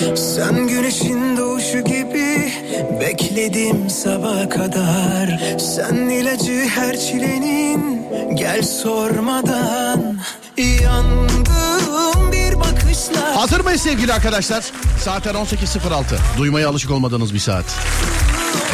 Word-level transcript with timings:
Sen 0.00 0.68
güneşin 0.68 1.36
doğuşu 1.36 1.80
gibi 1.84 2.52
bekledim 3.00 3.90
sabaha 3.90 4.48
kadar 4.48 5.40
Sen 5.58 5.94
ilacı 5.94 6.68
her 6.74 6.96
çilenin 7.00 8.06
gel 8.34 8.62
sormadan 8.62 10.18
Yandım 10.56 12.32
bir 12.32 12.56
bakışla 12.56 13.36
Hazır 13.36 13.60
mıyız 13.60 13.80
sevgili 13.82 14.12
arkadaşlar? 14.12 14.64
Saatler 15.04 15.34
18.06. 15.34 16.02
Duymaya 16.38 16.68
alışık 16.68 16.90
olmadığınız 16.90 17.34
bir 17.34 17.38
saat. 17.38 17.64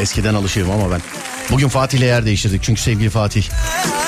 Eskiden 0.01 0.35
alışığım 0.35 0.71
ama 0.71 0.91
ben. 0.91 1.01
Bugün 1.51 1.69
Fatih 1.69 1.99
ile 1.99 2.07
yer 2.07 2.27
değiştirdik. 2.27 2.63
Çünkü 2.63 2.81
sevgili 2.81 3.11
Fatih 3.11 3.45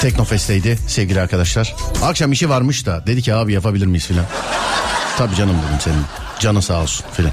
Teknofest'teydi 0.00 0.78
sevgili 0.88 1.20
arkadaşlar. 1.20 1.76
Akşam 2.02 2.32
işi 2.32 2.48
varmış 2.48 2.86
da 2.86 3.06
dedi 3.06 3.22
ki 3.22 3.34
abi 3.34 3.52
yapabilir 3.52 3.86
miyiz 3.86 4.06
filan. 4.06 4.24
Tabii 5.18 5.34
canım 5.34 5.56
dedim 5.66 5.80
senin. 5.80 6.27
Canın 6.40 6.60
sağ 6.60 6.82
olsun 6.82 7.06
filan. 7.12 7.32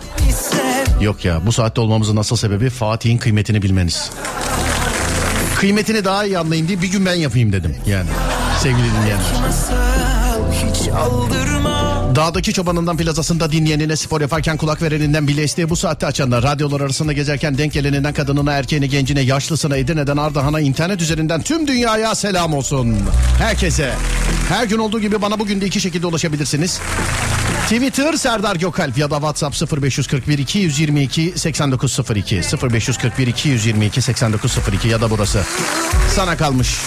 Yok 1.02 1.26
ya 1.26 1.46
bu 1.46 1.52
saatte 1.52 1.82
olmamızın 1.82 2.16
nasıl 2.16 2.36
sebebi 2.36 2.70
Fatih'in 2.70 3.18
kıymetini 3.18 3.62
bilmeniz. 3.62 4.10
Kıymetini 5.56 6.06
daha 6.06 6.26
iyi 6.26 6.40
anlayın 6.40 6.68
diye 6.68 6.82
bir 6.82 6.88
gün 6.88 7.06
ben 7.06 7.14
yapayım 7.14 7.54
dedim 7.54 7.76
yani. 7.88 8.10
Sevgili 8.64 8.88
dinleyenler. 8.92 9.26
Dağdaki 12.16 12.54
çobanından 12.54 12.98
plazasında 12.98 13.52
dinleyenine 13.52 13.96
spor 13.96 14.22
yaparken 14.22 14.58
kulak 14.58 14.82
vereninden 14.82 15.28
bile 15.28 15.44
isteye 15.44 15.70
bu 15.70 15.76
saatte 15.76 16.06
açanlar 16.06 16.44
radyolar 16.44 16.82
arasında 16.82 17.14
gezerken 17.14 17.58
denk 17.58 17.74
geleninden 17.74 18.14
kadınına 18.14 18.52
erkeğine 18.52 18.88
gencine 18.88 19.22
yaşlısına 19.22 19.78
Edirne'den 19.78 20.18
Ardahan'a 20.18 20.60
internet 20.60 21.02
üzerinden 21.02 21.42
tüm 21.42 21.68
dünyaya 21.68 22.16
selam 22.16 22.54
olsun. 22.54 22.98
Herkese 23.38 23.94
her 24.50 24.66
gün 24.66 24.78
olduğu 24.78 25.00
gibi 25.00 25.22
bana 25.22 25.40
bugün 25.40 25.62
de 25.62 25.66
iki 25.66 25.82
şekilde 25.82 26.08
ulaşabilirsiniz. 26.08 26.80
Twitter 27.70 28.14
Serdar 28.14 28.56
Gökalp 28.56 28.98
ya 28.98 29.10
da 29.10 29.16
WhatsApp 29.16 29.56
0541 29.56 30.46
222 30.46 31.34
8902 31.36 32.42
0541 32.42 33.32
222 33.32 34.02
8902 34.02 34.88
ya 34.88 35.02
da 35.02 35.10
burası. 35.10 35.44
Sana 36.16 36.38
kalmış. 36.38 36.80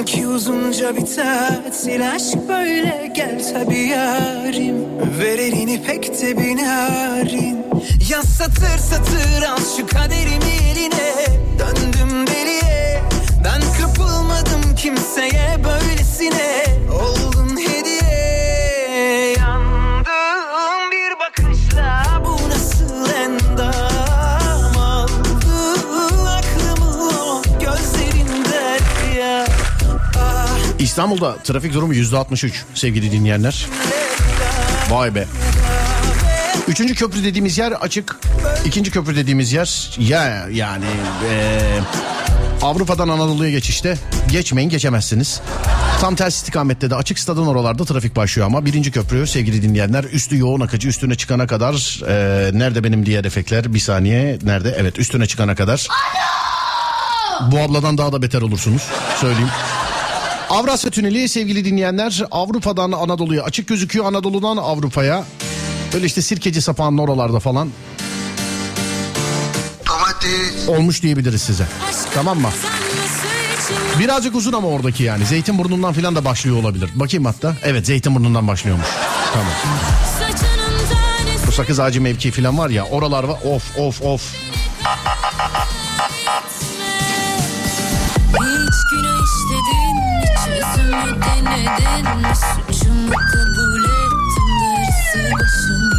Sanki 0.00 0.26
uzunca 0.26 0.96
bir 0.96 1.06
tatil 1.06 2.10
Aşk 2.10 2.48
böyle 2.48 3.12
gel 3.14 3.52
tabi 3.52 3.78
yarim. 3.78 4.76
Ver 5.18 5.38
elini 5.38 5.82
pek 5.82 6.22
de 6.22 6.38
bir 6.38 6.56
narin 6.56 7.66
Ya 8.10 8.22
satır 8.22 8.78
satır 8.78 9.42
al 9.42 9.58
şu 9.76 9.86
kaderimi 9.86 10.52
eline. 10.70 11.14
Döndüm 11.58 12.26
deliye 12.26 13.02
Ben 13.44 13.60
kapılmadım 13.80 14.74
kimseye 14.76 15.56
böylesine. 15.64 16.64
Oldun 17.02 17.56
hediye 17.56 19.36
Yandım 19.38 20.90
bir 20.92 21.12
bakışla 21.18 22.09
İstanbul'da 30.90 31.36
trafik 31.36 31.74
durumu 31.74 31.94
yüzde 31.94 32.16
63 32.16 32.64
sevgili 32.74 33.12
dinleyenler. 33.12 33.66
Vay 34.90 35.14
be. 35.14 35.26
Üçüncü 36.68 36.94
köprü 36.94 37.24
dediğimiz 37.24 37.58
yer 37.58 37.72
açık. 37.72 38.16
İkinci 38.64 38.90
köprü 38.90 39.16
dediğimiz 39.16 39.52
yer 39.52 39.96
ya 39.98 40.46
yani 40.52 40.84
eee, 41.30 41.60
Avrupa'dan 42.62 43.08
Anadolu'ya 43.08 43.50
geçişte 43.50 43.98
geçmeyin 44.30 44.70
geçemezsiniz. 44.70 45.40
Tam 46.00 46.14
ters 46.14 46.36
istikamette 46.36 46.90
de 46.90 46.94
açık 46.94 47.18
stadın 47.18 47.46
oralarda 47.46 47.84
trafik 47.84 48.16
başlıyor 48.16 48.46
ama 48.46 48.64
birinci 48.66 48.90
köprü 48.92 49.26
sevgili 49.26 49.62
dinleyenler 49.62 50.04
üstü 50.04 50.38
yoğun 50.38 50.60
akıcı 50.60 50.88
üstüne 50.88 51.14
çıkana 51.14 51.46
kadar 51.46 52.00
eee, 52.02 52.58
nerede 52.58 52.84
benim 52.84 53.06
diğer 53.06 53.24
efektler 53.24 53.74
bir 53.74 53.80
saniye 53.80 54.38
nerede 54.42 54.76
evet 54.78 54.98
üstüne 54.98 55.26
çıkana 55.26 55.54
kadar. 55.54 55.86
Bu 57.50 57.58
abladan 57.58 57.98
daha 57.98 58.12
da 58.12 58.22
beter 58.22 58.42
olursunuz 58.42 58.82
söyleyeyim. 59.20 59.48
Avrasya 60.50 60.90
Tüneli 60.90 61.28
sevgili 61.28 61.64
dinleyenler 61.64 62.22
Avrupa'dan 62.30 62.92
Anadolu'ya 62.92 63.42
açık 63.42 63.68
gözüküyor. 63.68 64.04
Anadolu'dan 64.06 64.56
Avrupa'ya 64.56 65.24
böyle 65.92 66.06
işte 66.06 66.22
sirkeci 66.22 66.62
sapağının 66.62 66.98
oralarda 66.98 67.40
falan 67.40 67.70
Domates. 69.88 70.68
olmuş 70.68 71.02
diyebiliriz 71.02 71.42
size. 71.42 71.66
Tamam 72.14 72.40
mı? 72.40 72.48
Birazcık 73.98 74.34
uzun 74.34 74.52
ama 74.52 74.68
oradaki 74.68 75.02
yani. 75.02 75.26
Zeytinburnu'ndan 75.26 75.92
falan 75.92 76.16
da 76.16 76.24
başlıyor 76.24 76.56
olabilir. 76.56 76.90
Bakayım 76.94 77.24
hatta. 77.24 77.56
Evet 77.62 77.86
Zeytinburnu'ndan 77.86 78.48
başlıyormuş. 78.48 78.86
Tamam. 79.32 79.52
Bu 81.46 81.52
sakız 81.52 81.80
ağacı 81.80 82.00
mevki 82.00 82.30
falan 82.30 82.58
var 82.58 82.70
ya 82.70 82.84
oralar 82.84 83.24
var. 83.24 83.38
Of 83.44 83.78
of 83.78 84.02
of. 84.02 84.34
Hiç 88.30 88.76
günah 88.90 89.20
çözümü 90.76 91.20
denedin 91.22 92.34
Suçumu 92.34 93.10
kabul 93.10 93.84
ettim 93.84 94.50
darısı 94.62 95.32
başıma 95.34 95.96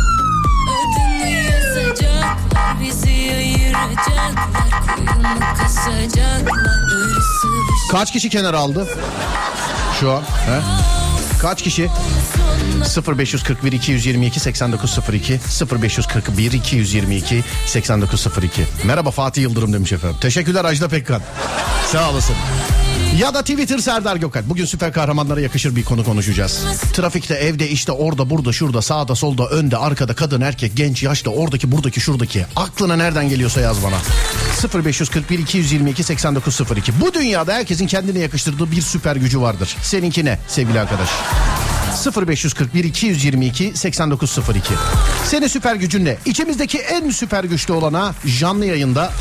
Adını 0.71 1.29
yazacaklar 1.29 2.81
bizi 2.81 3.33
ayıracaklar 3.37 4.71
Kuyumu 4.95 5.39
kazacaklar 5.57 6.81
darısı 6.91 7.47
başıma 7.47 7.91
Kaç 7.91 8.13
kişi 8.13 8.29
kenar 8.29 8.53
aldı? 8.53 8.87
Şu 9.99 10.11
an. 10.11 10.21
He? 10.21 10.61
Kaç 11.41 11.61
kişi? 11.61 11.89
0541 13.07 13.71
222 13.71 14.39
8902 14.39 15.39
0541 15.81 16.51
222 16.51 17.43
8902 17.65 18.65
Merhaba 18.83 19.11
Fatih 19.11 19.41
Yıldırım 19.41 19.73
demiş 19.73 19.91
efendim. 19.91 20.17
Teşekkürler 20.21 20.65
Ajda 20.65 20.87
Pekkan. 20.87 21.21
Sağ 21.91 22.09
olasın. 22.09 22.35
Ya 23.19 23.33
da 23.33 23.41
Twitter 23.41 23.77
Serdar 23.77 24.15
Gökalp. 24.15 24.49
Bugün 24.49 24.65
süper 24.65 24.93
kahramanlara 24.93 25.41
yakışır 25.41 25.75
bir 25.75 25.83
konu 25.83 26.03
konuşacağız. 26.03 26.63
Trafikte, 26.93 27.33
evde, 27.33 27.69
işte, 27.69 27.91
orada, 27.91 28.29
burada, 28.29 28.53
şurada, 28.53 28.81
sağda, 28.81 29.15
solda, 29.15 29.47
önde, 29.47 29.77
arkada, 29.77 30.13
kadın, 30.13 30.41
erkek, 30.41 30.75
genç, 30.75 31.03
yaşlı, 31.03 31.31
oradaki, 31.31 31.71
buradaki, 31.71 32.01
şuradaki. 32.01 32.45
Aklına 32.55 32.95
nereden 32.95 33.29
geliyorsa 33.29 33.61
yaz 33.61 33.77
bana. 33.83 34.83
0541 34.85 35.39
222 35.39 36.03
8902. 36.03 37.01
Bu 37.01 37.13
dünyada 37.13 37.53
herkesin 37.53 37.87
kendine 37.87 38.19
yakıştırdığı 38.19 38.71
bir 38.71 38.81
süper 38.81 39.15
gücü 39.15 39.41
vardır. 39.41 39.75
Seninki 39.83 40.25
ne 40.25 40.39
sevgili 40.47 40.79
arkadaş? 40.79 41.09
0541 42.27 42.83
222 42.83 43.71
8902. 43.75 44.73
Senin 45.25 45.47
süper 45.47 45.75
gücün 45.75 46.05
ne? 46.05 46.17
İçimizdeki 46.25 46.77
en 46.77 47.09
süper 47.09 47.43
güçlü 47.43 47.73
olana 47.73 48.13
canlı 48.39 48.65
yayında 48.65 49.11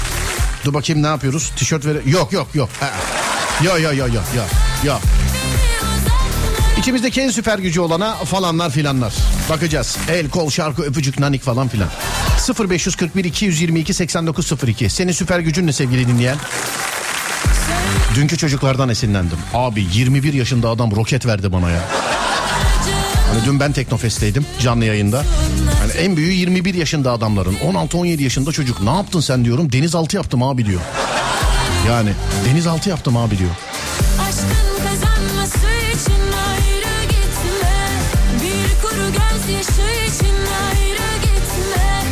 Dur 0.65 0.75
bakayım 0.75 1.03
ne 1.03 1.07
yapıyoruz? 1.07 1.53
Tişört 1.57 1.87
ver. 1.87 1.97
Yok 2.07 2.33
yok 2.33 2.55
yok. 2.55 2.69
Ha. 2.81 2.91
Yo 3.65 3.79
yo 3.79 3.93
yo 3.93 4.07
yo 4.07 4.23
yo. 4.37 4.43
Yo. 4.85 4.95
İçimizdeki 6.79 7.21
en 7.21 7.31
süper 7.31 7.59
gücü 7.59 7.81
olana 7.81 8.15
falanlar 8.15 8.71
filanlar. 8.71 9.15
Bakacağız. 9.51 9.99
El, 10.09 10.31
kol, 10.31 10.51
şarkı, 10.51 10.83
öpücük, 10.83 11.19
nanik 11.19 11.43
falan 11.43 11.69
filan. 11.69 11.89
0541 12.71 13.25
222 13.25 13.95
8902. 13.95 14.91
Senin 14.91 15.13
süper 15.13 15.39
gücün 15.41 15.67
ne 15.67 15.73
sevgili 15.73 16.09
dinleyen? 16.09 16.37
Dünkü 18.15 18.37
çocuklardan 18.39 18.89
esinlendim. 18.89 19.39
Abi 19.55 19.87
21 19.93 20.33
yaşında 20.33 20.69
adam 20.69 20.97
roket 20.97 21.27
verdi 21.27 21.53
bana 21.53 21.71
ya. 21.71 21.81
Hani 23.33 23.45
dün 23.47 23.61
ben 23.61 23.73
Teknofest'teydim 23.73 24.47
canlı 24.61 24.85
yayında. 24.85 25.25
Hani 25.81 25.93
en 25.93 26.17
büyüğü 26.17 26.33
21 26.33 26.75
yaşında 26.75 27.13
adamların. 27.13 27.55
16-17 27.55 28.23
yaşında 28.23 28.53
çocuk. 28.53 28.83
Ne 28.83 28.91
yaptın 28.91 29.21
sen 29.21 29.45
diyorum. 29.45 29.73
Denizaltı 29.73 30.17
yaptım 30.17 30.43
abi 30.43 30.67
diyor. 30.67 30.81
Yani 31.89 32.11
denizaltı 32.49 32.89
yaptım 32.89 33.17
abi 33.17 33.39
diyor. 33.39 33.51
Aşkın 34.29 34.85
kazanması 34.85 35.67
için 35.95 36.23
ayrı 36.49 37.03
gitme 37.09 37.79
Bir 38.43 38.83
kuru 38.83 39.07
gözyaşı 39.07 39.89
için 40.07 40.37
ayrı 40.71 41.09
gitme 41.23 42.03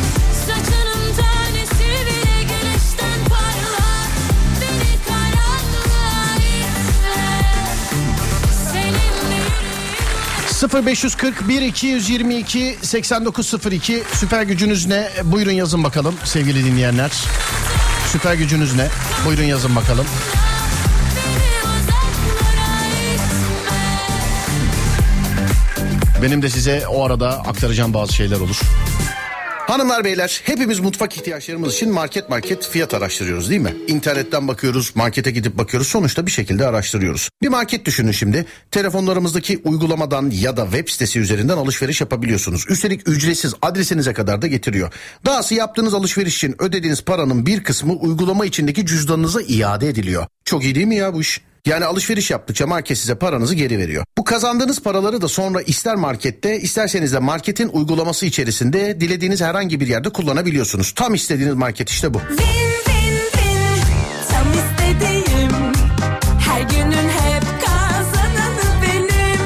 Saçının 0.47 1.15
tanesi 1.17 1.83
bile 1.83 2.43
güneşten 2.43 3.19
parlar 3.29 4.07
Beni 4.61 4.93
karanlığa 5.07 6.35
itme 6.35 7.43
Seninle 8.71 9.43
0541 10.85 11.61
222 11.61 12.77
8902 12.81 14.03
süper 14.13 14.41
gücünüz 14.43 14.85
ne? 14.87 15.09
Buyurun 15.23 15.51
yazın 15.51 15.83
bakalım 15.83 16.15
sevgili 16.23 16.65
dinleyenler. 16.65 17.11
Süper 18.11 18.33
gücünüz 18.33 18.75
ne? 18.75 18.87
Buyurun 19.25 19.43
yazın 19.43 19.75
bakalım. 19.75 20.05
Benim 26.21 26.41
de 26.41 26.49
size 26.49 26.87
o 26.87 27.05
arada 27.05 27.29
aktaracağım 27.29 27.93
bazı 27.93 28.13
şeyler 28.13 28.39
olur. 28.39 28.59
Hanımlar 29.69 30.03
beyler 30.03 30.41
hepimiz 30.43 30.79
mutfak 30.79 31.17
ihtiyaçlarımız 31.17 31.73
için 31.73 31.93
market 31.93 32.29
market 32.29 32.69
fiyat 32.69 32.93
araştırıyoruz 32.93 33.49
değil 33.49 33.61
mi? 33.61 33.75
İnternetten 33.87 34.47
bakıyoruz, 34.47 34.91
markete 34.95 35.31
gidip 35.31 35.57
bakıyoruz 35.57 35.87
sonuçta 35.87 36.25
bir 36.25 36.31
şekilde 36.31 36.67
araştırıyoruz. 36.67 37.29
Bir 37.41 37.47
market 37.47 37.85
düşünün 37.85 38.11
şimdi. 38.11 38.45
Telefonlarımızdaki 38.71 39.61
uygulamadan 39.63 40.29
ya 40.29 40.57
da 40.57 40.63
web 40.63 40.87
sitesi 40.89 41.19
üzerinden 41.19 41.57
alışveriş 41.57 42.01
yapabiliyorsunuz. 42.01 42.65
Üstelik 42.69 43.09
ücretsiz 43.09 43.53
adresinize 43.61 44.13
kadar 44.13 44.41
da 44.41 44.47
getiriyor. 44.47 44.93
Dahası 45.25 45.55
yaptığınız 45.55 45.93
alışveriş 45.93 46.35
için 46.35 46.55
ödediğiniz 46.59 47.01
paranın 47.01 47.45
bir 47.45 47.63
kısmı 47.63 47.93
uygulama 47.93 48.45
içindeki 48.45 48.85
cüzdanınıza 48.85 49.41
iade 49.41 49.89
ediliyor. 49.89 50.27
Çok 50.45 50.63
iyi 50.63 50.75
değil 50.75 50.87
mi 50.87 50.95
ya 50.95 51.13
bu 51.13 51.21
iş? 51.21 51.41
Yani 51.65 51.85
alışveriş 51.85 52.31
yaptıkça 52.31 52.67
market 52.67 52.97
size 52.97 53.15
paranızı 53.15 53.55
geri 53.55 53.77
veriyor. 53.77 54.03
Bu 54.17 54.23
kazandığınız 54.23 54.81
paraları 54.83 55.21
da 55.21 55.27
sonra 55.27 55.61
ister 55.61 55.95
markette 55.95 56.59
isterseniz 56.59 57.13
de 57.13 57.19
marketin 57.19 57.69
uygulaması 57.69 58.25
içerisinde 58.25 59.01
dilediğiniz 59.01 59.41
herhangi 59.41 59.79
bir 59.79 59.87
yerde 59.87 60.09
kullanabiliyorsunuz. 60.09 60.91
Tam 60.91 61.13
istediğiniz 61.13 61.55
market 61.55 61.89
işte 61.89 62.13
bu. 62.13 62.19
Win 62.19 62.37
win 62.85 63.15
win 63.31 63.81
Tam 64.29 64.47
istediğim 64.53 65.51
Her 66.39 66.61
günün 66.61 67.09
hep 67.09 67.43
kazananı 67.65 68.81
benim 68.83 69.39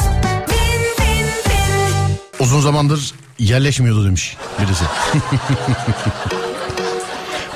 Uzun 2.40 2.62
zamandır 2.62 3.14
yerleşmiyordu 3.40 4.06
demiş 4.06 4.38
birisi. 4.60 4.84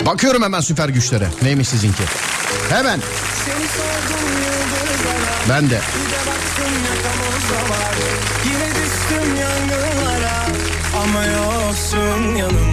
Bakıyorum 0.06 0.44
hemen 0.44 0.60
süper 0.60 0.90
güçlere. 0.90 1.28
Neymiş 1.42 1.68
sizinki? 1.68 2.04
Hemen. 2.70 3.00
Ben 5.50 5.70
de. 5.70 5.82
Yine 8.46 8.70
düştüm 8.70 9.36
yangınlara 9.36 10.46
Ama 11.04 11.26
yoksun 11.26 12.36
yanımda 12.36 12.71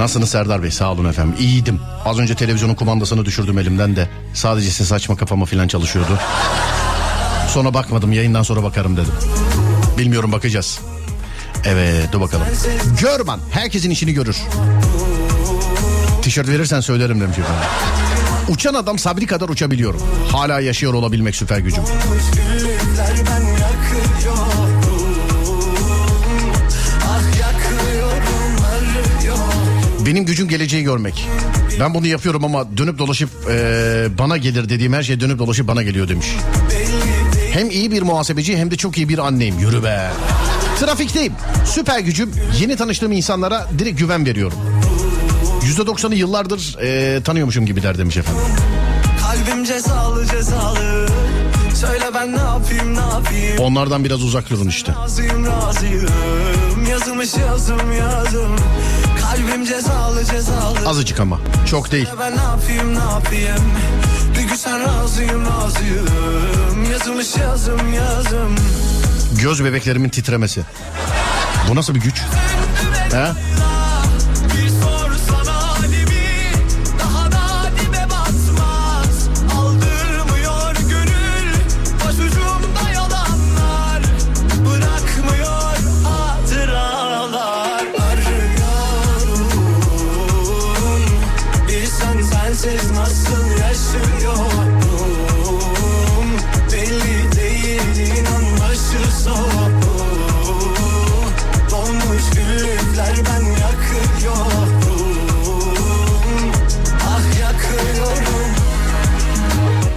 Nasılsınız 0.00 0.30
Serdar 0.30 0.62
Bey? 0.62 0.70
Sağ 0.70 0.92
olun 0.92 1.04
efendim. 1.04 1.34
İyiydim. 1.38 1.80
Az 2.04 2.18
önce 2.18 2.34
televizyonun 2.34 2.74
kumandasını 2.74 3.24
düşürdüm 3.24 3.58
elimden 3.58 3.96
de. 3.96 4.08
Sadece 4.34 4.70
ses 4.70 4.92
açma 4.92 5.16
kafama 5.16 5.46
falan 5.46 5.68
çalışıyordu. 5.68 6.18
Sonra 7.48 7.74
bakmadım. 7.74 8.12
Yayından 8.12 8.42
sonra 8.42 8.62
bakarım 8.62 8.96
dedim. 8.96 9.12
Bilmiyorum 9.98 10.32
bakacağız. 10.32 10.80
Evet 11.64 12.12
dur 12.12 12.20
bakalım. 12.20 12.46
Görman 13.00 13.40
herkesin 13.50 13.90
işini 13.90 14.12
görür. 14.12 14.36
Tişört 16.22 16.48
verirsen 16.48 16.80
söylerim 16.80 17.20
demiş 17.20 17.38
efendim. 17.38 17.64
Uçan 18.48 18.74
adam 18.74 18.98
Sabri 18.98 19.26
kadar 19.26 19.48
uçabiliyorum. 19.48 20.02
Hala 20.32 20.60
yaşıyor 20.60 20.94
olabilmek 20.94 21.36
süper 21.36 21.58
gücüm. 21.58 21.84
Benim 30.20 30.26
gücüm 30.28 30.48
geleceği 30.48 30.82
görmek. 30.82 31.28
Ben 31.80 31.94
bunu 31.94 32.06
yapıyorum 32.06 32.44
ama 32.44 32.76
dönüp 32.76 32.98
dolaşıp 32.98 33.30
eee, 33.48 34.08
bana 34.18 34.36
gelir 34.36 34.68
dediğim 34.68 34.92
her 34.92 35.02
şey 35.02 35.20
dönüp 35.20 35.38
dolaşıp 35.38 35.68
bana 35.68 35.82
geliyor 35.82 36.08
demiş. 36.08 36.26
Hem 37.52 37.70
iyi 37.70 37.90
bir 37.90 38.02
muhasebeci 38.02 38.56
hem 38.56 38.70
de 38.70 38.76
çok 38.76 38.96
iyi 38.98 39.08
bir 39.08 39.18
anneyim. 39.18 39.58
Yürü 39.58 39.82
be. 39.84 40.10
Trafikteyim. 40.80 41.32
Süper 41.66 42.00
gücüm 42.00 42.30
yeni 42.60 42.76
tanıştığım 42.76 43.12
insanlara 43.12 43.66
direkt 43.78 43.98
güven 43.98 44.26
veriyorum. 44.26 44.58
%90'ı 45.78 46.14
yıllardır 46.14 46.76
eee, 46.82 47.22
tanıyormuşum 47.22 47.66
gibi 47.66 47.82
der 47.82 47.98
demiş 47.98 48.16
efendim. 48.16 48.42
Kalbim 49.22 49.64
cezalı 49.64 50.26
cezalı 50.26 51.06
Söyle 51.74 52.04
ben 52.14 52.32
ne 52.32 52.40
yapayım 52.40 52.94
ne 52.94 53.00
yapayım 53.00 53.58
Onlardan 53.58 54.04
biraz 54.04 54.22
uzak 54.22 54.50
durun 54.50 54.68
işte. 54.68 54.92
Razıyım 55.02 55.46
razıyım 55.46 56.08
Yazılmış 56.90 57.34
yazım 57.34 57.92
yazım 57.92 58.56
Kalbim 59.50 59.64
cezalı 59.64 60.24
cezalı 60.24 60.88
Azıcık 60.88 61.20
ama. 61.20 61.40
Çok 61.70 61.92
değil. 61.92 62.08
Ben 62.20 62.36
ne 62.36 62.42
yapayım 62.42 62.94
ne 62.94 63.12
yapayım 63.12 63.72
Bir 64.38 64.42
gün 64.48 64.54
sen 64.54 64.80
razıyım 64.80 65.44
razıyım 65.46 66.90
Yazılmış 66.92 67.36
yazım 67.36 67.92
yazım 67.92 68.54
Göz 69.42 69.64
bebeklerimin 69.64 70.08
titremesi. 70.08 70.60
Bu 71.68 71.76
nasıl 71.76 71.94
bir 71.94 72.00
güç? 72.00 72.22
He? 73.12 73.26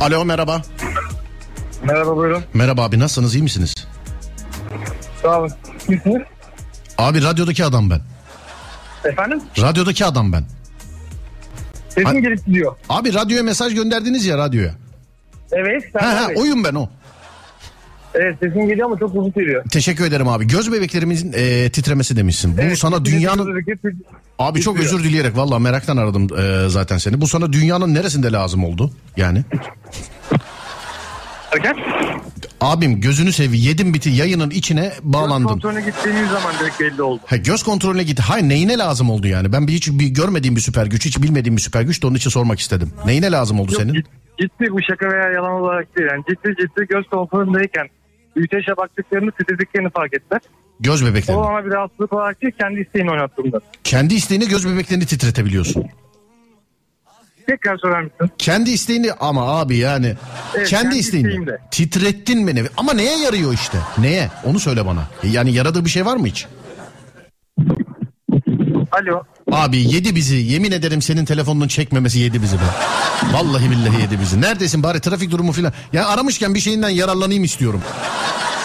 Alo 0.04 0.26
merhaba. 0.26 0.62
Merhaba 1.84 2.18
buyurun. 2.18 2.44
Merhaba 2.54 2.84
abi 2.84 3.00
nasılsınız 3.00 3.36
iyi 3.36 3.44
misiniz? 3.44 3.76
Sağ 5.22 5.40
olun. 5.40 5.52
Kimsiniz? 5.88 6.22
Abi 6.98 7.24
radyodaki 7.24 7.66
adam 7.66 7.90
ben. 7.90 8.02
Efendim? 9.06 9.42
Radyodaki 9.62 10.06
adam 10.06 10.34
ben. 10.34 10.44
Sesim 11.90 12.22
gelip 12.22 12.46
gidiyor. 12.46 12.76
Abi 12.90 13.14
radyoya 13.14 13.44
mesaj 13.44 13.76
gönderdiniz 13.76 14.26
ya 14.26 14.38
radyoya. 14.38 14.72
Evet. 15.52 15.84
Ha 16.00 16.08
ha 16.08 16.28
oyun 16.36 16.64
ben 16.64 16.74
o. 16.76 16.90
Evet 18.16 18.38
sesim 18.44 18.68
geliyor 18.68 18.86
ama 18.88 19.00
çok 19.00 19.16
uzun 19.16 19.32
geliyor. 19.32 19.64
Teşekkür 19.72 20.06
ederim 20.06 20.28
abi. 20.28 20.48
Göz 20.48 20.72
bebeklerimizin 20.72 21.34
e, 21.36 21.70
titremesi 21.70 22.18
demişsin. 22.18 22.58
Bu 22.58 22.62
Evet, 22.62 22.78
sana 22.80 23.06
dünyanın... 23.06 23.46
hareket- 23.52 23.80
Abi 24.40 24.62
çok 24.62 24.76
titriyor. 24.78 24.94
özür 25.00 25.10
dileyerek 25.10 25.38
valla 25.38 25.60
meraktan 25.60 25.98
aradım 25.98 26.28
e, 26.40 26.70
zaten 26.70 26.98
seni. 26.98 27.22
Bu 27.22 27.28
sana 27.28 27.54
dünyanın 27.54 27.94
neresinde 27.94 28.32
lazım 28.32 28.64
oldu? 28.64 28.92
Yani. 29.18 29.44
Hareket. 31.50 31.76
Abim 32.62 33.02
gözünü 33.02 33.32
sevi 33.32 33.58
yedim 33.60 33.94
biti 33.94 34.10
yayının 34.10 34.50
içine 34.50 34.82
Göz 34.82 34.92
bağlandın. 35.04 35.48
kontrolüne 35.48 35.82
gittiğiniz 35.82 36.30
zaman 36.30 36.54
direkt 36.60 36.80
belli 36.80 37.02
oldu. 37.02 37.22
Ha, 37.26 37.36
göz 37.36 37.64
kontrolüne 37.64 38.04
git. 38.04 38.20
Hayır 38.20 38.50
neyine 38.50 38.78
lazım 38.78 39.10
oldu 39.10 39.28
yani? 39.28 39.52
Ben 39.54 39.68
bir 39.68 39.74
hiç 39.74 39.90
bir 39.92 40.08
görmediğim 40.08 40.56
bir 40.56 40.62
süper 40.62 40.86
güç, 40.86 41.06
hiç 41.06 41.22
bilmediğim 41.22 41.58
bir 41.58 41.62
süper 41.62 41.82
güç 41.82 42.04
de 42.04 42.08
onun 42.08 42.16
için 42.16 42.30
sormak 42.30 42.60
istedim. 42.60 42.92
Neyine 43.06 43.32
lazım 43.32 43.60
oldu 43.60 43.72
Yok, 43.72 43.82
senin? 43.82 43.94
cid- 43.94 44.06
ciddi 44.42 44.72
bu 44.72 44.80
şaka 44.90 45.06
veya 45.16 45.30
yalan 45.32 45.52
olarak 45.52 45.98
değil. 45.98 46.10
Yani 46.12 46.24
ciddi 46.30 46.56
ciddi 46.62 46.88
göz 46.90 47.06
kontrolündeyken 47.08 47.88
büyüteçe 48.36 48.78
baktıklarını 48.78 49.32
titrediklerini 49.32 49.90
fark 49.90 50.14
ettiler. 50.14 50.42
Göz 50.80 51.04
O 51.04 51.06
bebeklerini. 51.06 51.42
ona 51.42 51.66
bir 51.66 51.72
rahatsızlık 51.72 52.14
olarak 52.14 52.42
değil 52.42 52.54
kendi 52.60 52.80
isteğini 52.82 53.12
oynattığımda. 53.12 53.60
Kendi 53.84 54.14
isteğini 54.14 54.48
göz 54.48 54.68
bebeklerini 54.68 55.06
titretebiliyorsun. 55.06 55.86
Tekrar 57.48 57.78
sorar 57.78 58.02
mısın? 58.02 58.30
Kendi 58.38 58.70
isteğini 58.72 59.14
ama 59.14 59.60
abi 59.60 59.78
yani 59.78 60.06
Evet, 60.56 60.70
kendi, 60.70 60.84
kendi 60.84 60.98
isteğini 60.98 61.28
isteğimle. 61.28 61.60
titrettin 61.72 62.48
beni. 62.48 62.64
Ama 62.78 62.94
neye 62.94 63.18
yarıyor 63.18 63.54
işte? 63.54 63.78
Neye? 63.98 64.30
Onu 64.46 64.60
söyle 64.60 64.86
bana. 64.86 65.04
Yani 65.24 65.54
yaradığı 65.54 65.86
bir 65.86 65.90
şey 65.90 66.06
var 66.06 66.18
mı 66.18 66.26
hiç? 66.28 66.48
Alo. 68.92 69.24
Abi 69.54 69.94
yedi 69.94 70.16
bizi. 70.16 70.36
Yemin 70.36 70.72
ederim 70.72 71.02
senin 71.02 71.26
telefonunun 71.26 71.68
çekmemesi 71.68 72.20
yedi 72.20 72.42
bizi 72.42 72.56
be. 72.58 72.64
Vallahi 73.34 73.72
billahi 73.72 74.02
yedi 74.02 74.20
bizi. 74.20 74.42
Neredesin 74.42 74.84
bari 74.84 75.00
trafik 75.00 75.32
durumu 75.32 75.52
filan. 75.52 75.74
Ya 75.94 76.08
aramışken 76.08 76.56
bir 76.56 76.60
şeyinden 76.60 76.90
yararlanayım 76.90 77.44
istiyorum. 77.44 77.82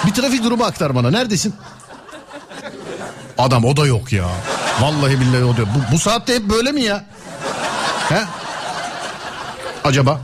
Bir 0.07 0.13
trafik 0.13 0.45
durumu 0.45 0.65
aktar 0.65 0.95
bana. 0.95 1.11
Neredesin? 1.11 1.55
Adam 3.39 3.65
o 3.65 3.77
da 3.77 3.87
yok 3.87 4.13
ya. 4.13 4.25
Vallahi 4.81 5.21
billahi 5.21 5.45
o 5.45 5.57
da 5.57 5.61
yok. 5.61 5.69
Bu, 5.75 5.95
bu 5.95 5.99
saatte 5.99 6.35
hep 6.35 6.43
böyle 6.43 6.73
mi 6.73 6.83
ya? 6.83 7.05
He? 8.09 8.23
Acaba? 9.85 10.21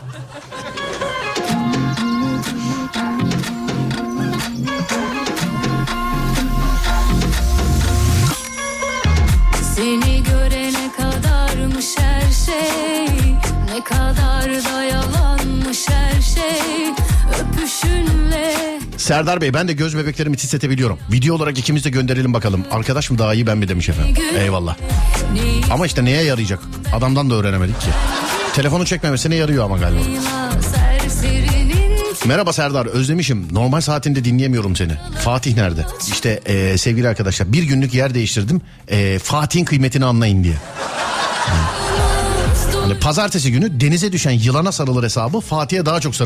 kadar 14.17 14.65
da 14.65 15.37
her 15.89 16.23
şey 16.23 16.89
öpüşünle. 17.41 18.55
Serdar 18.97 19.41
Bey 19.41 19.55
ben 19.55 19.69
de 19.69 19.73
göz 19.73 19.97
bebeklerimi 19.97 20.37
titretebiliyorum. 20.37 20.99
Video 21.13 21.35
olarak 21.35 21.59
ikimiz 21.59 21.85
de 21.85 21.91
gönderelim 21.91 22.35
bakalım. 22.35 22.65
Arkadaş 22.71 23.11
mı 23.11 23.19
daha 23.19 23.35
iyi 23.35 23.47
ben 23.47 23.59
mi 23.59 23.69
demiş 23.69 23.89
efendim. 23.89 24.17
Eyvallah. 24.39 24.77
Ama 25.71 25.87
işte 25.87 26.05
neye 26.05 26.23
yarayacak? 26.23 26.61
Adamdan 26.95 27.31
da 27.31 27.35
öğrenemedik 27.35 27.81
ki. 27.81 27.87
Telefonu 28.55 28.87
çekmemesine 28.87 29.35
yarıyor 29.35 29.65
ama 29.65 29.79
galiba. 29.79 30.01
Merhaba 32.27 32.53
Serdar 32.53 32.87
özlemişim. 32.87 33.49
Normal 33.53 33.81
saatinde 33.81 34.25
dinleyemiyorum 34.25 34.77
seni. 34.77 34.93
Fatih 35.25 35.57
nerede? 35.57 35.87
İşte 36.13 36.41
e, 36.47 36.79
sevgili 36.79 37.09
arkadaşlar 37.09 37.53
bir 37.53 37.63
günlük 37.63 37.95
yer 37.95 38.15
değiştirdim. 38.15 38.61
E, 38.89 39.19
Fatih'in 39.19 39.65
kıymetini 39.65 40.05
anlayın 40.05 40.45
diye. 40.45 40.55
Hani 42.95 43.01
pazartesi 43.01 43.53
günü 43.53 43.81
denize 43.81 44.13
düşen 44.13 44.31
yılana 44.31 44.73
sarılır 44.73 45.05
hesabı 45.05 45.41
Fatih'e 45.41 45.87
daha 45.87 46.01
çok 46.01 46.17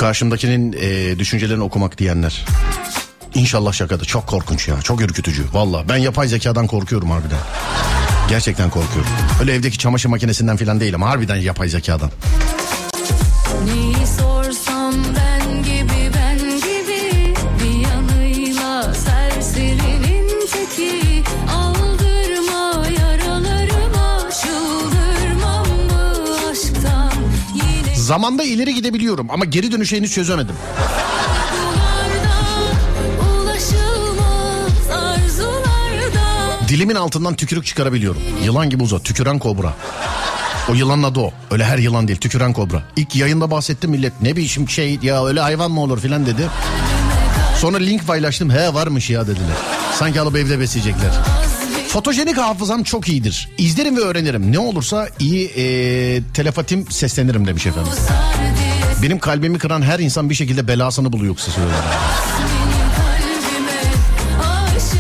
Karşımdakinin 0.01 0.71
eee, 0.71 1.19
düşüncelerini 1.19 1.63
okumak 1.63 1.97
diyenler. 1.97 2.45
İnşallah 3.35 3.73
şakadır. 3.73 4.05
Çok 4.05 4.27
korkunç 4.27 4.67
ya. 4.67 4.81
Çok 4.81 5.01
ürkütücü. 5.01 5.43
Valla 5.53 5.89
ben 5.89 5.97
yapay 5.97 6.27
zekadan 6.27 6.67
korkuyorum 6.67 7.11
harbiden. 7.11 7.37
Gerçekten 8.29 8.69
korkuyorum. 8.69 9.11
Öyle 9.39 9.53
evdeki 9.53 9.77
çamaşır 9.77 10.09
makinesinden 10.09 10.57
falan 10.57 10.79
değil 10.79 10.95
ama 10.95 11.09
harbiden 11.09 11.35
yapay 11.35 11.69
zekadan. 11.69 12.11
Zamanda 28.11 28.43
ileri 28.43 28.75
gidebiliyorum 28.75 29.27
ama 29.31 29.45
geri 29.45 29.71
dönüşü 29.71 29.97
henüz 29.97 30.13
çözemedim. 30.13 30.55
Dilimin 36.67 36.95
altından 36.95 37.35
tükürük 37.35 37.65
çıkarabiliyorum. 37.65 38.21
Yılan 38.43 38.69
gibi 38.69 38.83
uzat. 38.83 39.03
Tüküren 39.03 39.39
kobra. 39.39 39.73
O 40.69 40.73
yılanın 40.73 41.03
adı 41.03 41.19
o. 41.19 41.31
Öyle 41.51 41.65
her 41.65 41.77
yılan 41.77 42.07
değil. 42.07 42.19
Tüküren 42.19 42.53
kobra. 42.53 42.83
İlk 42.95 43.15
yayında 43.15 43.51
bahsettim 43.51 43.91
millet. 43.91 44.21
Ne 44.21 44.35
biçim 44.35 44.69
şey 44.69 44.99
ya 45.01 45.25
öyle 45.25 45.39
hayvan 45.39 45.71
mı 45.71 45.81
olur 45.81 45.99
filan 45.99 46.25
dedi. 46.25 46.47
Sonra 47.57 47.77
link 47.77 48.07
paylaştım. 48.07 48.49
He 48.49 48.73
varmış 48.73 49.09
ya 49.09 49.27
dediler. 49.27 49.57
Sanki 49.99 50.21
alıp 50.21 50.35
evde 50.35 50.59
besleyecekler. 50.59 51.11
Fotojenik 51.91 52.37
hafızam 52.37 52.83
çok 52.83 53.09
iyidir. 53.09 53.49
İzlerim 53.57 53.97
ve 53.97 54.01
öğrenirim. 54.01 54.51
Ne 54.51 54.59
olursa 54.59 55.07
iyi 55.19 55.47
e, 55.47 55.63
telepatim 56.33 56.91
seslenirim 56.91 57.47
demiş 57.47 57.65
efendim. 57.65 57.91
Benim 59.03 59.19
kalbimi 59.19 59.57
kıran 59.57 59.81
her 59.81 59.99
insan 59.99 60.29
bir 60.29 60.35
şekilde 60.35 60.67
belasını 60.67 61.13
buluyor 61.13 61.35
kısa 61.35 61.51
sürede. 61.51 61.69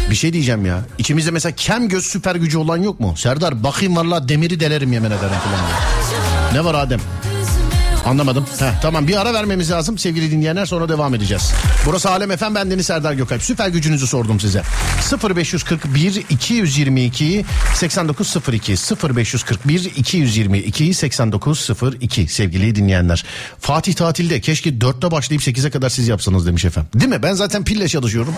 Bir 0.09 0.15
şey 0.15 0.33
diyeceğim 0.33 0.65
ya. 0.65 0.81
İçimizde 0.97 1.31
mesela 1.31 1.55
kem 1.55 1.89
göz 1.89 2.05
süper 2.05 2.35
gücü 2.35 2.57
olan 2.57 2.77
yok 2.77 2.99
mu? 2.99 3.13
Serdar 3.17 3.63
bakayım 3.63 3.95
valla 3.95 4.29
demiri 4.29 4.59
delerim 4.59 4.93
yemin 4.93 5.07
ederim 5.07 5.19
falan. 5.19 5.59
Ne 6.53 6.65
var 6.65 6.75
Adem? 6.75 6.99
Anlamadım. 8.05 8.45
Heh, 8.59 8.81
tamam 8.81 9.07
bir 9.07 9.21
ara 9.21 9.33
vermemiz 9.33 9.71
lazım 9.71 9.97
sevgili 9.97 10.31
dinleyenler 10.31 10.65
sonra 10.65 10.89
devam 10.89 11.15
edeceğiz. 11.15 11.53
Burası 11.85 12.09
Alem 12.09 12.31
Efem 12.31 12.55
ben 12.55 12.71
Deniz 12.71 12.85
Serdar 12.85 13.13
Gökalp. 13.13 13.43
Süper 13.43 13.67
gücünüzü 13.67 14.07
sordum 14.07 14.39
size. 14.39 14.61
0541 15.35 16.23
222 16.29 17.45
8902 17.75 18.75
0541 19.15 19.91
222 19.95 20.93
8902 20.93 22.27
sevgili 22.27 22.75
dinleyenler. 22.75 23.25
Fatih 23.59 23.93
tatilde 23.93 24.41
keşke 24.41 24.69
4'te 24.69 25.11
başlayıp 25.11 25.43
8'e 25.43 25.69
kadar 25.69 25.89
siz 25.89 26.07
yapsanız 26.07 26.47
demiş 26.47 26.65
efendim. 26.65 26.89
Değil 26.95 27.09
mi? 27.09 27.23
Ben 27.23 27.33
zaten 27.33 27.63
pille 27.63 27.87
çalışıyorum. 27.87 28.35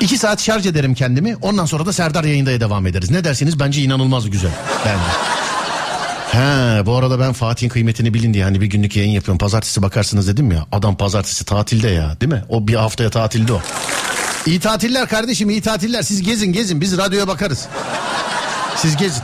İki 0.00 0.18
saat 0.18 0.42
şarj 0.42 0.66
ederim 0.66 0.94
kendimi. 0.94 1.36
Ondan 1.36 1.66
sonra 1.66 1.86
da 1.86 1.92
Serdar 1.92 2.24
yayındaya 2.24 2.60
devam 2.60 2.86
ederiz. 2.86 3.10
Ne 3.10 3.24
dersiniz? 3.24 3.60
Bence 3.60 3.82
inanılmaz 3.82 4.30
güzel. 4.30 4.50
Bence. 4.86 5.39
He 6.32 6.86
bu 6.86 6.96
arada 6.96 7.20
ben 7.20 7.32
Fatih'in 7.32 7.68
kıymetini 7.68 8.14
bilin 8.14 8.34
diye 8.34 8.44
hani 8.44 8.60
bir 8.60 8.66
günlük 8.66 8.96
yayın 8.96 9.10
yapıyorum. 9.10 9.38
Pazartesi 9.38 9.82
bakarsınız 9.82 10.28
dedim 10.28 10.50
ya. 10.52 10.66
Adam 10.72 10.96
pazartesi 10.96 11.44
tatilde 11.44 11.88
ya 11.88 12.20
değil 12.20 12.32
mi? 12.32 12.44
O 12.48 12.68
bir 12.68 12.74
haftaya 12.74 13.10
tatilde 13.10 13.52
o. 13.52 13.60
İyi 14.46 14.60
tatiller 14.60 15.08
kardeşim 15.08 15.50
iyi 15.50 15.62
tatiller. 15.62 16.02
Siz 16.02 16.22
gezin 16.22 16.52
gezin 16.52 16.80
biz 16.80 16.98
radyoya 16.98 17.28
bakarız. 17.28 17.66
Siz 18.76 18.96
gezin. 18.96 19.22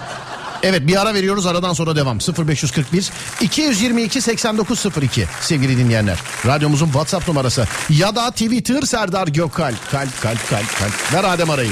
Evet 0.63 0.87
bir 0.87 1.01
ara 1.03 1.15
veriyoruz 1.15 1.47
aradan 1.47 1.73
sonra 1.73 1.97
devam 1.97 2.19
0541 2.49 3.11
222 3.41 4.21
8902 4.21 5.27
sevgili 5.41 5.79
dinleyenler 5.79 6.19
radyomuzun 6.47 6.87
WhatsApp 6.87 7.29
numarası 7.29 7.67
ya 7.91 8.17
da 8.17 8.31
Twitter 8.31 8.83
Serdar 8.83 9.29
Gökalp 9.29 9.91
kalp 9.91 10.21
kalp 10.21 10.49
kalp 10.51 10.79
kalp 10.79 11.15
ver 11.15 11.25
Adem 11.25 11.51
arayı. 11.51 11.71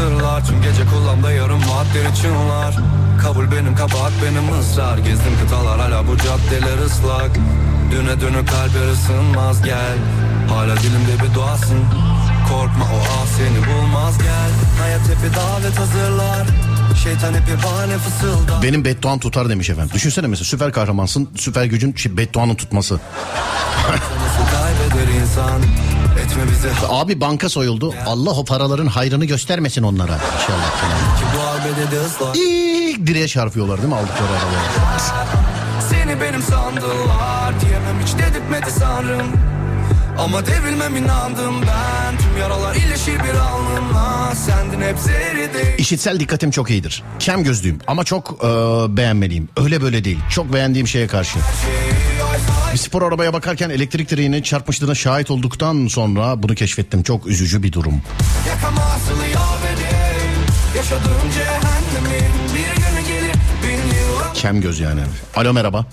Asırlar 0.00 0.44
Tüm 0.46 0.62
gece 0.62 0.84
kulağımda 0.84 1.32
yarım 1.32 1.60
vaatleri 1.60 2.14
çınlar. 2.22 2.76
Kabul 3.22 3.52
benim 3.52 3.76
kabahat 3.76 4.12
benim 4.24 4.60
ısrar. 4.60 4.98
Gezdim 4.98 5.32
kıtalar 5.42 5.80
hala 5.80 6.08
bu 6.08 6.16
caddeler 6.16 6.78
ıslak. 6.86 7.30
Düne 7.90 8.20
dönü 8.20 8.46
kalbe 8.46 8.92
ısınmaz 8.92 9.62
gel. 9.62 9.98
Hala 10.48 10.76
dilimde 10.76 11.24
bir 11.24 11.34
duasın. 11.34 11.84
Korkma 12.48 12.84
o 12.84 12.98
ah 13.10 13.26
seni 13.26 13.66
bulmaz 13.66 14.18
gel. 14.18 14.50
Hayat 14.80 15.00
hep 15.00 15.30
bir 15.30 15.36
davet 15.36 15.78
hazırlar. 15.78 16.46
Şeytan 17.04 17.34
hep 17.34 17.42
bir 17.46 17.62
bahane 17.62 17.98
fısıldar. 17.98 18.62
Benim 18.62 18.84
bedduam 18.84 19.18
tutar 19.18 19.48
demiş 19.48 19.70
efendim. 19.70 19.90
Düşünsene 19.94 20.26
mesela 20.26 20.44
süper 20.44 20.72
kahramansın 20.72 21.28
süper 21.36 21.64
gücün 21.64 21.94
şey, 21.94 22.16
bedduanın 22.16 22.54
tutması. 22.54 23.00
İnsan 25.30 25.62
Etme 26.22 26.42
bizi 26.52 26.68
Abi 26.88 27.20
banka 27.20 27.48
soyuldu. 27.48 27.94
Allah 28.06 28.30
o 28.30 28.44
paraların 28.44 28.86
hayrını 28.86 29.24
göstermesin 29.24 29.82
onlara. 29.82 30.12
İnşallah. 30.12 30.70
falan. 32.18 32.34
İlk 32.34 33.06
direğe 33.06 33.28
çarpıyorlar 33.28 33.78
değil 33.78 33.88
mi 33.88 33.94
aldıkları 33.94 34.28
arabaları? 34.30 35.00
Seni 35.90 36.20
benim 36.20 36.42
sandılar 36.42 37.60
Diyemem 37.60 38.00
hiç 38.06 38.12
dedirtmedi 38.14 38.70
sanrım 38.70 39.26
Ama 40.18 40.46
devrilmem 40.46 40.96
inandım 40.96 41.54
ben 41.62 42.18
Tüm 42.18 42.38
yaralar 42.40 42.74
iyileşir 42.74 43.18
bir 43.24 43.34
alnımla 43.34 44.34
Sendin 44.34 44.80
hep 44.80 44.98
zehri 44.98 45.40
İşitsel 45.78 46.20
dikkatim 46.20 46.50
çok 46.50 46.70
iyidir. 46.70 47.02
Kem 47.18 47.44
gözlüyüm 47.44 47.78
ama 47.86 48.04
çok 48.04 48.44
e, 48.44 48.46
beğenmeliyim. 48.96 49.48
Öyle 49.56 49.82
böyle 49.82 50.04
değil. 50.04 50.18
Çok 50.30 50.52
beğendiğim 50.52 50.88
şeye 50.88 51.06
karşı. 51.06 51.38
Bir 52.72 52.78
spor 52.78 53.02
arabaya 53.02 53.32
bakarken 53.32 53.70
elektrik 53.70 54.10
direğine 54.10 54.42
çarpmışlığına 54.42 54.94
şahit 54.94 55.30
olduktan 55.30 55.86
sonra 55.86 56.42
bunu 56.42 56.54
keşfettim. 56.54 57.02
Çok 57.02 57.26
üzücü 57.26 57.62
bir 57.62 57.72
durum. 57.72 58.02
Yakamazsın 58.48 59.14
ya 59.34 59.40
benim 59.64 60.40
Yaşadığım 60.76 61.30
cehennemin 61.34 62.30
Bir 62.54 62.76
günü 62.82 63.06
gelir 63.08 63.34
bin 63.62 63.96
yıl 63.96 64.34
Kem 64.34 64.60
göz 64.60 64.80
yani. 64.80 65.00
Alo 65.36 65.52
merhaba. 65.52 65.86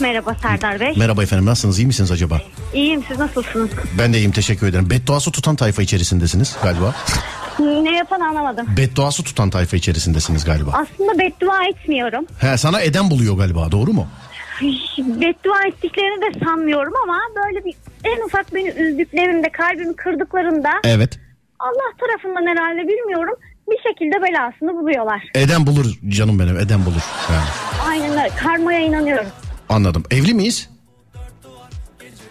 Merhaba 0.00 0.36
Serdar 0.42 0.80
Bey. 0.80 0.94
Merhaba 0.96 1.22
efendim 1.22 1.46
nasılsınız 1.46 1.78
iyi 1.78 1.86
misiniz 1.86 2.10
acaba? 2.10 2.40
İyiyim 2.74 3.04
siz 3.08 3.18
nasılsınız? 3.18 3.70
Ben 3.98 4.12
de 4.12 4.18
iyiyim 4.18 4.32
teşekkür 4.32 4.66
ederim. 4.66 4.90
Bedduası 4.90 5.30
tutan 5.30 5.56
tayfa 5.56 5.82
içerisindesiniz 5.82 6.56
galiba. 6.62 6.94
Ne 7.60 7.96
yapan 7.96 8.20
anlamadım. 8.20 8.66
Bedduası 8.76 9.22
tutan 9.22 9.50
tayfa 9.50 9.76
içerisindesiniz 9.76 10.44
galiba. 10.44 10.70
Aslında 10.70 11.18
beddua 11.18 11.64
etmiyorum. 11.64 12.24
He 12.38 12.58
sana 12.58 12.80
eden 12.80 13.10
buluyor 13.10 13.36
galiba 13.36 13.72
doğru 13.72 13.92
mu? 13.92 14.06
Beddua 14.98 15.66
ettiklerini 15.68 16.20
de 16.34 16.44
sanmıyorum 16.44 16.92
ama 17.02 17.18
böyle 17.44 17.64
bir 17.64 17.74
en 18.04 18.26
ufak 18.26 18.54
beni 18.54 18.68
üzdüklerinde, 18.68 19.48
kalbimi 19.52 19.96
kırdıklarında 19.96 20.70
Evet. 20.84 21.18
Allah 21.58 21.92
tarafından 22.00 22.46
herhalde 22.46 22.88
bilmiyorum 22.88 23.34
bir 23.70 23.78
şekilde 23.88 24.22
belasını 24.22 24.80
buluyorlar. 24.82 25.22
Eden 25.34 25.66
bulur 25.66 25.86
canım 26.08 26.38
benim 26.38 26.56
eden 26.58 26.84
bulur. 26.86 27.02
Yani. 27.32 27.48
Aynen 27.88 28.10
öyle. 28.10 28.28
Karmaya 28.36 28.80
inanıyorum. 28.80 29.26
Anladım. 29.68 30.04
Evli 30.10 30.34
miyiz? 30.34 30.70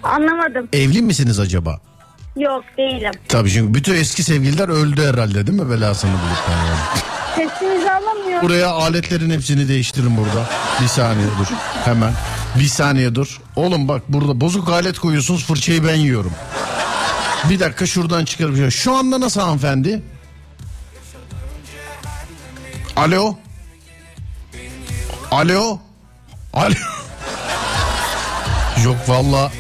Anlamadım. 0.03 0.69
Evli 0.73 1.01
misiniz 1.01 1.39
acaba? 1.39 1.79
Yok 2.37 2.63
değilim. 2.77 3.11
Tabii 3.27 3.49
çünkü 3.49 3.73
bütün 3.73 3.93
eski 3.93 4.23
sevgililer 4.23 4.69
öldü 4.69 5.01
herhalde 5.01 5.47
değil 5.47 5.61
mi 5.61 5.69
belasını 5.69 6.11
bulup. 6.11 6.49
Yani. 6.51 7.10
Sesinizi 7.35 7.91
alamıyorum. 7.91 8.47
Buraya 8.49 8.69
aletlerin 8.69 9.29
hepsini 9.29 9.67
değiştirin 9.67 10.17
burada. 10.17 10.49
Bir 10.81 10.87
saniye 10.87 11.27
dur. 11.39 11.47
Hemen. 11.85 12.13
Bir 12.59 12.67
saniye 12.67 13.15
dur. 13.15 13.41
Oğlum 13.55 13.87
bak 13.87 14.01
burada 14.09 14.41
bozuk 14.41 14.69
alet 14.69 14.99
koyuyorsunuz 14.99 15.45
fırçayı 15.45 15.87
ben 15.87 15.95
yiyorum. 15.95 16.31
Bir 17.49 17.59
dakika 17.59 17.85
şuradan 17.85 18.25
çıkarıp. 18.25 18.71
Şu 18.71 18.95
anda 18.95 19.19
nasıl 19.19 19.41
hanımefendi? 19.41 20.03
Alo? 22.95 23.35
Alo? 25.31 25.79
Alo? 26.53 26.73
Yok 28.83 28.97
valla. 29.07 29.51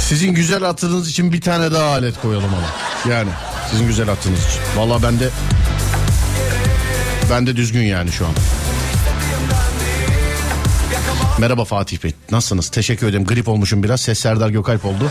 Sizin 0.00 0.34
güzel 0.34 0.64
hatırınız 0.64 1.08
için 1.08 1.32
bir 1.32 1.40
tane 1.40 1.72
daha 1.72 1.84
alet 1.84 2.20
koyalım 2.20 2.50
ama. 2.54 3.14
Yani 3.14 3.30
sizin 3.72 3.86
güzel 3.86 4.06
hatırınız 4.06 4.40
için. 4.40 4.60
Valla 4.76 5.02
ben 5.02 5.20
de 5.20 5.28
ben 7.30 7.46
de 7.46 7.56
düzgün 7.56 7.82
yani 7.82 8.12
şu 8.12 8.26
an. 8.26 8.32
Merhaba 11.38 11.64
Fatih 11.64 12.04
Bey. 12.04 12.14
Nasılsınız? 12.30 12.68
Teşekkür 12.68 13.06
ederim. 13.06 13.24
Grip 13.24 13.48
olmuşum 13.48 13.82
biraz. 13.82 14.00
Ses 14.00 14.18
Serdar 14.18 14.50
Gökalp 14.50 14.84
oldu. 14.84 15.10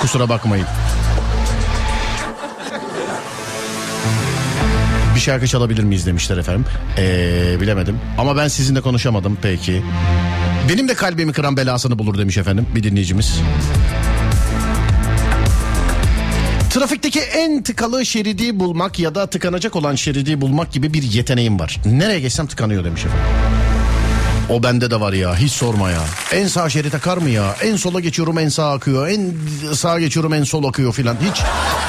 Kusura 0.00 0.28
bakmayın. 0.28 0.66
Bir 5.14 5.20
şarkı 5.20 5.46
çalabilir 5.46 5.82
miyiz 5.82 6.06
demişler 6.06 6.36
efendim. 6.36 6.64
Ee, 6.98 7.56
bilemedim. 7.60 7.98
Ama 8.18 8.36
ben 8.36 8.48
sizinle 8.48 8.80
konuşamadım 8.80 9.38
peki. 9.42 9.82
Benim 10.68 10.88
de 10.88 10.94
kalbimi 10.94 11.32
kıran 11.32 11.56
belasını 11.56 11.98
bulur 11.98 12.18
demiş 12.18 12.38
efendim 12.38 12.66
bir 12.74 12.82
dinleyicimiz. 12.82 13.40
Trafikteki 16.76 17.20
en 17.20 17.62
tıkalı 17.62 18.06
şeridi 18.06 18.60
bulmak 18.60 18.98
ya 18.98 19.14
da 19.14 19.26
tıkanacak 19.26 19.76
olan 19.76 19.94
şeridi 19.94 20.40
bulmak 20.40 20.72
gibi 20.72 20.94
bir 20.94 21.02
yeteneğim 21.02 21.60
var. 21.60 21.80
Nereye 21.86 22.20
geçsem 22.20 22.46
tıkanıyor 22.46 22.84
demiş 22.84 23.04
efendim. 23.04 23.26
O 24.50 24.62
bende 24.62 24.90
de 24.90 25.00
var 25.00 25.12
ya 25.12 25.36
hiç 25.36 25.52
sorma 25.52 25.90
ya. 25.90 26.00
En 26.32 26.46
sağ 26.46 26.70
şerit 26.70 26.94
akar 26.94 27.16
mı 27.18 27.30
ya? 27.30 27.56
En 27.62 27.76
sola 27.76 28.00
geçiyorum 28.00 28.38
en 28.38 28.48
sağ 28.48 28.72
akıyor. 28.72 29.08
En 29.08 29.34
sağa 29.74 30.00
geçiyorum 30.00 30.34
en 30.34 30.44
sol 30.44 30.64
akıyor 30.64 30.92
filan. 30.92 31.16
Hiç 31.30 31.42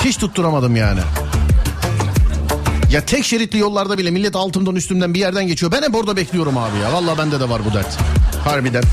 hiç 0.05 0.17
tutturamadım 0.17 0.75
yani. 0.75 0.99
Ya 2.91 3.05
tek 3.05 3.25
şeritli 3.25 3.59
yollarda 3.59 3.97
bile 3.97 4.11
millet 4.11 4.35
altımdan 4.35 4.75
üstümden 4.75 5.13
bir 5.13 5.19
yerden 5.19 5.47
geçiyor. 5.47 5.71
Ben 5.71 5.81
hep 5.81 5.95
orada 5.95 6.15
bekliyorum 6.15 6.57
abi 6.57 6.77
ya. 6.77 6.93
Vallahi 6.93 7.17
bende 7.17 7.39
de 7.39 7.49
var 7.49 7.61
bu 7.65 7.73
dert. 7.73 7.97
Harbiden. 8.43 8.83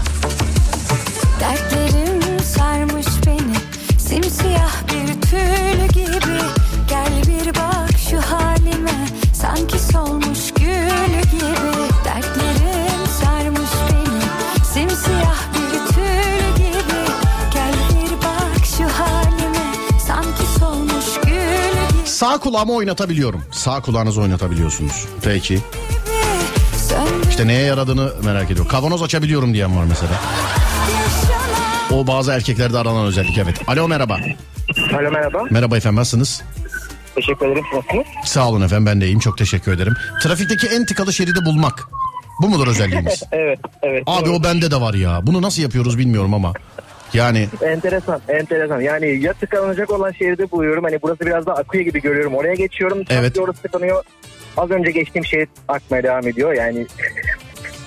Sağ 22.34 22.40
kulağımı 22.40 22.72
oynatabiliyorum. 22.72 23.42
Sağ 23.50 23.80
kulağınızı 23.80 24.20
oynatabiliyorsunuz. 24.20 25.04
Peki. 25.24 25.58
İşte 27.28 27.46
neye 27.46 27.62
yaradığını 27.62 28.12
merak 28.24 28.44
ediyorum. 28.44 28.68
Kavanoz 28.70 29.02
açabiliyorum 29.02 29.54
diyen 29.54 29.76
var 29.76 29.84
mesela. 29.88 30.12
O 31.92 32.06
bazı 32.06 32.32
erkeklerde 32.32 32.78
aranan 32.78 33.06
özellik 33.06 33.38
evet. 33.38 33.60
Alo 33.68 33.88
merhaba. 33.88 34.18
Alo 34.98 35.10
merhaba. 35.10 35.42
Merhaba 35.50 35.76
efendim 35.76 36.00
nasılsınız? 36.00 36.42
Teşekkür 37.14 37.46
ederim. 37.46 37.64
Nasılsınız? 37.74 38.06
Sağ 38.24 38.48
olun 38.48 38.62
efendim 38.62 38.86
ben 38.86 39.00
de 39.00 39.04
iyiyim 39.06 39.20
çok 39.20 39.38
teşekkür 39.38 39.72
ederim. 39.72 39.94
Trafikteki 40.22 40.66
en 40.66 40.86
tıkalı 40.86 41.12
şeridi 41.12 41.44
bulmak. 41.44 41.88
Bu 42.42 42.48
mudur 42.48 42.66
özelliğimiz? 42.68 43.22
Evet, 43.32 43.58
evet. 43.82 44.02
Abi 44.06 44.30
o 44.30 44.42
bende 44.44 44.70
de 44.70 44.80
var 44.80 44.94
ya. 44.94 45.20
Bunu 45.26 45.42
nasıl 45.42 45.62
yapıyoruz 45.62 45.98
bilmiyorum 45.98 46.34
ama. 46.34 46.52
Yani 47.14 47.48
Enteresan, 47.62 48.20
enteresan. 48.28 48.80
Yani 48.80 49.22
ya 49.22 49.32
tıkanacak 49.32 49.90
olan 49.90 50.12
şeridi 50.12 50.50
buluyorum. 50.50 50.84
Hani 50.84 51.02
burası 51.02 51.20
biraz 51.20 51.46
daha 51.46 51.56
akıyor 51.56 51.84
gibi 51.84 52.00
görüyorum. 52.00 52.34
Oraya 52.34 52.54
geçiyorum. 52.54 53.04
Evet. 53.10 53.38
orası 53.38 53.62
tıkanıyor. 53.62 54.04
Az 54.56 54.70
önce 54.70 54.90
geçtiğim 54.90 55.24
şerit 55.24 55.48
akmaya 55.68 56.02
devam 56.02 56.28
ediyor. 56.28 56.52
Yani 56.52 56.86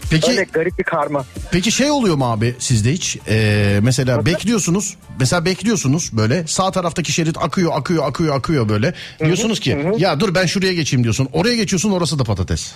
peki 0.10 0.32
öyle 0.32 0.44
garip 0.44 0.80
bir 0.80 0.84
karma. 0.84 1.26
peki 1.52 1.72
şey 1.72 1.92
oluyor 1.92 2.16
mu 2.16 2.32
abi 2.32 2.56
sizde 2.60 2.92
hiç? 2.92 3.18
Ee, 3.28 3.80
mesela 3.84 4.26
bekliyorsunuz. 4.26 4.96
Mesela 5.20 5.46
bekliyorsunuz 5.46 6.10
böyle 6.14 6.48
sağ 6.48 6.72
taraftaki 6.72 7.12
şerit 7.12 7.38
akıyor 7.38 7.72
akıyor 7.76 8.08
akıyor 8.10 8.36
akıyor 8.36 8.70
böyle. 8.70 8.94
Diyorsunuz 9.26 9.60
ki 9.60 9.86
ya 9.98 10.20
dur 10.20 10.36
ben 10.36 10.46
şuraya 10.46 10.74
geçeyim 10.74 11.04
diyorsun. 11.04 11.30
Oraya 11.34 11.56
geçiyorsun 11.56 11.92
orası 11.92 12.20
da 12.20 12.24
patates. 12.24 12.72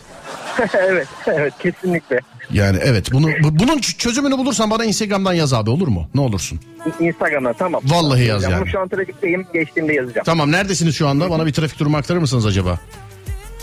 evet, 0.74 1.08
evet 1.28 1.54
kesinlikle. 1.60 2.20
Yani 2.54 2.78
evet 2.82 3.12
bunu 3.12 3.28
bu- 3.44 3.60
bunun 3.60 3.80
çözümünü 3.80 4.38
bulursan 4.38 4.72
bana 4.72 4.86
Instagram'dan 4.86 5.34
yaz 5.34 5.54
abi 5.54 5.70
olur 5.70 5.88
mu? 5.88 6.10
Ne 6.16 6.22
olursun. 6.22 6.60
Instagram'da 7.00 7.54
tamam. 7.54 7.82
Vallahi 7.86 8.26
yaz 8.26 8.44
yani. 8.44 8.70
şu 8.70 8.80
an 8.80 8.88
trafikteyim. 8.88 9.46
Geçtiğimde 9.54 9.94
yazacağım. 9.94 10.26
Tamam 10.26 10.52
neredesiniz 10.52 10.96
şu 10.96 11.08
anda? 11.08 11.30
Bana 11.30 11.46
bir 11.46 11.54
trafik 11.54 11.80
durumu 11.80 11.98
aktarır 11.98 12.20
mısınız 12.20 12.46
acaba? 12.46 12.80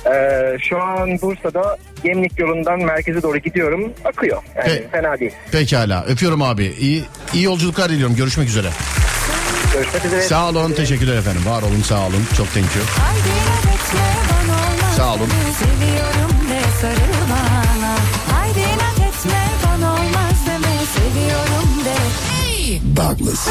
Ee, 0.07 0.57
şu 0.69 0.83
an 0.83 1.21
Bursa'da 1.23 1.77
Gemlik 2.05 2.39
yolundan 2.39 2.79
merkeze 2.83 3.23
doğru 3.23 3.39
gidiyorum. 3.39 3.93
Akıyor. 4.05 4.43
Yani 4.57 4.69
He. 4.69 4.89
fena 4.93 5.21
değil. 5.21 5.33
Pekala 5.53 6.05
öpüyorum 6.05 6.43
abi. 6.43 6.65
İyi, 6.65 7.05
iyi 7.35 7.45
yolculuklar 7.45 7.91
diliyorum. 7.91 8.17
Görüşmek 8.17 8.49
üzere. 8.49 8.69
Görüşmek 9.75 10.05
üzere. 10.05 10.23
Sağ 10.23 10.49
olun 10.49 10.73
teşekkürler 10.73 11.17
efendim. 11.17 11.43
Var 11.47 11.63
olun 11.63 11.83
sağ 11.83 12.01
olun. 12.01 12.25
Çok 12.37 12.55
thank 12.55 12.67
you. 12.77 12.85
Sağ 14.97 15.15
olun. 15.15 15.29
Seviyorum 15.59 16.51
de 16.51 16.61
sarıl 16.81 17.31
bana 17.31 17.95
Haydi 18.33 18.59
inat 18.59 19.09
etme 19.09 19.41
bana 19.67 19.93
olmaz 19.93 20.47
deme 20.47 20.77
Seviyorum 20.95 21.85
de 21.85 21.99
Douglas. 22.97 23.49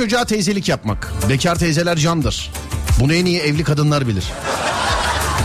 Çocuğa 0.00 0.24
teyzelik 0.24 0.68
yapmak. 0.68 1.12
Bekar 1.28 1.58
teyzeler 1.58 1.96
candır. 1.96 2.50
Bunu 3.00 3.14
en 3.14 3.24
iyi 3.24 3.40
evli 3.40 3.64
kadınlar 3.64 4.08
bilir. 4.08 4.24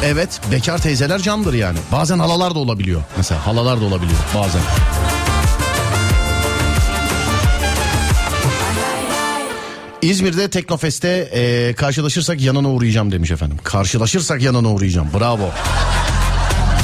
Evet 0.04 0.42
bekar 0.52 0.78
teyzeler 0.78 1.20
candır 1.20 1.54
yani. 1.54 1.78
Bazen 1.92 2.20
halalar 2.20 2.56
da 2.56 2.60
olabiliyor. 2.60 3.02
Mesela 3.18 3.48
halalar 3.48 3.82
da 3.82 3.86
olabiliyor 3.86 4.20
bazen. 4.36 4.62
İzmir'de 10.02 10.50
Teknofest'te 10.50 11.10
e, 11.10 11.74
karşılaşırsak 11.74 12.42
yanına 12.42 12.70
uğrayacağım 12.70 13.12
demiş 13.12 13.32
efendim. 13.32 13.58
Karşılaşırsak 13.64 14.42
yanına 14.42 14.70
uğrayacağım. 14.70 15.10
Bravo. 15.20 15.50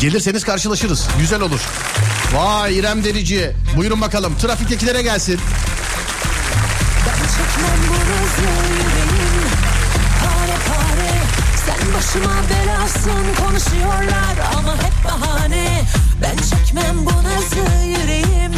Gelirseniz 0.02 0.44
karşılaşırız. 0.44 1.08
Güzel 1.20 1.42
olur. 1.42 1.62
Vay 2.34 2.78
İrem 2.78 3.04
Derici. 3.04 3.52
Buyurun 3.78 4.02
bakalım. 4.02 4.38
Trafiktekilere 4.38 5.02
gelsin. 5.02 5.40
Bilmem 7.62 7.80
burası 7.90 8.42
yüreğim 8.42 9.42
Pare 10.20 10.58
pare 10.68 11.12
Sen 11.66 11.94
başıma 11.94 12.34
belasın 12.50 13.46
Konuşuyorlar 13.46 14.36
ama 14.58 14.76
hep 14.76 15.06
bahane. 15.06 15.84
Ben 16.22 16.38
çekmem 16.38 17.06
bu 17.06 17.24
nazı 17.24 17.86
yüreğim. 17.86 18.54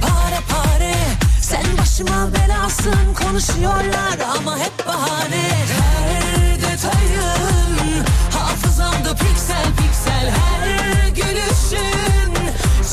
Pare 0.00 0.40
pare 0.48 0.94
Sen 1.40 1.78
başıma 1.78 2.34
belasın 2.34 3.14
Konuşuyorlar 3.14 4.18
ama 4.36 4.58
hep 4.58 4.86
bahane. 4.86 5.50
Her 5.80 6.56
detayın 6.56 8.04
Hafızamda 8.38 9.14
piksel 9.14 9.66
piksel. 9.76 10.30
Her 10.30 11.08
gülüşün 11.08 12.34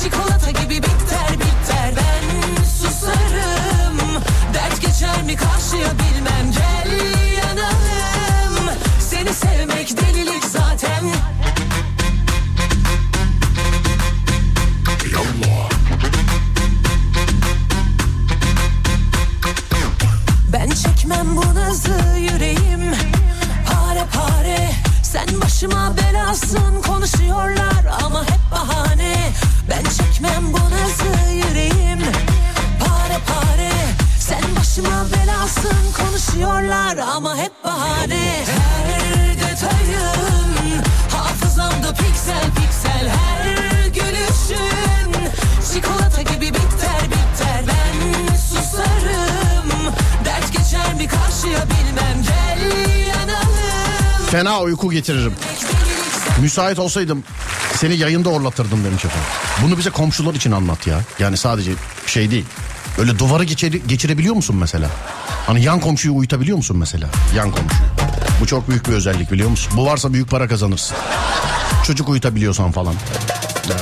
Çikolata 0.02 0.52
gibi 0.52 0.78
bitti. 0.78 1.17
Geçer 5.00 5.24
mi 5.24 5.36
karşıya 5.36 5.88
bilmem. 5.94 6.52
Gel 6.52 6.92
yanalım. 7.38 8.70
Seni 9.00 9.34
sevmek 9.34 9.98
delilik 9.98 10.44
zaten. 10.44 11.04
Yallah. 15.14 15.70
Ben 20.54 20.70
çekmem 20.70 21.36
bu 21.36 21.56
nazı 21.56 22.18
yüreğim. 22.20 22.96
Pare 23.68 24.06
pare. 24.14 24.72
Sen 25.04 25.42
başıma 25.42 25.98
belasın. 25.98 26.82
Konuşuyorlar 26.82 27.86
ama 28.06 28.24
hep 28.24 28.52
bahane. 28.52 29.32
Ben 29.70 29.84
çekmem 29.84 30.54
bu 30.54 30.58
nazı 30.58 31.17
konuşuyorlar 36.88 37.16
ama 37.16 37.38
hep 37.38 37.64
bahane 37.64 38.44
Her 38.46 39.34
detayın 39.38 40.84
hafızamda 41.12 41.94
piksel 41.94 42.44
piksel 42.56 43.10
Her 43.10 43.88
gülüşün 43.88 45.14
çikolata 45.74 46.22
gibi 46.22 46.46
biter 46.48 47.02
biter 47.06 47.64
Ben 47.68 48.36
susarım 48.36 49.94
dert 50.26 50.52
geçer 50.52 50.94
mi 50.94 51.08
karşıya 51.08 51.60
bilmem 51.64 52.24
Gel 52.28 52.72
yanalım 53.08 54.28
Fena 54.32 54.62
uyku 54.62 54.92
getiririm. 54.92 55.34
Müsait 56.42 56.80
olsaydım 56.80 57.24
seni 57.76 57.96
yayında 57.96 58.30
orlatırdım 58.30 58.84
demiş 58.84 59.06
efendim. 59.06 59.28
Bunu 59.64 59.78
bize 59.78 59.90
komşular 59.90 60.34
için 60.34 60.52
anlat 60.52 60.88
ya. 60.88 61.00
Yani 61.20 61.38
sadece 61.38 61.72
şey 62.06 62.32
değil. 62.32 62.46
Öyle 63.00 63.20
duvarı 63.20 63.44
geçir- 63.44 63.82
geçirebiliyor 63.88 64.36
musun 64.36 64.56
mesela? 64.60 64.90
Hani 65.48 65.64
yan 65.64 65.80
komşuyu 65.80 66.16
uyutabiliyor 66.16 66.58
musun 66.58 66.78
mesela? 66.78 67.08
Yan 67.36 67.52
komşuyu. 67.52 67.82
Bu 68.42 68.46
çok 68.48 68.70
büyük 68.70 68.88
bir 68.88 68.94
özellik 68.94 69.32
biliyor 69.32 69.50
musun? 69.50 69.74
Bu 69.78 69.86
varsa 69.86 70.14
büyük 70.14 70.30
para 70.30 70.48
kazanırsın. 70.48 70.98
Çocuk 71.86 72.10
uyutabiliyorsan 72.10 72.72
falan. 72.72 72.94
Yani. 73.70 73.82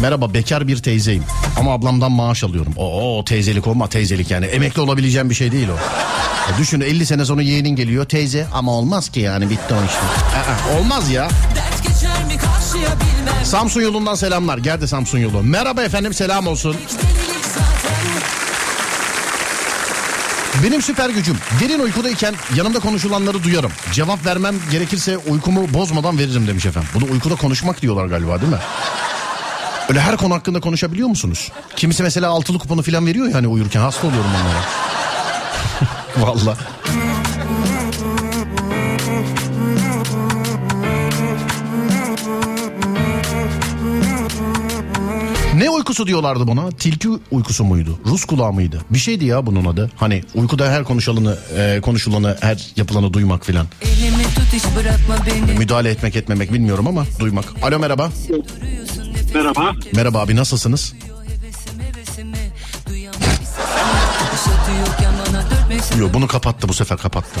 Merhaba 0.00 0.34
bekar 0.34 0.68
bir 0.68 0.82
teyzeyim. 0.82 1.24
Ama 1.58 1.72
ablamdan 1.72 2.12
maaş 2.12 2.44
alıyorum. 2.44 2.72
Oo 2.76 3.24
teyzelik 3.24 3.66
olma 3.66 3.88
teyzelik 3.88 4.30
yani. 4.30 4.46
Emekli 4.46 4.80
olabileceğim 4.80 5.30
bir 5.30 5.34
şey 5.34 5.52
değil 5.52 5.68
o. 5.68 5.76
Ya 6.52 6.58
düşün 6.58 6.80
50 6.80 7.06
sene 7.06 7.24
sonra 7.24 7.42
yeğenin 7.42 7.76
geliyor 7.76 8.04
teyze 8.04 8.46
ama 8.52 8.72
olmaz 8.72 9.08
ki 9.08 9.20
yani 9.20 9.50
bitti 9.50 9.74
o 9.74 9.84
işte. 9.86 10.00
Aa, 10.36 10.78
olmaz 10.78 11.10
ya. 11.10 11.28
Geçer 11.82 12.24
mi 12.24 12.36
karşıya 12.36 12.90
bilmem 12.90 13.44
Samsun 13.44 13.80
yolundan 13.80 14.14
selamlar. 14.14 14.58
Geldi 14.58 14.88
Samsun 14.88 15.18
yolu. 15.18 15.42
Merhaba 15.42 15.82
efendim 15.82 16.14
selam 16.14 16.46
olsun. 16.46 16.76
Delilik 16.76 17.19
Benim 20.64 20.82
süper 20.82 21.10
gücüm 21.10 21.36
derin 21.60 21.78
uykudayken 21.78 22.34
yanımda 22.56 22.80
konuşulanları 22.80 23.44
duyarım. 23.44 23.72
Cevap 23.92 24.26
vermem 24.26 24.54
gerekirse 24.70 25.18
uykumu 25.18 25.74
bozmadan 25.74 26.18
veririm 26.18 26.46
demiş 26.46 26.66
efendim. 26.66 26.88
Bunu 26.94 27.12
uykuda 27.12 27.34
konuşmak 27.34 27.82
diyorlar 27.82 28.06
galiba 28.06 28.40
değil 28.40 28.52
mi? 28.52 28.58
Öyle 29.88 30.00
her 30.00 30.16
konu 30.16 30.34
hakkında 30.34 30.60
konuşabiliyor 30.60 31.08
musunuz? 31.08 31.52
Kimisi 31.76 32.02
mesela 32.02 32.28
altılı 32.30 32.58
kuponu 32.58 32.82
falan 32.82 33.06
veriyor 33.06 33.28
ya 33.28 33.34
hani 33.34 33.48
uyurken 33.48 33.80
hasta 33.80 34.06
oluyorum 34.06 34.30
onlara. 34.40 34.64
Valla. 36.26 36.56
Ne 45.60 45.70
uykusu 45.70 46.06
diyorlardı 46.06 46.46
buna? 46.46 46.70
Tilki 46.70 47.08
uykusu 47.30 47.64
muydu? 47.64 47.98
Rus 48.06 48.24
kulağı 48.24 48.52
mıydı? 48.52 48.80
Bir 48.90 48.98
şeydi 48.98 49.24
ya 49.24 49.46
bunun 49.46 49.64
adı. 49.64 49.90
Hani 49.96 50.24
uykuda 50.34 50.70
her 50.70 50.84
konuşulanı, 50.84 51.38
e, 51.58 51.80
konuşulanı, 51.80 52.36
her 52.40 52.66
yapılanı 52.76 53.12
duymak 53.12 53.46
filan. 53.46 53.66
Müdahale 55.58 55.90
etmek 55.90 56.16
etmemek 56.16 56.52
bilmiyorum 56.52 56.86
ama 56.86 57.04
duymak. 57.18 57.44
Alo 57.62 57.78
merhaba. 57.78 58.10
Merhaba. 59.34 59.72
Merhaba 59.94 60.20
abi 60.20 60.36
nasılsınız? 60.36 60.94
Yok 65.98 66.14
bunu 66.14 66.26
kapattı 66.26 66.68
bu 66.68 66.74
sefer 66.74 66.98
kapattı. 66.98 67.40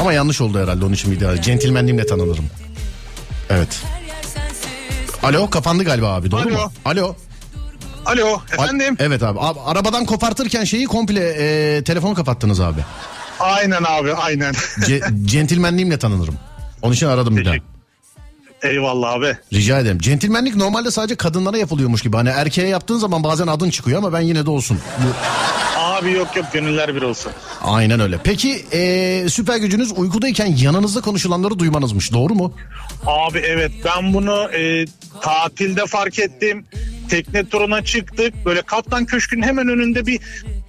Ama 0.00 0.12
yanlış 0.12 0.40
oldu 0.40 0.58
herhalde 0.58 0.84
onun 0.84 0.94
için 0.94 1.12
bir 1.12 1.20
daha. 1.20 1.42
Centilmenliğimle 1.42 2.06
tanınırım. 2.06 2.44
Evet. 3.50 3.82
Alo 5.22 5.50
kapandı 5.50 5.84
galiba 5.84 6.14
abi 6.14 6.30
doğru 6.30 6.48
Alo. 6.48 6.50
mu? 6.50 6.72
Alo. 6.84 7.16
Alo 8.06 8.40
efendim. 8.52 8.96
Evet 9.00 9.22
abi. 9.22 9.38
abi 9.40 9.60
arabadan 9.60 10.04
kopartırken 10.04 10.64
şeyi 10.64 10.86
komple 10.86 11.20
e, 11.38 11.84
telefonu 11.84 12.14
kapattınız 12.14 12.60
abi. 12.60 12.80
Aynen 13.40 13.82
abi 13.88 14.12
aynen. 14.12 14.54
Ce- 14.80 15.26
centilmenliğimle 15.26 15.98
tanınırım. 15.98 16.34
Onun 16.82 16.92
için 16.94 17.06
aradım 17.06 17.36
bir 17.36 17.44
daha. 17.44 17.54
Eyvallah 18.62 19.12
abi. 19.12 19.36
Rica 19.52 19.78
ederim. 19.80 19.98
Centilmenlik 19.98 20.56
normalde 20.56 20.90
sadece 20.90 21.16
kadınlara 21.16 21.58
yapılıyormuş 21.58 22.02
gibi. 22.02 22.16
Hani 22.16 22.28
erkeğe 22.28 22.68
yaptığın 22.68 22.98
zaman 22.98 23.24
bazen 23.24 23.46
adın 23.46 23.70
çıkıyor 23.70 23.98
ama 23.98 24.12
ben 24.12 24.20
yine 24.20 24.46
de 24.46 24.50
olsun. 24.50 24.78
Bu 24.98 25.08
Abi 25.78 26.12
yok 26.12 26.36
yok 26.36 26.46
gönüller 26.52 26.94
bir 26.94 27.02
olsun. 27.02 27.32
Aynen 27.62 28.00
öyle. 28.00 28.18
Peki 28.24 28.64
eee, 28.72 29.28
süper 29.28 29.56
gücünüz 29.56 29.92
uykudayken 29.98 30.46
yanınızda 30.46 31.00
konuşulanları 31.00 31.58
duymanızmış. 31.58 32.12
Doğru 32.12 32.34
mu? 32.34 32.54
Abi 33.06 33.38
evet 33.38 33.72
ben 33.84 34.14
bunu 34.14 34.50
e, 34.52 34.84
tatilde 35.20 35.86
fark 35.86 36.18
ettim. 36.18 36.64
Tekne 37.08 37.48
turuna 37.48 37.84
çıktık. 37.84 38.44
Böyle 38.44 38.62
Kaptan 38.62 39.06
Köşkü'nün 39.06 39.42
hemen 39.42 39.68
önünde 39.68 40.06
bir 40.06 40.20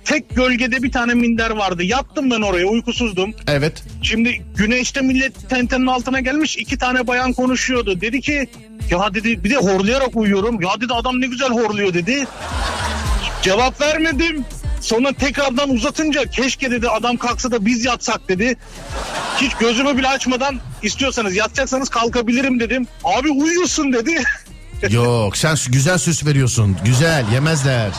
tek 0.06 0.36
gölgede 0.36 0.84
bir 0.84 0.91
tane 0.91 1.13
minder 1.13 1.50
vardı. 1.50 1.84
Yattım 1.84 2.32
ben 2.32 2.41
oraya 2.41 2.65
uykusuzdum. 2.65 3.34
Evet. 3.48 3.84
Şimdi 4.02 4.41
güneşte 4.56 5.02
millet 5.02 5.50
tentenin 5.50 5.88
altına 5.88 6.19
gelmiş 6.19 6.58
iki 6.58 6.78
tane 6.78 7.08
bayan 7.08 7.34
konuşuyordu. 7.34 8.02
Dedi 8.02 8.21
ki 8.21 8.48
ya 8.91 9.13
dedi 9.13 9.43
bir 9.43 9.50
de 9.50 9.56
horlayarak 9.56 10.15
uyuyorum. 10.15 10.62
Ya 10.62 10.82
dedi 10.82 10.93
adam 10.93 11.21
ne 11.21 11.28
güzel 11.28 11.50
horluyor 11.50 11.93
dedi. 11.93 12.28
Cevap 13.41 13.82
vermedim. 13.82 14.45
Sonra 14.82 15.13
tekrardan 15.13 15.69
uzatınca 15.69 16.26
keşke 16.26 16.71
dedi 16.71 16.89
adam 16.89 17.17
kalksa 17.17 17.52
da 17.52 17.65
biz 17.65 17.86
yatsak 17.86 18.30
dedi. 18.30 18.58
Hiç 19.41 19.54
gözümü 19.54 19.98
bile 19.98 20.08
açmadan 20.08 20.60
istiyorsanız 20.84 21.36
yatacaksanız 21.36 21.89
kalkabilirim 21.89 22.60
dedim. 22.60 22.88
Abi 23.04 23.30
uyuyorsun 23.30 23.93
dedi. 23.93 24.12
Yok 24.89 25.38
sen 25.38 25.57
güzel 25.69 25.97
süs 25.97 26.25
veriyorsun. 26.25 26.77
Güzel 26.85 27.25
yemezler. 27.33 27.91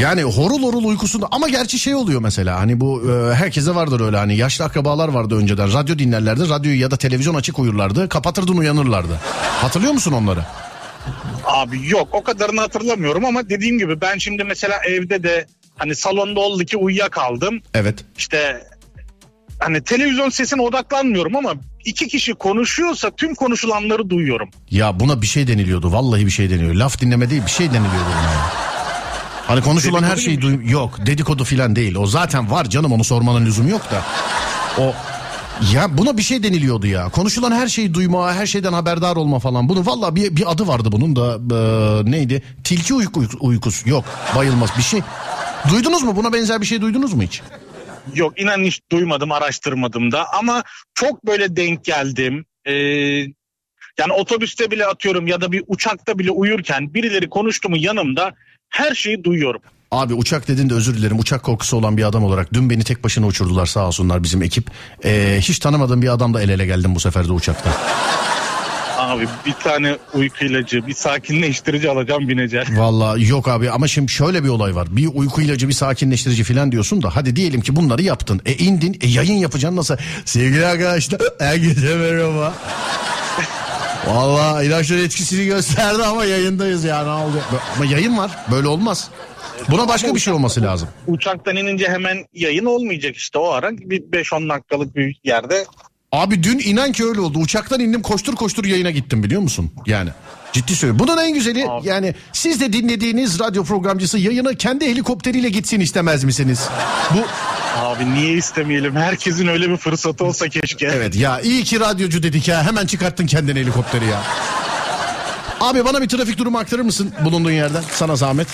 Yani 0.00 0.22
horul 0.22 0.62
horul 0.62 0.84
uykusunda 0.84 1.26
ama 1.30 1.48
gerçi 1.48 1.78
şey 1.78 1.94
oluyor 1.94 2.20
mesela 2.20 2.60
hani 2.60 2.80
bu 2.80 3.02
e, 3.10 3.34
herkese 3.34 3.74
vardır 3.74 4.00
öyle 4.00 4.16
hani 4.16 4.36
yaşlı 4.36 4.64
akrabalar 4.64 5.08
vardı 5.08 5.36
önceden 5.36 5.72
radyo 5.72 5.98
dinlerlerdi 5.98 6.48
radyoyu 6.48 6.80
ya 6.80 6.90
da 6.90 6.96
televizyon 6.96 7.34
açık 7.34 7.58
uyurlardı 7.58 8.08
kapatırdın 8.08 8.56
uyanırlardı. 8.56 9.20
Hatırlıyor 9.60 9.92
musun 9.92 10.12
onları? 10.12 10.40
Abi 11.44 11.88
yok 11.88 12.08
o 12.12 12.22
kadarını 12.22 12.60
hatırlamıyorum 12.60 13.24
ama 13.24 13.48
dediğim 13.48 13.78
gibi 13.78 14.00
ben 14.00 14.18
şimdi 14.18 14.44
mesela 14.44 14.80
evde 14.88 15.22
de 15.22 15.46
hani 15.76 15.94
salonda 15.94 16.40
oldu 16.40 16.64
ki 16.64 16.76
uyuyakaldım. 16.76 17.60
Evet. 17.74 18.04
işte 18.18 18.62
hani 19.58 19.82
televizyon 19.82 20.28
sesine 20.28 20.62
odaklanmıyorum 20.62 21.36
ama 21.36 21.54
iki 21.84 22.08
kişi 22.08 22.34
konuşuyorsa 22.34 23.10
tüm 23.10 23.34
konuşulanları 23.34 24.10
duyuyorum. 24.10 24.48
Ya 24.70 25.00
buna 25.00 25.22
bir 25.22 25.26
şey 25.26 25.46
deniliyordu 25.46 25.92
vallahi 25.92 26.26
bir 26.26 26.30
şey 26.30 26.50
deniliyor. 26.50 26.74
Laf 26.74 27.00
dinleme 27.00 27.30
değil 27.30 27.42
bir 27.46 27.50
şey 27.50 27.66
deniliyordu 27.66 28.08
buna. 28.22 28.32
ya. 28.32 28.68
Hani 29.46 29.60
konuşulan 29.60 30.02
her 30.02 30.16
Dedikodu 30.16 30.20
şeyi 30.20 30.36
gibi 30.40 30.60
duy 30.60 30.70
yok 30.70 31.06
dedikodu 31.06 31.44
filan 31.44 31.76
değil. 31.76 31.94
O 31.94 32.06
zaten 32.06 32.50
var 32.50 32.64
canım 32.64 32.92
onu 32.92 33.04
sormanın 33.04 33.46
lüzumu 33.46 33.70
yok 33.70 33.82
da. 33.90 34.02
O 34.82 34.94
ya 35.74 35.98
buna 35.98 36.16
bir 36.16 36.22
şey 36.22 36.42
deniliyordu 36.42 36.86
ya. 36.86 37.08
Konuşulan 37.08 37.52
her 37.52 37.68
şeyi 37.68 37.94
duyma, 37.94 38.34
her 38.34 38.46
şeyden 38.46 38.72
haberdar 38.72 39.16
olma 39.16 39.38
falan. 39.38 39.68
Bunu 39.68 39.86
vallahi 39.86 40.16
bir, 40.16 40.36
bir 40.36 40.52
adı 40.52 40.68
vardı 40.68 40.92
bunun 40.92 41.16
da 41.16 41.34
e, 41.56 42.10
neydi? 42.10 42.42
Tilki 42.64 42.94
uyku, 42.94 43.24
uykusu. 43.40 43.88
Yok, 43.88 44.04
bayılmaz 44.36 44.70
bir 44.78 44.82
şey. 44.82 45.00
Duydunuz 45.70 46.02
mu? 46.02 46.16
Buna 46.16 46.32
benzer 46.32 46.60
bir 46.60 46.66
şey 46.66 46.80
duydunuz 46.80 47.14
mu 47.14 47.22
hiç? 47.22 47.42
Yok 48.14 48.40
inan 48.40 48.64
hiç 48.64 48.80
duymadım 48.92 49.32
araştırmadım 49.32 50.12
da 50.12 50.32
ama 50.32 50.62
çok 50.94 51.26
böyle 51.26 51.56
denk 51.56 51.84
geldim. 51.84 52.44
Ee, 52.64 52.72
yani 53.98 54.12
otobüste 54.12 54.70
bile 54.70 54.86
atıyorum 54.86 55.26
ya 55.26 55.40
da 55.40 55.52
bir 55.52 55.64
uçakta 55.66 56.18
bile 56.18 56.30
uyurken 56.30 56.94
birileri 56.94 57.28
konuştu 57.28 57.68
mu 57.68 57.76
yanımda 57.76 58.34
her 58.70 58.94
şeyi 58.94 59.24
duyuyorum. 59.24 59.60
Abi 59.90 60.14
uçak 60.14 60.48
dedin 60.48 60.70
de 60.70 60.74
özür 60.74 60.96
dilerim. 60.96 61.18
Uçak 61.18 61.42
korkusu 61.42 61.76
olan 61.76 61.96
bir 61.96 62.04
adam 62.04 62.24
olarak 62.24 62.54
dün 62.54 62.70
beni 62.70 62.84
tek 62.84 63.04
başına 63.04 63.26
uçurdular 63.26 63.66
sağ 63.66 63.86
olsunlar 63.86 64.22
bizim 64.22 64.42
ekip. 64.42 64.70
E, 65.04 65.38
hiç 65.40 65.58
tanımadığım 65.58 66.02
bir 66.02 66.08
adamla 66.08 66.42
el 66.42 66.48
ele 66.48 66.66
geldim 66.66 66.94
bu 66.94 67.00
sefer 67.00 67.28
de 67.28 67.32
uçakta. 67.32 67.70
Abi 68.98 69.28
bir 69.46 69.52
tane 69.52 69.96
uyku 70.14 70.44
ilacı 70.44 70.86
bir 70.86 70.94
sakinleştirici 70.94 71.90
alacağım 71.90 72.28
bineceğim. 72.28 72.66
Vallahi 72.78 73.28
yok 73.28 73.48
abi 73.48 73.70
ama 73.70 73.88
şimdi 73.88 74.12
şöyle 74.12 74.44
bir 74.44 74.48
olay 74.48 74.74
var. 74.74 74.88
Bir 74.90 75.08
uyku 75.14 75.42
ilacı 75.42 75.68
bir 75.68 75.72
sakinleştirici 75.72 76.44
falan 76.44 76.72
diyorsun 76.72 77.02
da 77.02 77.16
hadi 77.16 77.36
diyelim 77.36 77.60
ki 77.60 77.76
bunları 77.76 78.02
yaptın. 78.02 78.40
E 78.46 78.52
indin 78.54 78.98
e 79.00 79.06
yayın 79.06 79.34
yapacaksın 79.34 79.76
nasıl? 79.76 79.96
Sevgili 80.24 80.66
arkadaşlar 80.66 81.20
herkese 81.38 81.96
merhaba. 81.96 82.54
Vallahi 84.06 84.66
ilaçlar 84.66 84.98
etkisini 84.98 85.46
gösterdi 85.46 86.02
ama 86.02 86.24
yayındayız 86.24 86.84
ya 86.84 87.04
ne 87.04 87.10
oldu? 87.10 87.42
Ama 87.76 87.84
yayın 87.84 88.18
var 88.18 88.30
böyle 88.50 88.68
olmaz. 88.68 89.10
Buna 89.70 89.88
başka 89.88 90.14
bir 90.14 90.20
şey 90.20 90.32
olması 90.32 90.62
lazım. 90.62 90.88
Uçaktan 91.06 91.56
inince 91.56 91.88
hemen 91.88 92.24
yayın 92.32 92.64
olmayacak 92.64 93.16
işte 93.16 93.38
o 93.38 93.48
ara 93.50 93.70
bir 93.72 94.00
5-10 94.00 94.48
dakikalık 94.48 94.96
bir 94.96 95.20
yerde 95.24 95.64
Abi 96.12 96.42
dün 96.42 96.58
inan 96.58 96.92
ki 96.92 97.04
öyle 97.04 97.20
oldu. 97.20 97.38
Uçaktan 97.38 97.80
indim 97.80 98.02
koştur 98.02 98.34
koştur 98.36 98.64
yayına 98.64 98.90
gittim 98.90 99.22
biliyor 99.22 99.40
musun? 99.42 99.70
Yani 99.86 100.10
ciddi 100.52 100.76
söylüyorum. 100.76 100.98
Bunun 101.08 101.18
en 101.22 101.34
güzeli 101.34 101.66
Abi. 101.70 101.88
yani 101.88 102.14
siz 102.32 102.60
de 102.60 102.72
dinlediğiniz 102.72 103.40
radyo 103.40 103.64
programcısı 103.64 104.18
yayına 104.18 104.54
kendi 104.54 104.86
helikopteriyle 104.86 105.48
gitsin 105.48 105.80
istemez 105.80 106.24
misiniz? 106.24 106.68
Bu 107.14 107.18
Abi 107.80 108.14
niye 108.14 108.32
istemeyelim? 108.32 108.96
Herkesin 108.96 109.46
öyle 109.46 109.70
bir 109.70 109.76
fırsatı 109.76 110.24
olsa 110.24 110.48
keşke. 110.48 110.86
Evet 110.86 111.16
ya 111.16 111.40
iyi 111.40 111.64
ki 111.64 111.80
radyocu 111.80 112.22
dedik 112.22 112.48
ya. 112.48 112.62
Hemen 112.66 112.86
çıkarttın 112.86 113.26
kendini 113.26 113.60
helikopteri 113.60 114.06
ya. 114.06 114.22
Abi 115.60 115.84
bana 115.84 116.02
bir 116.02 116.08
trafik 116.08 116.38
durumu 116.38 116.58
aktarır 116.58 116.82
mısın 116.82 117.12
bulunduğun 117.24 117.50
yerden? 117.50 117.82
Sana 117.92 118.16
zahmet. 118.16 118.48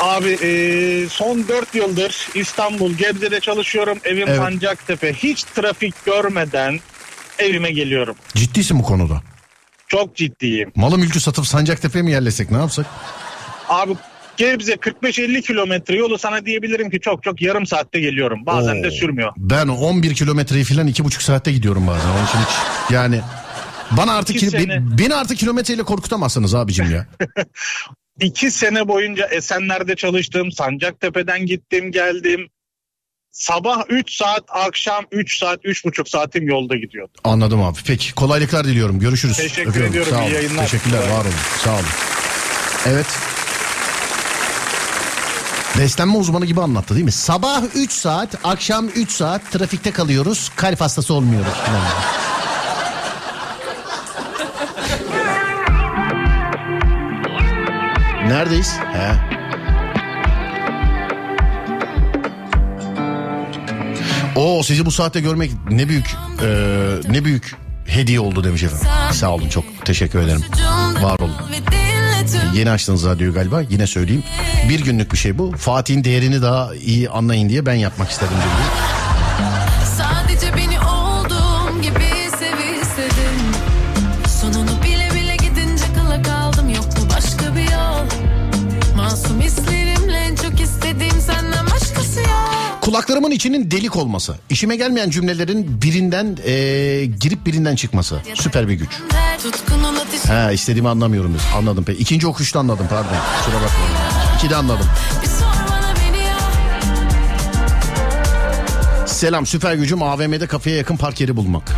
Abi 0.00 0.28
e, 0.42 1.08
son 1.08 1.48
4 1.48 1.74
yıldır 1.74 2.28
İstanbul 2.34 2.94
Gebze'de 2.94 3.40
çalışıyorum. 3.40 3.98
Evim 4.04 4.28
Evet. 4.28 4.36
Sancaktepe. 4.36 5.12
Hiç 5.14 5.42
trafik 5.44 6.04
görmeden 6.06 6.80
evime 7.38 7.70
geliyorum. 7.70 8.16
Ciddisin 8.34 8.78
bu 8.78 8.82
konuda. 8.82 9.22
Çok 9.88 10.16
ciddiyim. 10.16 10.72
Malı 10.76 10.98
mülkü 10.98 11.20
satıp 11.20 11.46
Sancaktepe'ye 11.46 12.02
mi 12.02 12.10
yerleşsek 12.10 12.50
ne 12.50 12.56
yapsak? 12.56 12.86
Abi 13.68 13.92
Gebze 14.36 14.72
45-50 14.72 15.42
kilometre 15.42 15.96
yolu 15.96 16.18
sana 16.18 16.46
diyebilirim 16.46 16.90
ki 16.90 17.00
çok 17.00 17.22
çok 17.22 17.42
yarım 17.42 17.66
saatte 17.66 18.00
geliyorum. 18.00 18.46
Bazen 18.46 18.82
de 18.82 18.88
Oo. 18.88 18.90
sürmüyor. 18.90 19.32
Ben 19.36 19.68
11 19.68 20.14
kilometreyi 20.14 20.64
falan 20.64 20.86
iki 20.86 21.04
buçuk 21.04 21.22
saatte 21.22 21.52
gidiyorum 21.52 21.86
bazen. 21.86 22.08
Onun 22.08 22.26
için 22.26 22.38
hiç 22.38 22.92
yani 22.92 23.20
bana 23.90 24.14
artık 24.14 24.36
İki 24.36 24.46
sene- 24.50 24.98
beni 24.98 25.14
artık 25.14 25.38
kilometreyle 25.38 25.82
korkutamazsınız 25.82 26.54
abicim 26.54 26.90
ya. 26.90 27.06
İki 28.20 28.50
sene 28.50 28.88
boyunca 28.88 29.26
Esenler'de 29.26 29.96
çalıştım. 29.96 30.52
Sancaktepe'den 30.52 31.46
gittim 31.46 31.92
geldim. 31.92 32.48
Sabah 33.30 33.82
3 33.88 34.12
saat, 34.14 34.44
akşam 34.48 35.04
3 35.12 35.38
saat, 35.38 35.64
3,5 35.64 36.08
saatim 36.10 36.48
yolda 36.48 36.76
gidiyordu. 36.76 37.12
Anladım 37.24 37.62
abi. 37.62 37.78
Peki 37.86 38.14
kolaylıklar 38.14 38.64
diliyorum. 38.64 39.00
Görüşürüz. 39.00 39.36
Teşekkür 39.36 39.70
Öpüyorum. 39.70 39.90
ediyorum. 39.90 40.12
Sağ 40.12 40.22
İyi 40.22 40.24
olun. 40.26 40.34
yayınlar. 40.34 40.62
Teşekkürler. 40.64 40.98
Var 40.98 41.20
olun. 41.24 41.34
Sağ 41.64 41.74
olun. 41.74 41.84
Evet. 42.86 43.06
Beslenme 45.78 46.16
uzmanı 46.16 46.46
gibi 46.46 46.60
anlattı 46.60 46.94
değil 46.94 47.04
mi? 47.04 47.12
Sabah 47.12 47.62
3 47.74 47.92
saat, 47.92 48.28
akşam 48.44 48.88
3 48.88 49.10
saat 49.10 49.50
trafikte 49.52 49.90
kalıyoruz. 49.90 50.50
Kalp 50.56 50.80
hastası 50.80 51.14
olmuyoruz. 51.14 51.52
falan. 51.66 51.82
Neredeyiz? 58.28 58.72
He. 58.92 59.38
Oo 64.36 64.62
sizi 64.62 64.86
bu 64.86 64.90
saatte 64.90 65.20
görmek 65.20 65.50
ne 65.70 65.88
büyük 65.88 66.16
e, 66.42 66.48
ne 67.10 67.24
büyük 67.24 67.56
hediye 67.86 68.20
oldu 68.20 68.44
demiş 68.44 68.62
efendim. 68.62 68.86
Sağ 69.12 69.30
olun 69.30 69.48
çok 69.48 69.64
teşekkür 69.84 70.18
ederim. 70.18 70.44
Var 71.02 71.18
olun. 71.18 71.36
Yeni 72.54 72.70
açtınız 72.70 73.06
radyoyu 73.06 73.34
galiba 73.34 73.60
yine 73.70 73.86
söyleyeyim. 73.86 74.22
Bir 74.68 74.84
günlük 74.84 75.12
bir 75.12 75.18
şey 75.18 75.38
bu. 75.38 75.52
Fatih'in 75.56 76.04
değerini 76.04 76.42
daha 76.42 76.74
iyi 76.74 77.10
anlayın 77.10 77.48
diye 77.48 77.66
ben 77.66 77.74
yapmak 77.74 78.10
istedim. 78.10 78.36
Dedi. 78.36 78.88
Sadece 79.98 80.56
Kulaklarımın 92.88 93.30
içinin 93.30 93.70
delik 93.70 93.96
olması. 93.96 94.36
işime 94.50 94.76
gelmeyen 94.76 95.10
cümlelerin 95.10 95.82
birinden 95.82 96.38
e, 96.44 96.52
girip 97.20 97.46
birinden 97.46 97.76
çıkması. 97.76 98.20
Süper 98.34 98.68
bir 98.68 98.74
güç. 98.74 98.88
Ha 100.28 100.52
istediğimi 100.52 100.88
anlamıyorum. 100.88 101.34
biz. 101.34 101.42
Anladım. 101.56 101.84
Peki. 101.86 102.02
İkinci 102.02 102.26
okuşta 102.26 102.60
anladım 102.60 102.86
pardon. 102.90 103.10
Kusura 103.38 103.54
bakmayın. 103.54 104.38
İkide 104.38 104.56
anladım. 104.56 104.86
Selam 109.06 109.46
süper 109.46 109.74
gücüm 109.74 110.02
AVM'de 110.02 110.46
kafeye 110.46 110.76
yakın 110.76 110.96
park 110.96 111.20
yeri 111.20 111.36
bulmak. 111.36 111.72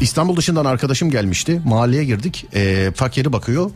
İstanbul 0.00 0.36
dışından 0.36 0.64
arkadaşım 0.64 1.10
gelmişti. 1.10 1.60
Mahalleye 1.64 2.04
girdik. 2.04 2.46
Ee, 2.54 2.90
park 2.98 3.16
yeri 3.16 3.32
bakıyor. 3.32 3.70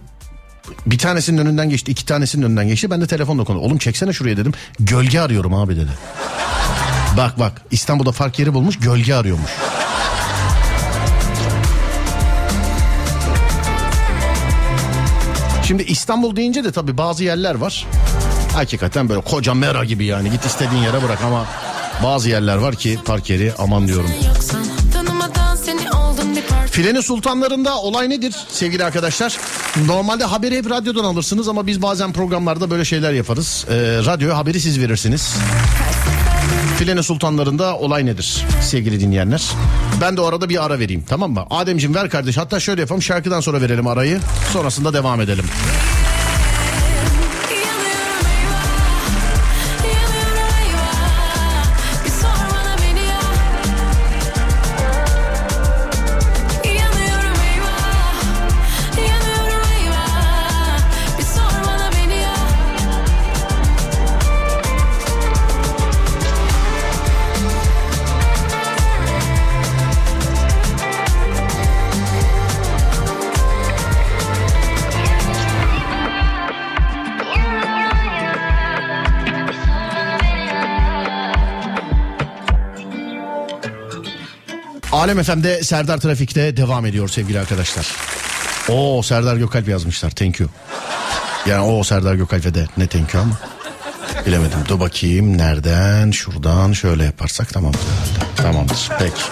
Bir 0.86 0.98
tanesinin 0.98 1.38
önünden 1.38 1.70
geçti, 1.70 1.92
iki 1.92 2.06
tanesinin 2.06 2.42
önünden 2.42 2.68
geçti. 2.68 2.90
Ben 2.90 3.00
de 3.00 3.06
telefonla 3.06 3.44
konuştum. 3.44 3.66
Oğlum 3.66 3.78
çeksene 3.78 4.12
şuraya 4.12 4.36
dedim. 4.36 4.52
Gölge 4.80 5.20
arıyorum 5.20 5.54
abi 5.54 5.76
dedi. 5.76 5.90
Bak 7.16 7.38
bak 7.38 7.62
İstanbul'da 7.70 8.12
park 8.12 8.38
yeri 8.38 8.54
bulmuş 8.54 8.78
gölge 8.78 9.14
arıyormuş. 9.14 9.50
Şimdi 15.70 15.82
İstanbul 15.82 16.36
deyince 16.36 16.64
de 16.64 16.72
tabii 16.72 16.98
bazı 16.98 17.24
yerler 17.24 17.54
var. 17.54 17.86
Hakikaten 18.52 19.08
böyle 19.08 19.20
koca 19.20 19.54
mera 19.54 19.84
gibi 19.84 20.04
yani 20.04 20.30
git 20.30 20.46
istediğin 20.46 20.82
yere 20.82 21.02
bırak 21.02 21.18
ama 21.24 21.46
bazı 22.04 22.28
yerler 22.30 22.56
var 22.56 22.74
ki 22.74 22.98
park 23.04 23.30
yeri 23.30 23.52
aman 23.58 23.86
diyorum. 23.88 24.10
Filenin 26.80 27.00
sultanlarında 27.00 27.80
olay 27.80 28.10
nedir 28.10 28.36
sevgili 28.48 28.84
arkadaşlar? 28.84 29.38
Normalde 29.86 30.24
haberi 30.24 30.56
hep 30.56 30.70
radyodan 30.70 31.04
alırsınız 31.04 31.48
ama 31.48 31.66
biz 31.66 31.82
bazen 31.82 32.12
programlarda 32.12 32.70
böyle 32.70 32.84
şeyler 32.84 33.12
yaparız. 33.12 33.66
Ee, 33.68 33.74
radyoya 34.06 34.36
haberi 34.36 34.60
siz 34.60 34.80
verirsiniz. 34.80 35.36
Filenin 36.78 37.00
sultanlarında 37.00 37.76
olay 37.78 38.06
nedir 38.06 38.46
sevgili 38.62 39.00
dinleyenler? 39.00 39.50
Ben 40.00 40.16
de 40.16 40.20
o 40.20 40.24
arada 40.24 40.48
bir 40.48 40.64
ara 40.66 40.78
vereyim 40.78 41.04
tamam 41.08 41.32
mı? 41.32 41.44
Ademciğim 41.50 41.94
ver 41.94 42.10
kardeş 42.10 42.36
hatta 42.36 42.60
şöyle 42.60 42.80
yapalım 42.80 43.02
şarkıdan 43.02 43.40
sonra 43.40 43.60
verelim 43.60 43.86
arayı. 43.86 44.20
Sonrasında 44.52 44.92
devam 44.92 45.20
edelim. 45.20 45.44
Alem 85.10 85.22
FM'de 85.22 85.62
Serdar 85.62 85.98
Trafik'te 85.98 86.56
devam 86.56 86.86
ediyor 86.86 87.08
sevgili 87.08 87.40
arkadaşlar. 87.40 87.86
Oo 88.68 89.02
Serdar 89.02 89.36
Gökalp 89.36 89.68
yazmışlar 89.68 90.10
thank 90.10 90.40
you. 90.40 90.50
Yani 91.46 91.62
o 91.62 91.84
Serdar 91.84 92.14
Gökalp'e 92.14 92.54
de 92.54 92.66
ne 92.76 92.86
thank 92.86 93.14
you 93.14 93.22
ama. 93.22 93.38
Bilemedim. 94.26 94.58
Dur 94.68 94.80
bakayım 94.80 95.38
nereden 95.38 96.10
şuradan 96.10 96.72
şöyle 96.72 97.04
yaparsak 97.04 97.48
tamamdır 97.48 97.80
herhalde. 97.80 98.34
Tamamdır 98.36 98.88
peki. 98.98 99.22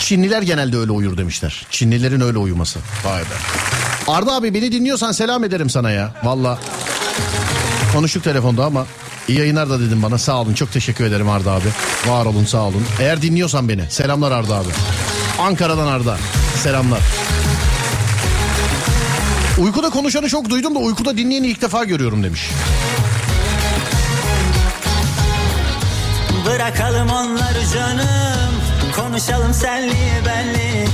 Çinliler 0.00 0.42
genelde 0.42 0.76
öyle 0.76 0.92
uyur 0.92 1.16
demişler. 1.16 1.66
Çinlilerin 1.70 2.20
öyle 2.20 2.38
uyuması. 2.38 2.78
Vay 3.04 3.22
be. 3.22 3.36
Arda 4.08 4.32
abi 4.32 4.54
beni 4.54 4.72
dinliyorsan 4.72 5.12
selam 5.12 5.44
ederim 5.44 5.70
sana 5.70 5.90
ya. 5.90 6.14
Valla. 6.24 6.58
Konuştuk 7.92 8.24
telefonda 8.24 8.64
ama 8.64 8.86
iyi 9.28 9.38
yayınlar 9.38 9.70
da 9.70 9.80
dedim 9.80 10.02
bana. 10.02 10.18
Sağ 10.18 10.40
olun 10.40 10.54
çok 10.54 10.72
teşekkür 10.72 11.04
ederim 11.04 11.28
Arda 11.28 11.52
abi. 11.52 11.68
Var 12.06 12.26
olun 12.26 12.44
sağ 12.44 12.62
olun. 12.62 12.84
Eğer 13.00 13.22
dinliyorsan 13.22 13.68
beni 13.68 13.90
selamlar 13.90 14.32
Arda 14.32 14.54
abi. 14.54 14.68
Ankara'dan 15.38 15.86
Arda. 15.86 16.18
Selamlar. 16.62 17.00
Uykuda 19.58 19.90
konuşanı 19.90 20.28
çok 20.28 20.50
duydum 20.50 20.74
da 20.74 20.78
uykuda 20.78 21.16
dinleyeni 21.16 21.46
ilk 21.46 21.62
defa 21.62 21.84
görüyorum 21.84 22.22
demiş. 22.22 22.50
Bırakalım 26.46 27.10
onları 27.10 27.66
canım 27.74 28.52
Konuşalım 28.96 29.54
senli 29.54 30.22
benli 30.26 30.88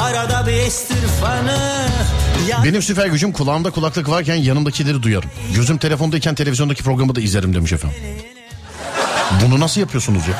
Arada 0.00 0.46
bir 0.46 0.52
estirfanı 0.52 1.58
Ya 1.58 2.23
Benim 2.64 2.82
süper 2.82 3.06
gücüm 3.06 3.32
kulağımda 3.32 3.70
kulaklık 3.70 4.08
varken 4.08 4.34
yanımdakileri 4.34 5.02
duyarım. 5.02 5.30
Gözüm 5.54 5.78
telefondayken 5.78 6.34
televizyondaki 6.34 6.82
programı 6.82 7.14
da 7.14 7.20
izlerim 7.20 7.54
demiş 7.54 7.72
efendim. 7.72 7.98
Bunu 9.44 9.60
nasıl 9.60 9.80
yapıyorsunuz 9.80 10.28
ya? 10.28 10.34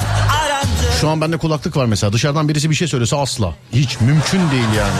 Şu 1.00 1.08
an 1.08 1.20
bende 1.20 1.36
kulaklık 1.36 1.76
var 1.76 1.86
mesela. 1.86 2.12
Dışarıdan 2.12 2.48
birisi 2.48 2.70
bir 2.70 2.74
şey 2.74 2.88
söylese 2.88 3.16
asla. 3.16 3.54
Hiç 3.72 4.00
mümkün 4.00 4.50
değil 4.50 4.68
yani. 4.78 4.94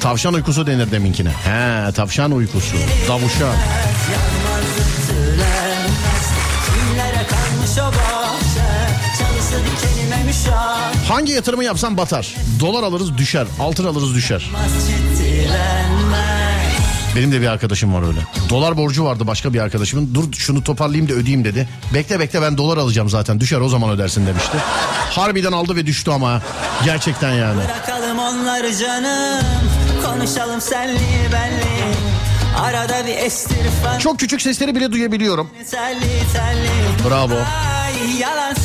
Tavşan 0.00 0.34
uykusu 0.34 0.66
denir 0.66 0.90
deminkine. 0.90 1.30
He 1.30 1.92
tavşan 1.92 2.32
uykusu. 2.32 2.76
Davuşan. 3.08 3.54
yanmaz 7.76 8.09
Hangi 11.08 11.32
yatırımı 11.32 11.64
yapsam 11.64 11.96
batar. 11.96 12.34
Dolar 12.60 12.82
alırız 12.82 13.18
düşer. 13.18 13.46
Altın 13.60 13.84
alırız 13.84 14.14
düşer. 14.14 14.50
Benim 17.16 17.32
de 17.32 17.40
bir 17.40 17.46
arkadaşım 17.46 17.94
var 17.94 18.06
öyle. 18.08 18.20
Dolar 18.50 18.76
borcu 18.76 19.04
vardı 19.04 19.26
başka 19.26 19.52
bir 19.52 19.60
arkadaşımın. 19.60 20.14
Dur 20.14 20.32
şunu 20.32 20.64
toparlayayım 20.64 21.08
da 21.08 21.12
ödeyeyim 21.12 21.44
dedi. 21.44 21.68
Bekle 21.94 22.20
bekle 22.20 22.42
ben 22.42 22.56
dolar 22.58 22.76
alacağım 22.76 23.08
zaten. 23.08 23.40
Düşer 23.40 23.60
o 23.60 23.68
zaman 23.68 23.90
ödersin 23.90 24.26
demişti. 24.26 24.56
Harbiden 25.10 25.52
aldı 25.52 25.76
ve 25.76 25.86
düştü 25.86 26.10
ama. 26.10 26.42
Gerçekten 26.84 27.32
yani. 27.32 27.60
Bırakalım 27.64 28.18
onları 28.18 28.76
canım 28.76 29.44
Konuşalım 30.04 30.60
senli 30.60 31.00
benli 31.32 31.94
Arada 32.60 33.06
bir 33.06 33.16
estirfan 33.16 33.98
Çok 33.98 34.18
küçük 34.18 34.42
sesleri 34.42 34.74
bile 34.76 34.92
duyabiliyorum. 34.92 35.50
Telli 35.70 36.22
telli 36.32 37.08
Bravo. 37.10 37.34
Ay 37.34 37.94
dolansız 38.20 38.59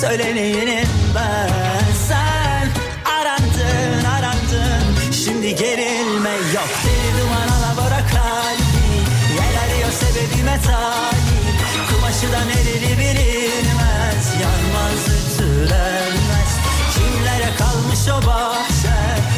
Söyleneyim 0.00 0.88
ben. 1.14 1.84
Sen 2.08 2.68
arandın 3.12 4.04
arandın. 4.04 5.12
Şimdi 5.24 5.54
gerilme 5.54 6.30
yok. 6.30 6.68
Deli 6.84 7.20
duman 7.20 7.48
alabora 7.48 7.98
kalbi 7.98 8.86
Yel 9.34 9.54
arıyor 9.64 9.92
sebebime 9.92 10.60
talip. 10.60 11.56
Kumaşıdan 11.90 12.48
erili 12.48 12.98
bilinmez. 12.98 14.24
Yanmaz 14.42 15.02
ütülenmez. 15.16 16.50
Kimlere 16.94 17.50
kalmış 17.58 18.08
o 18.08 18.26
bahçe 18.26 18.96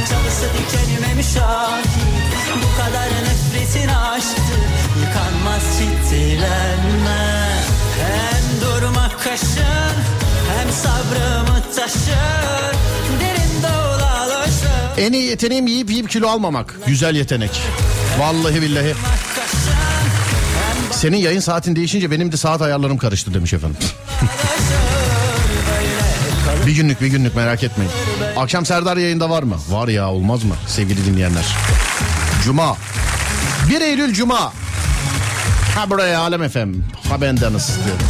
Çalısı 0.08 0.46
dikenime 0.58 1.14
müşahit. 1.14 1.88
Bu 2.62 2.76
kadar 2.76 3.08
nefretin 3.08 3.88
aşktır 3.88 4.62
Yıkanmaz 5.00 5.62
çitilenmez. 5.78 7.68
Hem 7.98 8.60
durmak 8.60 9.22
kaşın 9.24 10.27
Hem 10.56 10.72
sabrımı 10.72 11.62
taşır 11.76 12.74
Derin 13.20 13.62
dolaşır 13.62 14.98
En 14.98 15.12
iyi 15.12 15.24
yeteneğim 15.24 15.66
yiyip 15.66 15.90
yiyip 15.90 16.10
kilo 16.10 16.28
almamak. 16.28 16.74
Güzel 16.86 17.16
yetenek. 17.16 17.60
Vallahi 18.18 18.62
billahi. 18.62 18.94
Senin 20.90 21.16
yayın 21.16 21.40
saatin 21.40 21.76
değişince 21.76 22.10
benim 22.10 22.32
de 22.32 22.36
saat 22.36 22.62
ayarlarım 22.62 22.98
karıştı 22.98 23.34
demiş 23.34 23.52
efendim. 23.52 23.76
bir 26.66 26.72
günlük 26.72 27.00
bir 27.00 27.06
günlük 27.06 27.36
merak 27.36 27.64
etmeyin. 27.64 27.92
Akşam 28.36 28.66
Serdar 28.66 28.96
yayında 28.96 29.30
var 29.30 29.42
mı? 29.42 29.56
Var 29.68 29.88
ya 29.88 30.10
olmaz 30.10 30.44
mı 30.44 30.54
sevgili 30.66 31.06
dinleyenler? 31.06 31.44
Cuma. 32.44 32.76
1 33.70 33.80
Eylül 33.80 34.14
Cuma. 34.14 34.52
Ha 35.74 35.90
buraya 35.90 36.20
Alem 36.20 36.42
efendim. 36.42 36.84
Ha 37.08 37.20
bendeniz 37.20 37.70
diyorum. 37.84 38.06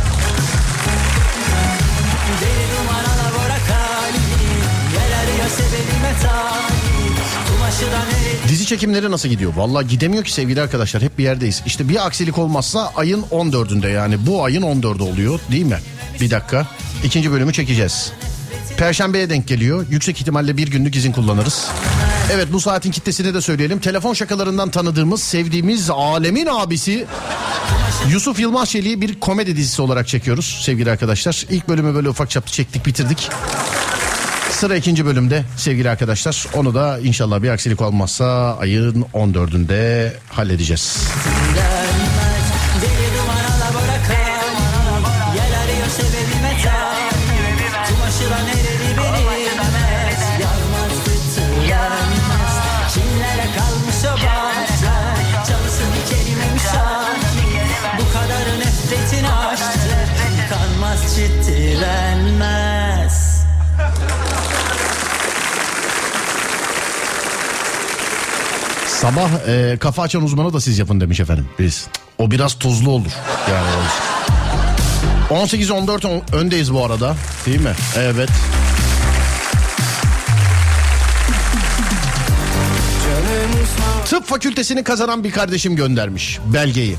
Dizi 8.48 8.66
çekimleri 8.66 9.10
nasıl 9.10 9.28
gidiyor? 9.28 9.52
Vallahi 9.56 9.86
gidemiyor 9.86 10.24
ki 10.24 10.32
sevgili 10.32 10.60
arkadaşlar. 10.62 11.02
Hep 11.02 11.18
bir 11.18 11.24
yerdeyiz. 11.24 11.62
İşte 11.66 11.88
bir 11.88 12.06
aksilik 12.06 12.38
olmazsa 12.38 12.92
ayın 12.96 13.22
14'ünde 13.22 13.92
yani 13.92 14.26
bu 14.26 14.44
ayın 14.44 14.62
14'ü 14.62 15.02
oluyor 15.02 15.40
değil 15.50 15.64
mi? 15.64 15.78
Bir 16.20 16.30
dakika. 16.30 16.66
İkinci 17.04 17.32
bölümü 17.32 17.52
çekeceğiz. 17.52 18.12
Perşembeye 18.76 19.30
denk 19.30 19.48
geliyor. 19.48 19.86
Yüksek 19.90 20.20
ihtimalle 20.20 20.56
bir 20.56 20.68
günlük 20.68 20.96
izin 20.96 21.12
kullanırız. 21.12 21.68
Evet 22.34 22.48
bu 22.52 22.60
saatin 22.60 22.90
kitlesini 22.90 23.34
de 23.34 23.40
söyleyelim. 23.40 23.78
Telefon 23.78 24.14
şakalarından 24.14 24.70
tanıdığımız, 24.70 25.22
sevdiğimiz 25.22 25.90
alemin 25.90 26.46
abisi 26.46 27.06
Yusuf 28.10 28.40
Yılmaz 28.40 28.70
Çelik'i 28.70 29.00
bir 29.00 29.20
komedi 29.20 29.56
dizisi 29.56 29.82
olarak 29.82 30.08
çekiyoruz 30.08 30.60
sevgili 30.62 30.90
arkadaşlar. 30.90 31.46
İlk 31.50 31.68
bölümü 31.68 31.94
böyle 31.94 32.08
ufak 32.08 32.30
çaplı 32.30 32.52
çektik 32.52 32.86
bitirdik. 32.86 33.30
Sıra 34.58 34.76
ikinci 34.76 35.06
bölümde 35.06 35.44
sevgili 35.56 35.90
arkadaşlar. 35.90 36.46
Onu 36.54 36.74
da 36.74 36.98
inşallah 36.98 37.42
bir 37.42 37.48
aksilik 37.48 37.80
olmazsa 37.80 38.56
ayın 38.60 39.06
14'ünde 39.14 40.10
halledeceğiz. 40.28 41.08
Deli 41.26 41.87
Sabah 69.00 69.28
e, 69.48 69.76
kafa 69.80 70.02
açan 70.02 70.22
uzmanı 70.22 70.52
da 70.52 70.60
siz 70.60 70.78
yapın 70.78 71.00
demiş 71.00 71.20
efendim. 71.20 71.48
Biz. 71.58 71.86
O 72.18 72.30
biraz 72.30 72.54
tuzlu 72.54 72.90
olur. 72.90 73.10
Yani 73.50 73.66
o- 75.30 75.34
18-14 75.34 76.04
on- 76.08 76.22
öndeyiz 76.32 76.72
bu 76.74 76.84
arada. 76.84 77.16
Değil 77.46 77.60
mi? 77.60 77.72
Evet. 77.96 78.28
Tıp 84.04 84.26
fakültesini 84.26 84.84
kazanan 84.84 85.24
bir 85.24 85.30
kardeşim 85.30 85.76
göndermiş 85.76 86.38
belgeyi. 86.46 86.96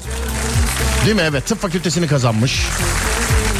Değil 1.05 1.15
mi? 1.15 1.21
Evet 1.25 1.45
tıp 1.45 1.61
fakültesini 1.61 2.07
kazanmış. 2.07 2.65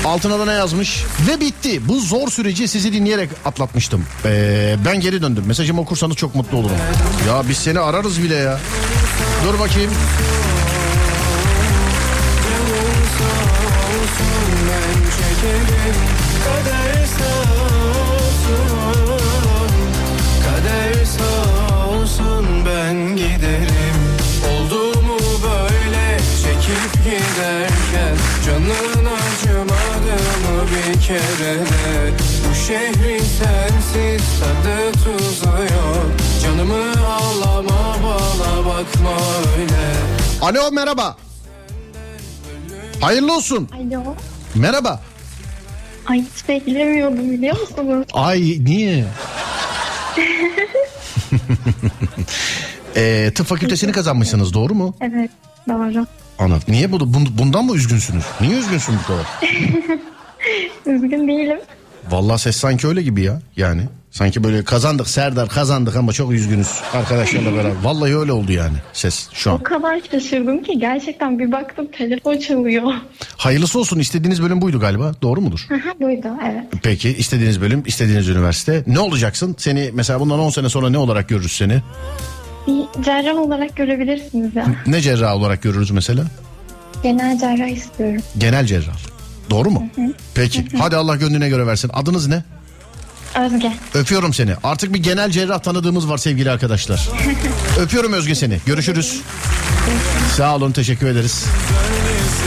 Altına 0.06 0.40
da 0.40 0.46
ne 0.46 0.54
yazmış? 0.54 1.04
Ve 1.28 1.40
bitti. 1.40 1.88
Bu 1.88 2.00
zor 2.00 2.28
süreci 2.28 2.68
sizi 2.68 2.94
dinleyerek 2.94 3.30
atlatmıştım. 3.46 4.06
Ee, 4.26 4.76
ben 4.86 5.00
geri 5.00 5.22
döndüm. 5.22 5.44
Mesajımı 5.48 5.82
okursanız 5.82 6.16
çok 6.16 6.36
mutlu 6.36 6.58
olurum. 6.58 6.78
Ya 7.28 7.44
biz 7.50 7.58
seni 7.58 7.80
ararız 7.80 8.24
bile 8.24 8.36
ya. 8.36 8.60
Dur 9.46 9.60
bakayım. 9.60 9.92
Giderken 27.04 28.62
mı 28.62 28.99
bir 30.70 31.02
kere 31.02 31.56
de 31.60 32.12
Bu 32.50 32.56
şehrin 32.56 33.20
sensiz 33.24 34.40
tadı 34.40 34.92
tuzu 34.92 35.48
yok 35.48 36.12
Canımı 36.44 36.84
ağlama 37.06 37.96
bana 38.04 38.66
bakma 38.66 39.12
öyle 39.58 39.90
Alo 40.42 40.72
merhaba. 40.72 41.18
Hayırlı 43.02 43.36
olsun. 43.36 43.70
Alo. 43.74 44.16
Merhaba. 44.56 45.02
Ay 46.08 46.22
hiç 46.22 46.50
beklemiyordum 46.50 47.32
biliyor 47.32 47.60
musunuz? 47.60 48.08
Ay 48.14 48.58
niye? 48.60 49.06
ee, 52.96 53.32
tıp 53.36 53.48
fakültesini 53.48 53.92
kazanmışsınız 53.92 54.54
doğru 54.54 54.76
mu? 54.76 54.96
Evet 55.02 55.32
doğru. 55.70 56.06
Anladım. 56.40 56.64
Niye 56.68 56.92
bu, 56.92 56.96
bun- 56.98 57.38
bundan 57.38 57.66
mı 57.66 57.76
üzgünsünüz? 57.76 58.24
Niye 58.42 58.58
üzgünsün 58.60 58.96
bu 59.04 59.08
kadar? 59.08 59.26
Üzgün 60.86 61.28
değilim. 61.28 61.60
Vallahi 62.10 62.40
ses 62.42 62.56
sanki 62.58 62.88
öyle 62.88 63.02
gibi 63.02 63.22
ya. 63.22 63.42
Yani 63.58 63.82
sanki 64.12 64.44
böyle 64.44 64.64
kazandık 64.64 65.10
Serdar 65.10 65.50
kazandık 65.50 65.96
ama 65.96 66.14
çok 66.14 66.32
üzgünüz 66.32 66.68
arkadaşlarla 66.94 67.54
beraber. 67.54 67.72
Vallahi 67.84 68.18
öyle 68.18 68.32
oldu 68.32 68.52
yani 68.52 68.78
ses 68.94 69.30
şu 69.34 69.50
O 69.50 69.54
an. 69.54 69.64
kadar 69.64 70.02
şaşırdım 70.12 70.64
ki 70.64 70.80
gerçekten 70.80 71.40
bir 71.40 71.52
baktım 71.52 71.88
telefon 71.98 72.38
çalıyor. 72.38 72.92
Hayırlısı 73.38 73.80
olsun 73.80 74.00
istediğiniz 74.00 74.42
bölüm 74.44 74.62
buydu 74.62 74.80
galiba 74.80 75.12
doğru 75.22 75.42
mudur? 75.42 75.68
Aha 75.72 75.94
buydu 76.06 76.28
evet. 76.52 76.64
Peki 76.84 77.10
istediğiniz 77.10 77.62
bölüm 77.62 77.84
istediğiniz 77.86 78.30
üniversite. 78.30 78.84
Ne 78.88 79.00
olacaksın? 79.00 79.56
Seni 79.60 79.90
mesela 79.94 80.20
bundan 80.20 80.40
10 80.40 80.50
sene 80.50 80.70
sonra 80.70 80.90
ne 80.90 80.98
olarak 80.98 81.30
görürüz 81.30 81.52
seni? 81.52 81.82
Bir 82.68 83.04
cerrah 83.04 83.36
olarak 83.38 83.76
görebilirsiniz 83.76 84.56
ya. 84.56 84.66
Ne 84.88 85.02
cerrah 85.02 85.36
olarak 85.36 85.62
görürüz 85.64 85.92
mesela? 85.92 86.24
Genel 87.04 87.40
cerrah 87.40 87.68
istiyorum. 87.68 88.22
Genel 88.38 88.66
cerrah. 88.66 88.98
Doğru 89.50 89.72
mu? 89.72 89.88
Peki. 90.36 90.66
Hadi 90.80 90.96
Allah 90.96 91.16
gönlüne 91.16 91.50
göre 91.50 91.68
versin. 91.68 91.92
Adınız 91.94 92.28
ne? 92.28 92.44
Özge. 93.36 93.74
Öpüyorum 93.94 94.34
seni. 94.34 94.54
Artık 94.64 94.94
bir 94.94 95.04
genel 95.04 95.32
cerrah 95.32 95.60
tanıdığımız 95.60 96.10
var 96.10 96.18
sevgili 96.18 96.52
arkadaşlar. 96.52 97.10
Öpüyorum 97.80 98.14
Özge 98.14 98.36
seni. 98.36 98.60
Görüşürüz. 98.66 99.22
Sağ 100.38 100.56
olun 100.56 100.72
teşekkür 100.72 101.08
ederiz. 101.08 101.46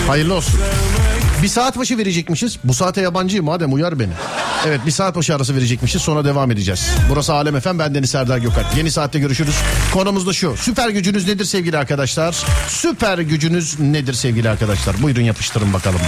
Hayırlı 0.08 0.34
olsun. 0.34 0.60
Bir 1.42 1.48
saat 1.48 1.78
başı 1.78 1.98
verecekmişiz. 1.98 2.58
Bu 2.64 2.74
saate 2.74 3.00
yabancıyım 3.00 3.44
madem 3.44 3.72
uyar 3.72 3.98
beni. 3.98 4.12
Evet 4.66 4.80
bir 4.86 4.90
saat 4.90 5.16
başı 5.16 5.34
arası 5.34 5.56
verecekmişiz 5.56 6.02
sonra 6.02 6.24
devam 6.24 6.50
edeceğiz. 6.50 6.90
Burası 7.10 7.34
Alem 7.34 7.56
Efem 7.56 7.78
ben 7.78 7.94
Deniz 7.94 8.10
Serdar 8.10 8.38
Gökalp. 8.38 8.76
Yeni 8.76 8.90
saatte 8.90 9.18
görüşürüz. 9.18 9.54
Konumuz 9.92 10.26
da 10.26 10.32
şu. 10.32 10.54
Süper 10.56 10.88
gücünüz 10.88 11.26
nedir 11.28 11.44
sevgili 11.44 11.78
arkadaşlar? 11.78 12.36
Süper 12.68 13.18
gücünüz 13.18 13.80
nedir 13.80 14.14
sevgili 14.14 14.48
arkadaşlar? 14.50 15.02
Buyurun 15.02 15.22
yapıştırın 15.22 15.72
bakalım. 15.72 16.00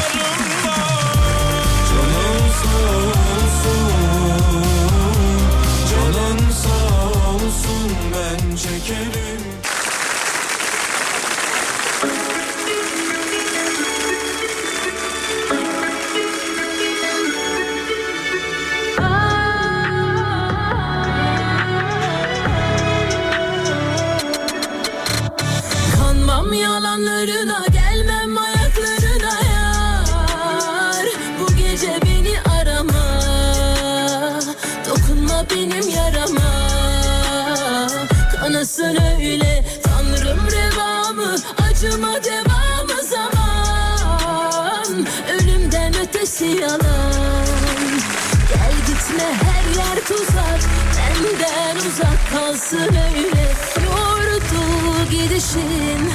Gidişin 55.44 56.10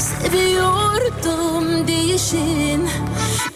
Seviyordum 0.00 1.88
değişin 1.88 2.88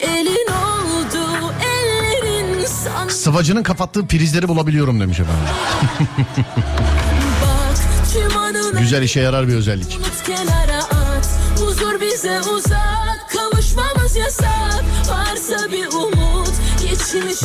Elin 0.00 0.46
oldu 0.52 1.52
ellerin 1.62 2.66
san 2.66 3.08
Sıvacının 3.08 3.62
kapattığı 3.62 4.06
prizleri 4.06 4.48
bulabiliyorum 4.48 5.00
demiş 5.00 5.20
efendim. 5.20 5.44
Bak 7.42 8.80
Güzel 8.80 9.02
işe 9.02 9.20
yarar 9.20 9.48
bir 9.48 9.54
özellik. 9.54 9.98
at 10.90 11.28
Huzur 11.60 12.00
bize 12.00 12.40
uzak 12.40 13.26
Kavuşmamız 13.32 14.16
yasak 14.16 14.84
Varsa 15.10 15.72
bir 15.72 15.86
umut 15.86 16.50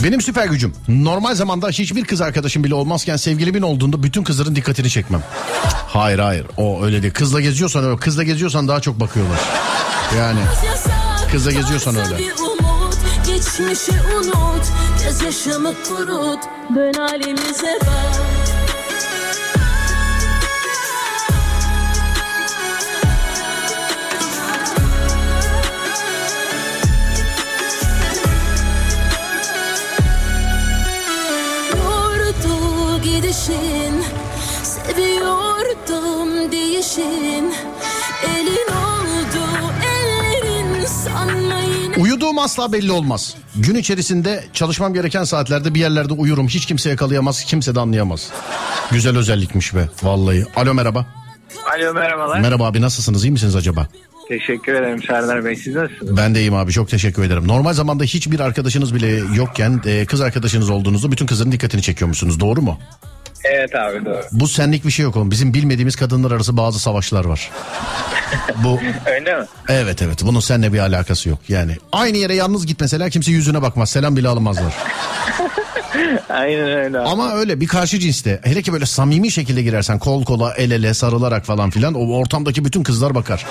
Benim 0.03 0.21
süper 0.21 0.47
gücüm. 0.47 0.73
Normal 0.87 1.35
zamanda 1.35 1.69
hiçbir 1.69 2.05
kız 2.05 2.21
arkadaşım 2.21 2.63
bile 2.63 2.73
olmazken 2.73 3.15
sevgilimin 3.15 3.61
olduğunda 3.61 4.03
bütün 4.03 4.23
kızların 4.23 4.55
dikkatini 4.55 4.89
çekmem. 4.89 5.23
Hayır 5.95 6.19
hayır 6.19 6.45
o 6.57 6.83
öyle 6.83 7.01
değil. 7.01 7.13
Kızla 7.13 7.41
geziyorsan 7.41 7.83
öyle. 7.83 7.97
Kızla 7.97 8.23
geziyorsan 8.23 8.67
daha 8.67 8.79
çok 8.79 8.99
bakıyorlar. 8.99 9.39
Yani 10.17 10.39
Kızla 11.31 11.51
geziyorsan 11.51 11.95
öyle. 11.95 12.23
Geçmişi 13.27 13.91
unut 14.17 14.65
Gözyaşımı 15.03 15.73
kurut 15.87 16.39
Dön 16.75 16.93
halimize 16.93 17.79
bak 17.81 18.15
Yordu 31.73 33.01
gidişin 33.01 34.03
Değişin 36.85 37.53
Elin 38.25 38.67
oldu 38.67 39.45
ellerin 39.83 40.85
sanma 40.85 41.59
yine 41.59 41.95
uyuduğum 41.97 42.39
asla 42.39 42.73
belli 42.73 42.91
olmaz. 42.91 43.35
Gün 43.55 43.75
içerisinde 43.75 44.43
çalışmam 44.53 44.93
gereken 44.93 45.23
saatlerde 45.23 45.73
bir 45.73 45.79
yerlerde 45.79 46.13
uyurum. 46.13 46.47
Hiç 46.47 46.65
kimse 46.65 46.89
yakalayamaz, 46.89 47.43
kimse 47.43 47.75
de 47.75 47.79
anlayamaz. 47.79 48.29
Güzel 48.91 49.17
özellikmiş 49.17 49.75
be 49.75 49.89
vallahi. 50.03 50.45
Alo 50.55 50.73
merhaba. 50.73 51.05
Alo 51.77 51.93
merhabalar. 51.93 52.39
Merhaba 52.39 52.65
abi 52.65 52.81
nasılsınız? 52.81 53.25
iyi 53.25 53.31
misiniz 53.31 53.55
acaba? 53.55 53.87
Teşekkür 54.27 54.73
ederim 54.73 55.03
Serdar 55.03 55.45
Bey. 55.45 55.55
Siz 55.55 55.75
nasılsınız? 55.75 56.17
Ben 56.17 56.35
de 56.35 56.39
iyiyim 56.39 56.55
abi 56.55 56.71
çok 56.71 56.89
teşekkür 56.89 57.23
ederim. 57.23 57.47
Normal 57.47 57.73
zamanda 57.73 58.03
hiçbir 58.03 58.39
arkadaşınız 58.39 58.95
bile 58.95 59.07
yokken 59.35 59.81
e, 59.85 60.05
kız 60.05 60.21
arkadaşınız 60.21 60.69
olduğunuzda 60.69 61.11
bütün 61.11 61.25
kızların 61.25 61.51
dikkatini 61.51 61.81
çekiyormuşsunuz. 61.81 62.39
Doğru 62.39 62.61
mu? 62.61 62.79
Evet 63.51 63.75
abi 63.75 64.05
doğru. 64.05 64.21
Bu 64.31 64.47
senlik 64.47 64.85
bir 64.85 64.91
şey 64.91 65.03
yok 65.03 65.15
oğlum. 65.15 65.31
Bizim 65.31 65.53
bilmediğimiz 65.53 65.95
kadınlar 65.95 66.31
arası 66.31 66.57
bazı 66.57 66.79
savaşlar 66.79 67.25
var. 67.25 67.51
Bu 68.63 68.79
Öyle 69.05 69.35
mi? 69.39 69.45
evet 69.69 70.01
evet 70.01 70.19
bunun 70.23 70.39
seninle 70.39 70.73
bir 70.73 70.79
alakası 70.79 71.29
yok. 71.29 71.39
Yani 71.47 71.77
aynı 71.91 72.17
yere 72.17 72.35
yalnız 72.35 72.65
git 72.65 72.81
mesela 72.81 73.09
kimse 73.09 73.31
yüzüne 73.31 73.61
bakmaz. 73.61 73.89
Selam 73.89 74.15
bile 74.15 74.27
almazlar. 74.27 74.73
Aynen 76.29 76.77
öyle 76.77 76.99
abi. 76.99 77.07
Ama 77.09 77.33
öyle 77.33 77.59
bir 77.61 77.67
karşı 77.67 77.99
cinste 77.99 78.39
hele 78.43 78.61
ki 78.61 78.73
böyle 78.73 78.85
samimi 78.85 79.31
şekilde 79.31 79.61
girersen 79.63 79.99
kol 79.99 80.25
kola 80.25 80.53
el 80.53 80.71
ele 80.71 80.93
sarılarak 80.93 81.45
falan 81.45 81.69
filan 81.69 81.93
o 81.93 82.17
ortamdaki 82.17 82.65
bütün 82.65 82.83
kızlar 82.83 83.15
bakar. 83.15 83.45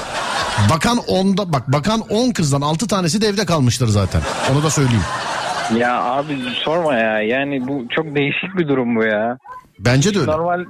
Bakan 0.70 0.98
onda 0.98 1.52
bak 1.52 1.72
bakan 1.72 2.00
10 2.00 2.30
kızdan 2.30 2.60
6 2.60 2.86
tanesi 2.88 3.20
de 3.20 3.26
evde 3.26 3.44
kalmıştır 3.46 3.88
zaten. 3.88 4.20
Onu 4.52 4.62
da 4.62 4.70
söyleyeyim. 4.70 5.02
Ya 5.78 6.02
abi 6.02 6.38
sorma 6.64 6.94
ya. 6.94 7.20
Yani 7.20 7.68
bu 7.68 7.84
çok 7.96 8.14
değişik 8.14 8.56
bir 8.58 8.68
durum 8.68 8.96
bu 8.96 9.04
ya. 9.04 9.38
Bence 9.78 10.14
de 10.14 10.18
öyle. 10.18 10.30
Normal 10.30 10.64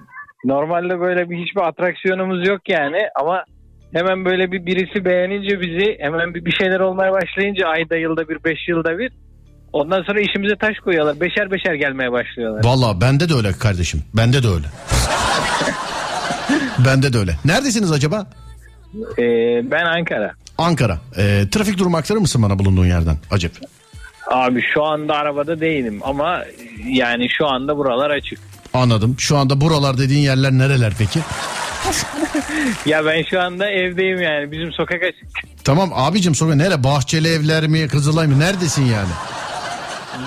normalde 0.45 1.01
böyle 1.01 1.31
bir 1.31 1.37
hiçbir 1.37 1.61
atraksiyonumuz 1.61 2.49
yok 2.49 2.61
yani 2.69 2.99
ama 3.21 3.45
hemen 3.93 4.25
böyle 4.25 4.53
bir 4.53 4.67
birisi 4.67 5.05
beğenince 5.05 5.61
bizi 5.61 5.97
hemen 6.01 6.35
bir, 6.35 6.45
bir 6.45 6.53
şeyler 6.53 6.81
olmaya 6.81 7.13
başlayınca 7.13 7.67
ayda 7.69 7.97
yılda 7.97 8.29
bir 8.29 8.45
beş 8.45 8.69
yılda 8.69 8.99
bir 8.99 9.13
ondan 9.73 10.03
sonra 10.03 10.21
işimize 10.21 10.57
taş 10.57 10.77
koyuyorlar. 10.85 11.21
Beşer 11.21 11.51
beşer 11.51 11.75
gelmeye 11.75 12.13
başlıyorlar. 12.13 12.65
Valla 12.65 13.01
bende 13.01 13.29
de 13.29 13.35
öyle 13.35 13.53
kardeşim. 13.53 14.03
Bende 14.15 14.43
de 14.43 14.49
öyle. 14.49 14.67
bende 16.87 17.13
de 17.13 17.19
öyle. 17.19 17.33
Neredesiniz 17.45 17.93
acaba? 17.93 18.27
Ee, 19.19 19.23
ben 19.71 19.85
Ankara. 19.85 20.33
Ankara. 20.59 20.99
Ee, 21.19 21.43
trafik 21.51 21.79
durumu 21.79 21.97
aktarır 21.97 22.21
mısın 22.21 22.43
bana 22.43 22.59
bulunduğun 22.59 22.87
yerden? 22.87 23.17
Acep. 23.31 23.53
Abi 24.31 24.63
şu 24.75 24.85
anda 24.85 25.15
arabada 25.15 25.61
değilim 25.61 26.01
ama 26.05 26.45
yani 26.89 27.29
şu 27.31 27.47
anda 27.47 27.77
buralar 27.77 28.11
açık. 28.11 28.39
Anladım. 28.75 29.15
Şu 29.19 29.37
anda 29.37 29.61
buralar 29.61 29.99
dediğin 29.99 30.21
yerler 30.23 30.53
nereler 30.53 30.93
peki? 30.99 31.21
Ya 32.87 33.05
ben 33.07 33.23
şu 33.31 33.41
anda 33.43 33.71
evdeyim 33.71 34.21
yani 34.23 34.53
bizim 34.53 34.73
sokak 34.73 35.03
açık. 35.03 35.29
Tamam 35.65 35.91
abicim 35.95 36.35
sonra 36.35 36.55
nere? 36.55 36.85
Bahçeli 36.85 37.29
evler 37.29 37.67
mi? 37.67 37.89
Kızılay 37.89 38.27
mı? 38.27 38.41
Neredesin 38.41 38.83
yani? 38.85 39.09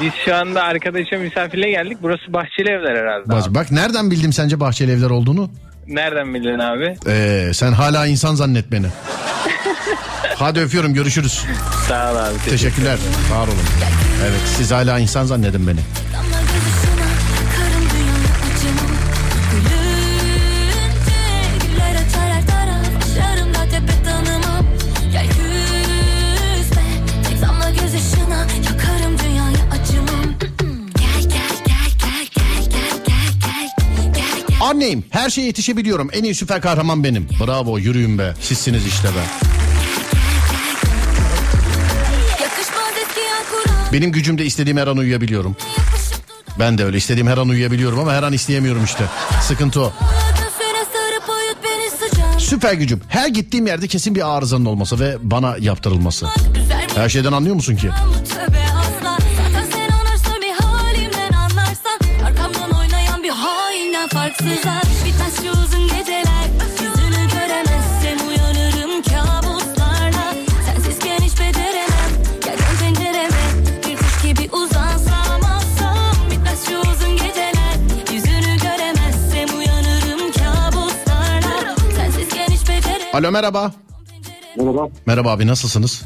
Biz 0.01 0.11
şu 0.25 0.35
anda 0.35 0.63
arkadaşa 0.63 1.17
misafirle 1.17 1.69
geldik. 1.69 1.97
Burası 2.01 2.33
Bahçeli 2.33 2.69
Evler 2.69 2.95
herhalde. 2.95 3.29
Bak, 3.29 3.47
abi. 3.47 3.55
bak 3.55 3.71
nereden 3.71 4.11
bildim 4.11 4.33
sence 4.33 4.59
Bahçeli 4.59 4.91
evler 4.91 5.09
olduğunu? 5.09 5.49
Nereden 5.87 6.33
bildin 6.33 6.59
abi? 6.59 6.95
Ee, 7.07 7.51
sen 7.53 7.71
hala 7.71 8.05
insan 8.07 8.35
zannet 8.35 8.71
beni. 8.71 8.87
Hadi 10.35 10.59
öpüyorum 10.59 10.93
görüşürüz. 10.93 11.45
Sağ 11.87 12.11
ol 12.11 12.15
abi. 12.15 12.49
Teşekkürler. 12.49 12.97
Var 13.31 13.47
olun. 13.47 13.57
Evet 14.21 14.41
siz 14.57 14.71
hala 14.71 14.99
insan 14.99 15.25
zannedin 15.25 15.67
beni. 15.67 15.79
Anneyim 34.68 35.03
her 35.09 35.30
şeye 35.30 35.47
yetişebiliyorum. 35.47 36.09
En 36.13 36.24
iyi 36.24 36.36
süper 36.36 36.61
kahraman 36.61 37.03
benim. 37.03 37.28
Bravo 37.45 37.78
yürüyün 37.78 38.18
be. 38.18 38.34
Sizsiniz 38.41 38.86
işte 38.88 39.07
be. 39.07 39.24
Benim 43.93 44.11
gücümde 44.11 44.45
istediğim 44.45 44.78
her 44.78 44.88
an 44.88 44.97
uyuyabiliyorum. 44.97 45.55
Ben 46.59 46.78
de 46.78 46.86
öyle 46.86 46.97
istediğim 46.97 47.28
her 47.28 47.38
an 47.38 47.49
uyuyabiliyorum 47.49 47.99
ama 47.99 48.13
her 48.13 48.24
an 48.24 48.34
isteyemiyorum 48.34 48.84
işte. 48.84 49.03
Sıkıntı 49.41 49.82
o. 49.82 49.93
Süper 52.38 52.74
gücüm. 52.74 53.01
Her 53.07 53.28
gittiğim 53.28 53.68
yerde 53.68 53.88
kesin 53.88 54.15
bir 54.15 54.38
arızanın 54.38 54.65
olması 54.65 54.99
ve 54.99 55.18
bana 55.22 55.55
yaptırılması. 55.59 56.28
Her 56.95 57.09
şeyden 57.09 57.32
anlıyor 57.32 57.55
musun 57.55 57.76
ki? 57.76 57.89
Farksızlar 64.28 64.84
Bitmez 65.05 65.36
şu 65.36 65.51
uzun 65.51 65.88
geceler 65.88 66.47
Yüzünü 66.82 67.28
göremezsem 67.34 68.28
uyanırım 68.28 69.01
kabuslarla 69.01 70.36
Sensizken 70.65 71.19
hiç 71.19 71.39
beceremem 71.39 72.11
Gel 72.45 72.57
dön 72.57 72.78
pencereme 72.80 73.38
Bir 73.88 73.97
kuş 73.97 74.21
gibi 74.23 74.55
uzansam 74.55 75.43
alsam 75.43 76.15
Bitmez 76.32 76.65
şu 76.67 76.80
uzun 76.80 77.11
geceler 77.11 77.75
Yüzünü 78.13 78.57
göremezsem 78.57 79.59
uyanırım 79.59 80.32
kabuslarla 80.32 81.75
Sensizken 81.95 82.47
hiç 82.49 82.69
beceremem 82.69 83.07
Alo 83.15 83.32
merhaba. 83.32 83.71
Merhaba. 84.57 84.89
Merhaba 85.05 85.32
abi 85.32 85.47
nasılsınız? 85.47 86.05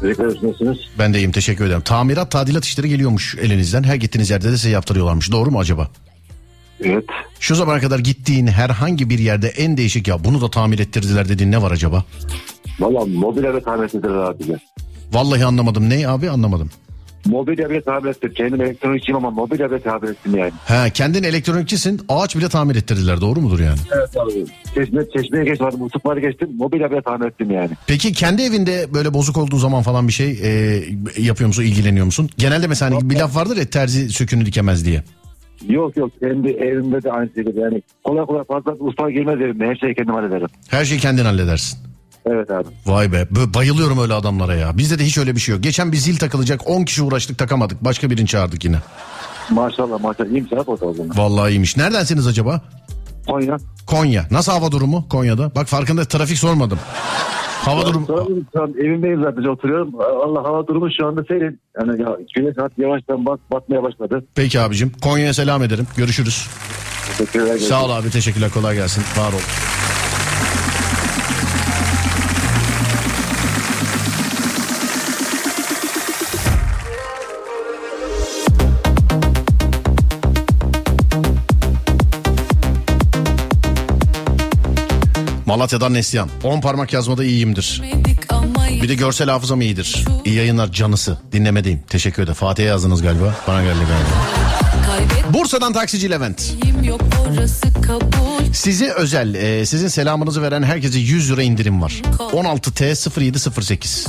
Teşekkür 0.00 0.24
ederiz. 0.24 0.42
Nasılsınız? 0.42 0.78
Ben 0.98 1.14
de 1.14 1.18
iyiyim 1.18 1.32
teşekkür 1.32 1.64
ederim. 1.64 1.80
Tamirat 1.80 2.30
tadilat 2.30 2.64
işleri 2.64 2.88
geliyormuş 2.88 3.36
elinizden. 3.40 3.82
Her 3.82 3.94
gittiğiniz 3.94 4.30
yerde 4.30 4.52
de 4.52 4.56
size 4.56 4.70
yaptırıyorlarmış. 4.70 5.32
Doğru 5.32 5.50
mu 5.50 5.58
acaba? 5.58 5.90
Evet. 6.84 7.04
Şu 7.40 7.54
zamana 7.54 7.80
kadar 7.80 7.98
gittiğin 7.98 8.46
herhangi 8.46 9.10
bir 9.10 9.18
yerde 9.18 9.48
en 9.48 9.76
değişik 9.76 10.08
ya 10.08 10.24
bunu 10.24 10.40
da 10.40 10.50
tamir 10.50 10.78
ettirdiler 10.78 11.28
dediğin 11.28 11.52
ne 11.52 11.62
var 11.62 11.70
acaba? 11.70 12.04
Valla 12.80 13.04
mobilya 13.06 13.54
ve 13.54 13.62
tamir 13.62 13.84
ettiler 13.84 14.10
abi. 14.10 14.44
Vallahi 15.12 15.44
anlamadım. 15.44 15.90
Ne 15.90 16.08
abi 16.08 16.30
anlamadım. 16.30 16.70
Mobilya 17.26 17.70
bile 17.70 17.80
tamir 17.80 18.10
ettim. 18.10 18.32
Kendim 18.36 18.60
elektronikçiyim 18.60 19.16
ama 19.16 19.30
mobilya 19.30 19.70
bile 19.70 19.80
tamir 19.80 20.08
ettim 20.08 20.36
yani. 20.36 20.52
Ha 20.66 20.88
kendin 20.88 21.22
elektronikçisin 21.22 22.00
ağaç 22.08 22.36
bile 22.36 22.48
tamir 22.48 22.76
ettirdiler 22.76 23.20
doğru 23.20 23.40
mudur 23.40 23.60
yani? 23.60 23.78
Evet 23.96 24.16
abi. 24.16 24.44
Çeşme, 24.74 25.02
çeşmeye 25.16 25.44
geçmedim. 25.44 25.78
Muslukları 25.78 26.20
geçtim. 26.20 26.48
Mobilya 26.56 26.90
bile 26.90 27.02
tamir 27.02 27.26
ettim 27.26 27.50
yani. 27.50 27.70
Peki 27.86 28.12
kendi 28.12 28.42
evinde 28.42 28.94
böyle 28.94 29.14
bozuk 29.14 29.36
olduğu 29.36 29.58
zaman 29.58 29.82
falan 29.82 30.08
bir 30.08 30.12
şey 30.12 30.30
e, 30.42 30.82
yapıyor 31.18 31.48
musun 31.48 31.62
ilgileniyor 31.62 32.06
musun? 32.06 32.30
Genelde 32.38 32.66
mesela 32.66 32.94
hani 32.94 33.10
bir 33.10 33.16
laf 33.16 33.36
vardır 33.36 33.56
ya 33.56 33.66
terzi 33.70 34.08
sökünü 34.10 34.46
dikemez 34.46 34.84
diye. 34.84 35.02
Yok 35.68 35.96
yok 35.96 36.10
kendi 36.20 36.48
evimde 36.48 37.02
de 37.02 37.12
aynı 37.12 37.28
şekilde 37.28 37.60
yani 37.60 37.82
kolay 38.04 38.26
kolay 38.26 38.44
fazla 38.44 38.72
usta 38.72 39.10
girmez 39.10 39.40
evimde 39.40 39.66
her 39.66 39.76
şeyi 39.76 39.94
kendim 39.94 40.14
hallederim. 40.14 40.48
Her 40.68 40.84
şeyi 40.84 41.00
kendin 41.00 41.24
halledersin. 41.24 41.78
Evet 42.26 42.50
abi. 42.50 42.68
Vay 42.86 43.12
be 43.12 43.26
bayılıyorum 43.54 43.98
öyle 43.98 44.14
adamlara 44.14 44.54
ya. 44.54 44.78
Bizde 44.78 44.98
de 44.98 45.04
hiç 45.04 45.18
öyle 45.18 45.34
bir 45.34 45.40
şey 45.40 45.54
yok. 45.54 45.64
Geçen 45.64 45.92
bir 45.92 45.96
zil 45.96 46.16
takılacak 46.16 46.60
10 46.68 46.84
kişi 46.84 47.02
uğraştık 47.02 47.38
takamadık. 47.38 47.84
Başka 47.84 48.10
birini 48.10 48.26
çağırdık 48.26 48.64
yine. 48.64 48.76
Maşallah 49.50 50.00
maşallah 50.00 50.28
iyiyim 50.28 50.46
sana 50.50 50.60
o 50.60 50.76
zaman. 50.76 51.16
Vallahi 51.16 51.50
iyiymiş. 51.52 51.76
Neredensiniz 51.76 52.26
acaba? 52.26 52.60
Konya. 53.30 53.56
Konya. 53.86 54.26
Nasıl 54.30 54.52
hava 54.52 54.72
durumu 54.72 55.08
Konya'da? 55.08 55.54
Bak 55.54 55.66
farkında 55.66 56.04
trafik 56.04 56.38
sormadım. 56.38 56.78
Hava 57.64 57.86
durumu... 57.86 58.06
Şu 58.52 58.62
an, 58.62 58.74
evimdeyim 58.78 59.22
zaten 59.22 59.44
oturuyorum. 59.44 59.94
Allah 60.00 60.44
hava 60.44 60.66
durumu 60.66 60.88
şu 60.98 61.06
anda 61.06 61.24
serin. 61.24 61.60
Yani 61.80 62.02
ya, 62.02 62.16
güneş 62.36 62.54
saat 62.54 62.72
yavaştan 62.78 63.26
bat, 63.26 63.40
batmaya 63.52 63.82
başladı. 63.82 64.24
Peki 64.34 64.60
abicim. 64.60 64.92
Konya'ya 65.02 65.34
selam 65.34 65.62
ederim. 65.62 65.86
Görüşürüz. 65.96 66.46
Teşekkürler. 67.18 67.58
Sağ 67.58 67.84
ol 67.84 67.90
abi 67.90 68.10
teşekkürler 68.10 68.50
kolay 68.50 68.74
gelsin. 68.74 69.02
Var 69.16 69.32
ol. 69.32 69.40
Malatya'dan 85.50 85.94
Neslihan. 85.94 86.28
10 86.44 86.60
parmak 86.60 86.92
yazmada 86.92 87.24
iyiyimdir. 87.24 87.82
Bir 88.82 88.88
de 88.88 88.94
görsel 88.94 89.28
hafızam 89.30 89.60
iyidir. 89.60 90.04
İyi 90.24 90.34
yayınlar 90.34 90.72
canısı. 90.72 91.18
Dinlemedeyim. 91.32 91.82
Teşekkür 91.88 92.22
ederim. 92.22 92.34
Fatih'e 92.34 92.66
yazdınız 92.66 93.02
galiba. 93.02 93.34
Bana 93.48 93.62
geldi 93.62 93.78
galiba. 93.78 95.34
Bursa'dan 95.34 95.72
taksici 95.72 96.10
Levent. 96.10 96.54
Size 98.52 98.90
özel, 98.90 99.34
e, 99.34 99.66
sizin 99.66 99.88
selamınızı 99.88 100.42
veren 100.42 100.62
herkese 100.62 100.98
100 100.98 101.32
lira 101.32 101.42
indirim 101.42 101.82
var. 101.82 102.02
16T 102.32 102.94
0708. 103.20 104.06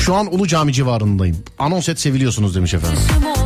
Şu 0.00 0.14
an 0.14 0.34
Ulu 0.34 0.46
Cami 0.46 0.72
civarındayım. 0.72 1.36
Anons 1.58 1.88
et 1.88 2.00
seviliyorsunuz 2.00 2.54
demiş 2.54 2.74
efendim. 2.74 2.98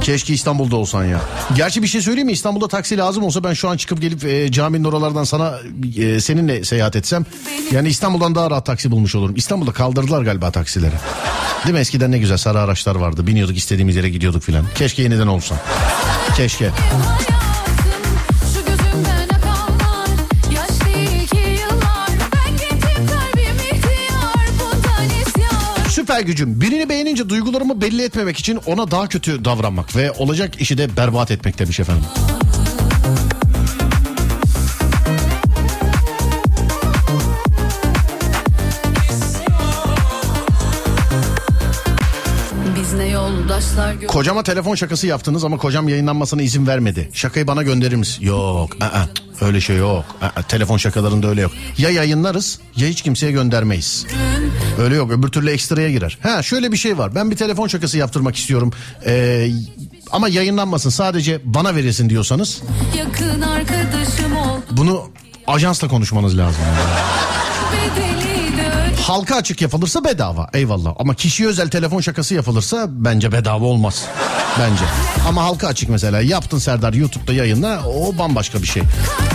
Keşke 0.03 0.35
İstanbul'da 0.35 0.77
olsan 0.77 1.05
ya. 1.05 1.21
Gerçi 1.57 1.83
bir 1.83 1.87
şey 1.89 2.01
söyleyeyim 2.01 2.27
mi? 2.27 2.33
İstanbul'da 2.33 2.69
taksi 2.69 2.99
lazım 2.99 3.25
olsa 3.25 3.45
ben 3.45 3.53
şu 3.53 3.69
an 3.69 3.77
çıkıp 3.77 4.01
gelip 4.01 4.25
e, 4.25 4.53
caminin 4.53 4.85
oralardan 4.85 5.25
sana 5.25 5.55
e, 5.97 6.21
seninle 6.21 6.65
seyahat 6.65 6.97
etsem. 6.97 7.27
Yani 7.73 7.89
İstanbul'dan 7.89 8.35
daha 8.35 8.51
rahat 8.51 8.67
taksi 8.67 8.91
bulmuş 8.91 9.15
olurum. 9.15 9.35
İstanbul'da 9.37 9.73
kaldırdılar 9.73 10.23
galiba 10.23 10.51
taksileri. 10.51 10.95
Değil 11.65 11.75
mi? 11.75 11.81
Eskiden 11.81 12.13
ne 12.13 12.19
güzel 12.19 12.37
sarı 12.37 12.61
araçlar 12.61 12.95
vardı. 12.97 13.27
Biniyorduk 13.27 13.57
istediğimiz 13.57 13.97
yere 13.97 14.09
gidiyorduk 14.11 14.43
filan. 14.43 14.65
Keşke 14.75 15.03
yeniden 15.03 15.27
olsa. 15.27 15.55
Keşke. 16.37 16.71
Süper 26.03 26.21
gücüm. 26.21 26.61
Birini 26.61 26.89
beğenince 26.89 27.29
duygularımı 27.29 27.81
belli 27.81 28.03
etmemek 28.03 28.37
için 28.37 28.61
ona 28.67 28.91
daha 28.91 29.09
kötü 29.09 29.45
davranmak 29.45 29.97
ve 29.97 30.13
olacak 30.13 30.61
işi 30.61 30.79
de 30.79 30.97
berbat 30.97 31.31
etmek 31.31 31.59
demiş 31.59 31.81
efendim. 31.81 32.05
Kocama 44.09 44.43
telefon 44.43 44.75
şakası 44.75 45.07
yaptınız 45.07 45.45
ama 45.45 45.59
kocam 45.59 45.89
yayınlanmasına 45.89 46.43
izin 46.43 46.67
vermedi. 46.67 47.09
Şakayı 47.13 47.47
bana 47.47 47.63
gönderir 47.63 47.97
misin? 47.97 48.25
Yok. 48.25 48.77
aa, 48.81 49.05
öyle 49.43 49.61
şey 49.61 49.77
yok. 49.77 50.05
Aa, 50.23 50.43
telefon 50.43 50.77
şakalarında 50.77 51.27
öyle 51.29 51.41
yok. 51.41 51.53
Ya 51.79 51.91
yayınlarız 51.91 52.59
ya 52.77 52.89
hiç 52.89 53.03
kimseye 53.03 53.33
göndermeyiz. 53.33 54.07
Öyle 54.79 54.95
yok. 54.95 55.11
Öbür 55.11 55.29
türlü 55.29 55.51
ekstraya 55.51 55.91
girer. 55.91 56.19
Ha 56.23 56.43
şöyle 56.43 56.73
bir 56.73 56.77
şey 56.77 56.99
var. 56.99 57.15
Ben 57.15 57.31
bir 57.31 57.37
telefon 57.37 57.67
şakası 57.69 57.99
yaptırmak 57.99 58.37
istiyorum. 58.37 58.73
Ee, 59.07 59.51
ama 60.13 60.29
yayınlanmasın. 60.29 60.91
Sadece 60.91 61.41
bana 61.45 61.75
verilsin 61.75 62.11
diyorsanız 62.11 62.63
Yakın 62.99 63.41
arkadaşım 63.41 64.37
oldu 64.37 64.63
bunu 64.71 65.11
ajansla 65.47 65.89
konuşmanız 65.89 66.39
lazım. 66.39 66.61
Öde- 66.63 67.32
Halka 69.03 69.37
açık 69.37 69.63
yapılırsa 69.63 70.05
bedava 70.05 70.49
eyvallah 70.55 70.95
ama 70.99 71.15
kişiye 71.15 71.49
özel 71.49 71.69
telefon 71.69 72.01
şakası 72.01 72.35
yapılırsa 72.35 72.87
bence 72.89 73.33
bedava 73.33 73.65
olmaz. 73.65 74.05
Bence. 74.59 74.85
Ama 75.29 75.45
halka 75.45 75.67
açık 75.67 75.89
mesela 75.89 76.21
yaptın 76.21 76.59
Serdar 76.59 76.93
YouTube'da 76.93 77.33
yayınla 77.33 77.83
o 77.87 78.19
bambaşka 78.19 78.63
bir 78.63 78.67
şey. 78.67 78.83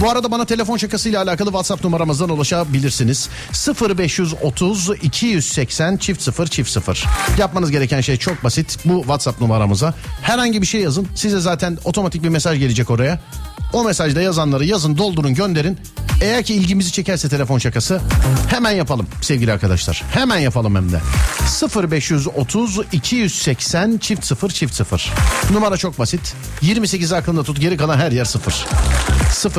Bu 0.02 0.10
arada 0.12 0.32
bana 0.32 0.46
telefon 0.46 0.78
şakasıyla 0.78 1.24
alakalı 1.24 1.48
WhatsApp 1.48 1.84
numaramızdan 1.84 2.30
ulaşabilirsiniz. 2.30 3.30
0530 3.90 4.90
280 5.02 5.98
çift 5.98 6.22
0 6.22 6.48
çift 6.48 6.70
0. 6.70 7.06
Yapmanız 7.38 7.72
gereken 7.72 8.02
şey 8.02 8.18
çok 8.18 8.44
basit. 8.44 8.78
Bu 8.86 9.00
WhatsApp 9.00 9.42
numaramıza 9.42 9.94
herhangi 10.22 10.62
bir 10.62 10.68
şey 10.68 10.82
yazın. 10.82 11.08
Size 11.16 11.40
zaten 11.40 11.78
otomatik 11.84 12.24
bir 12.24 12.30
mesaj 12.30 12.60
gelecek 12.60 12.90
oraya. 12.90 13.20
O 13.74 13.84
mesajda 13.84 14.22
yazanları 14.22 14.66
yazın 14.66 14.98
doldurun 14.98 15.34
gönderin. 15.34 15.80
Eğer 16.22 16.44
ki 16.44 16.54
ilgimizi 16.54 16.92
çekerse 16.92 17.30
telefon 17.30 17.58
şakası 17.58 18.02
hemen 18.50 18.72
yapalım 18.72 19.08
sevgili 19.22 19.52
arkadaşlar. 19.54 20.04
Hemen 20.14 20.38
yapalım 20.38 20.76
hem 20.76 20.92
de. 20.92 21.02
0530 21.92 22.80
280 22.92 23.98
çift 23.98 24.26
0 24.26 24.50
çift 24.50 24.74
0. 24.74 25.14
Numara 25.52 25.78
çok 25.78 26.00
basit. 26.00 26.36
28 26.62 27.14
aklında 27.14 27.44
tut 27.44 27.60
geri 27.62 27.78
kalan 27.78 27.98
her 27.98 28.12
yer 28.12 28.26
0. 28.26 28.66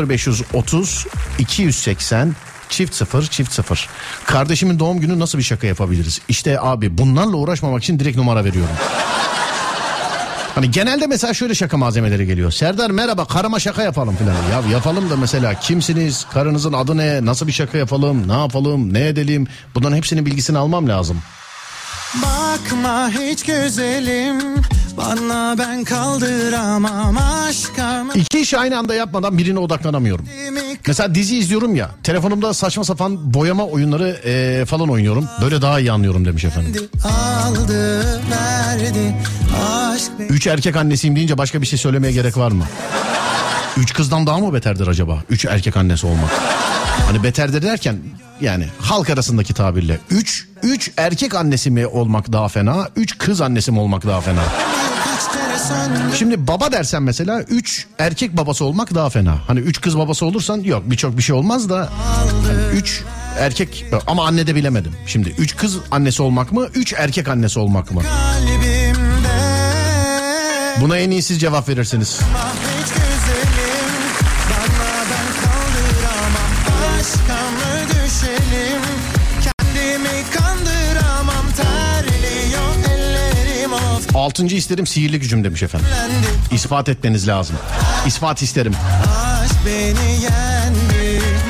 0530 0.08 1.06
280 1.38 2.34
çift 2.68 2.94
0 2.94 3.26
çift 3.26 3.52
0. 3.52 3.88
Kardeşimin 4.24 4.78
doğum 4.78 5.00
günü 5.00 5.18
nasıl 5.18 5.38
bir 5.38 5.42
şaka 5.42 5.66
yapabiliriz? 5.66 6.20
İşte 6.28 6.60
abi 6.60 6.98
bunlarla 6.98 7.36
uğraşmamak 7.36 7.82
için 7.82 7.98
direkt 7.98 8.16
numara 8.16 8.44
veriyorum. 8.44 8.74
Hani 10.58 10.70
genelde 10.70 11.06
mesela 11.06 11.34
şöyle 11.34 11.54
şaka 11.54 11.76
malzemeleri 11.76 12.26
geliyor. 12.26 12.50
Serdar 12.50 12.90
merhaba 12.90 13.24
karıma 13.24 13.60
şaka 13.60 13.82
yapalım 13.82 14.16
filan. 14.16 14.34
Ya 14.34 14.72
yapalım 14.72 15.10
da 15.10 15.16
mesela 15.16 15.54
kimsiniz? 15.54 16.26
Karınızın 16.32 16.72
adı 16.72 16.96
ne? 16.96 17.24
Nasıl 17.24 17.46
bir 17.46 17.52
şaka 17.52 17.78
yapalım? 17.78 18.28
Ne 18.28 18.32
yapalım? 18.32 18.94
Ne 18.94 19.08
edelim? 19.08 19.46
Bunların 19.74 19.96
hepsinin 19.96 20.26
bilgisini 20.26 20.58
almam 20.58 20.88
lazım. 20.88 21.22
Bakma 22.14 23.10
hiç 23.10 23.42
güzelim 23.44 24.38
Bana 24.96 25.54
ben 25.58 25.84
kaldıramam 25.84 27.16
aşka 27.18 28.04
mı 28.04 28.12
İki 28.14 28.40
işi 28.40 28.58
aynı 28.58 28.78
anda 28.78 28.94
yapmadan 28.94 29.38
birine 29.38 29.58
odaklanamıyorum. 29.58 30.26
Mesela 30.86 31.14
dizi 31.14 31.36
izliyorum 31.38 31.74
ya. 31.76 31.90
Telefonumda 32.02 32.54
saçma 32.54 32.84
sapan 32.84 33.34
boyama 33.34 33.64
oyunları 33.66 34.20
eee, 34.24 34.64
falan 34.64 34.88
oynuyorum. 34.90 35.28
Böyle 35.42 35.62
daha 35.62 35.80
iyi 35.80 35.92
anlıyorum 35.92 36.24
demiş 36.24 36.44
efendim. 36.44 36.88
aldı 37.04 38.00
verdi 38.30 39.14
aşk 39.70 40.10
Üç 40.28 40.46
erkek 40.46 40.76
annesiyim 40.76 41.16
deyince 41.16 41.38
başka 41.38 41.62
bir 41.62 41.66
şey 41.66 41.78
söylemeye 41.78 42.12
gerek 42.12 42.36
var 42.36 42.50
mı? 42.52 42.64
Üç 43.76 43.92
kızdan 43.92 44.26
daha 44.26 44.38
mı 44.38 44.54
beterdir 44.54 44.86
acaba? 44.86 45.22
Üç 45.30 45.44
erkek 45.44 45.76
annesi 45.76 46.06
olmak. 46.06 46.30
Hani 47.06 47.22
beterdir 47.22 47.62
derken 47.62 47.96
yani 48.40 48.66
halk 48.80 49.10
arasındaki 49.10 49.54
tabirle. 49.54 49.98
Üç, 50.10 50.47
üç 50.62 50.90
erkek 50.96 51.34
annesi 51.34 51.70
mi 51.70 51.86
olmak 51.86 52.32
daha 52.32 52.48
fena? 52.48 52.88
Üç 52.96 53.18
kız 53.18 53.40
annesi 53.40 53.72
mi 53.72 53.80
olmak 53.80 54.06
daha 54.06 54.20
fena? 54.20 54.40
Şimdi 56.14 56.46
baba 56.46 56.72
dersen 56.72 57.02
mesela 57.02 57.40
üç 57.42 57.86
erkek 57.98 58.36
babası 58.36 58.64
olmak 58.64 58.94
daha 58.94 59.10
fena. 59.10 59.38
Hani 59.46 59.60
üç 59.60 59.80
kız 59.80 59.98
babası 59.98 60.26
olursan 60.26 60.60
yok 60.60 60.82
birçok 60.86 61.16
bir 61.18 61.22
şey 61.22 61.36
olmaz 61.36 61.68
da 61.68 61.88
hani 62.46 62.78
üç 62.78 63.02
erkek 63.38 63.84
ama 64.06 64.26
anne 64.26 64.46
de 64.46 64.54
bilemedim. 64.54 64.92
Şimdi 65.06 65.34
üç 65.38 65.56
kız 65.56 65.76
annesi 65.90 66.22
olmak 66.22 66.52
mı 66.52 66.68
üç 66.74 66.92
erkek 66.92 67.28
annesi 67.28 67.58
olmak 67.58 67.90
mı? 67.92 68.02
Buna 70.80 70.98
en 70.98 71.10
iyi 71.10 71.22
siz 71.22 71.40
cevap 71.40 71.68
verirsiniz. 71.68 72.20
Altıncı 84.28 84.56
isterim 84.56 84.86
sihirli 84.86 85.20
gücüm 85.20 85.44
demiş 85.44 85.62
efendim. 85.62 85.88
İspat 86.52 86.88
etmeniz 86.88 87.28
lazım. 87.28 87.56
İspat 88.06 88.42
isterim. 88.42 88.74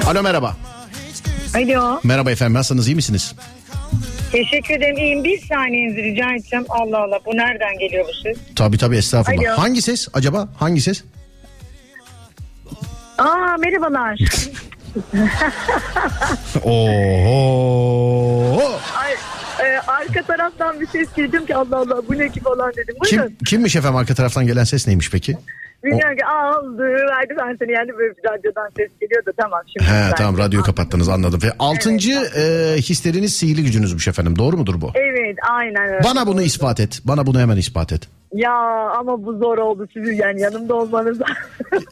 Alo 0.06 0.22
merhaba. 0.22 0.56
Alo. 1.54 2.00
Merhaba 2.04 2.30
efendim 2.30 2.54
nasılsınız 2.54 2.88
iyi 2.88 2.94
misiniz? 2.96 3.34
Teşekkür 4.32 4.74
ederim. 4.74 4.96
İyiyim. 4.96 5.24
Bir 5.24 5.46
saniyenizi 5.46 6.02
rica 6.02 6.34
edeceğim. 6.34 6.64
Allah 6.68 6.98
Allah 6.98 7.20
bu 7.26 7.36
nereden 7.36 7.78
geliyor 7.78 8.04
bu 8.08 8.12
ses? 8.22 8.38
Tabii 8.56 8.78
tabii 8.78 8.96
estağfurullah. 8.96 9.52
Alo. 9.52 9.58
Hangi 9.62 9.82
ses 9.82 10.08
acaba? 10.12 10.48
Hangi 10.58 10.80
ses? 10.80 11.04
Aa 13.18 13.56
merhabalar. 13.60 14.18
Oho. 16.64 18.62
Ay, 18.96 19.14
e, 19.64 19.78
arka 19.86 20.22
taraftan 20.22 20.80
bir 20.80 20.86
ses 20.86 21.08
duydum 21.16 21.46
ki 21.46 21.56
Allah 21.56 21.76
Allah 21.76 22.02
bu 22.08 22.18
ne 22.18 22.28
ki 22.28 22.40
falan 22.40 22.72
dedim. 22.76 22.94
Kim 23.04 23.18
Buyurun. 23.18 23.36
kimmiş 23.46 23.76
efendim 23.76 23.96
arka 23.96 24.14
taraftan 24.14 24.46
gelen 24.46 24.64
ses 24.64 24.86
neymiş 24.86 25.10
peki? 25.10 25.36
Bilmiyorum 25.84 26.16
ki 26.16 26.24
aldı 26.26 26.82
verdi 26.82 27.34
ben 27.40 27.56
seni 27.58 27.72
yani 27.72 27.88
böyle 27.98 28.14
bir 28.16 28.28
radyodan 28.30 28.68
ses 28.76 28.88
geliyor 29.00 29.26
da 29.26 29.30
tamam 29.40 29.60
şimdi. 29.66 29.90
He 29.90 30.10
tamam 30.16 30.38
radyoyu 30.38 30.64
kapattınız 30.64 31.08
anladım. 31.08 31.40
Ve 31.42 31.52
altıncı 31.58 32.12
e, 32.36 32.74
hisleriniz 32.76 33.36
sihirli 33.36 33.64
gücünüzmüş 33.64 34.08
efendim 34.08 34.38
doğru 34.38 34.56
mudur 34.56 34.80
bu? 34.80 34.90
Evet 34.94 35.36
aynen 35.50 35.88
öyle. 35.88 36.04
Bana 36.04 36.26
bunu 36.26 36.42
ispat 36.42 36.80
et. 36.80 37.00
Bana 37.04 37.26
bunu 37.26 37.40
hemen 37.40 37.56
ispat 37.56 37.92
et. 37.92 38.08
Ya 38.34 38.52
ama 38.98 39.24
bu 39.24 39.32
zor 39.38 39.58
oldu 39.58 39.88
sizin 39.94 40.12
yani 40.12 40.40
yanımda 40.40 40.74
olmanız. 40.74 41.18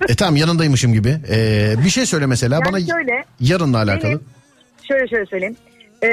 E 0.08 0.14
tamam 0.14 0.36
yanındaymışım 0.36 0.92
gibi. 0.92 1.16
E, 1.30 1.74
bir 1.84 1.90
şey 1.90 2.06
söyle 2.06 2.26
mesela 2.26 2.54
Yani 2.54 2.64
bana 2.64 2.80
şöyle, 2.80 3.24
yarınla 3.40 3.78
alakalı. 3.78 4.04
benim- 4.10 4.20
şöyle 4.88 5.08
şöyle 5.08 5.26
söyleyeyim. 5.26 5.56
Ee, 6.02 6.08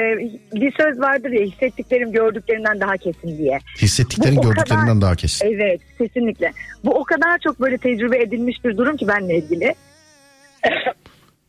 bir 0.54 0.74
söz 0.82 1.00
vardır 1.00 1.30
ya 1.32 1.46
hissettiklerim 1.46 2.12
gördüklerimden 2.12 2.80
daha 2.80 2.98
kesin 2.98 3.38
diye. 3.38 3.60
Hissettiklerin 3.82 4.36
Bu 4.36 4.40
o 4.40 4.44
gördüklerinden 4.44 4.86
kadar- 4.88 5.02
daha 5.02 5.16
kesin. 5.16 5.46
Evet 5.48 5.82
kesinlikle. 5.98 6.52
Bu 6.86 6.92
o 7.00 7.04
kadar 7.04 7.38
çok 7.44 7.60
böyle 7.60 7.78
tecrübe 7.78 8.18
edilmiş 8.22 8.64
bir 8.66 8.78
durum 8.78 8.98
ki 8.98 9.08
benle 9.08 9.38
ilgili. 9.38 9.76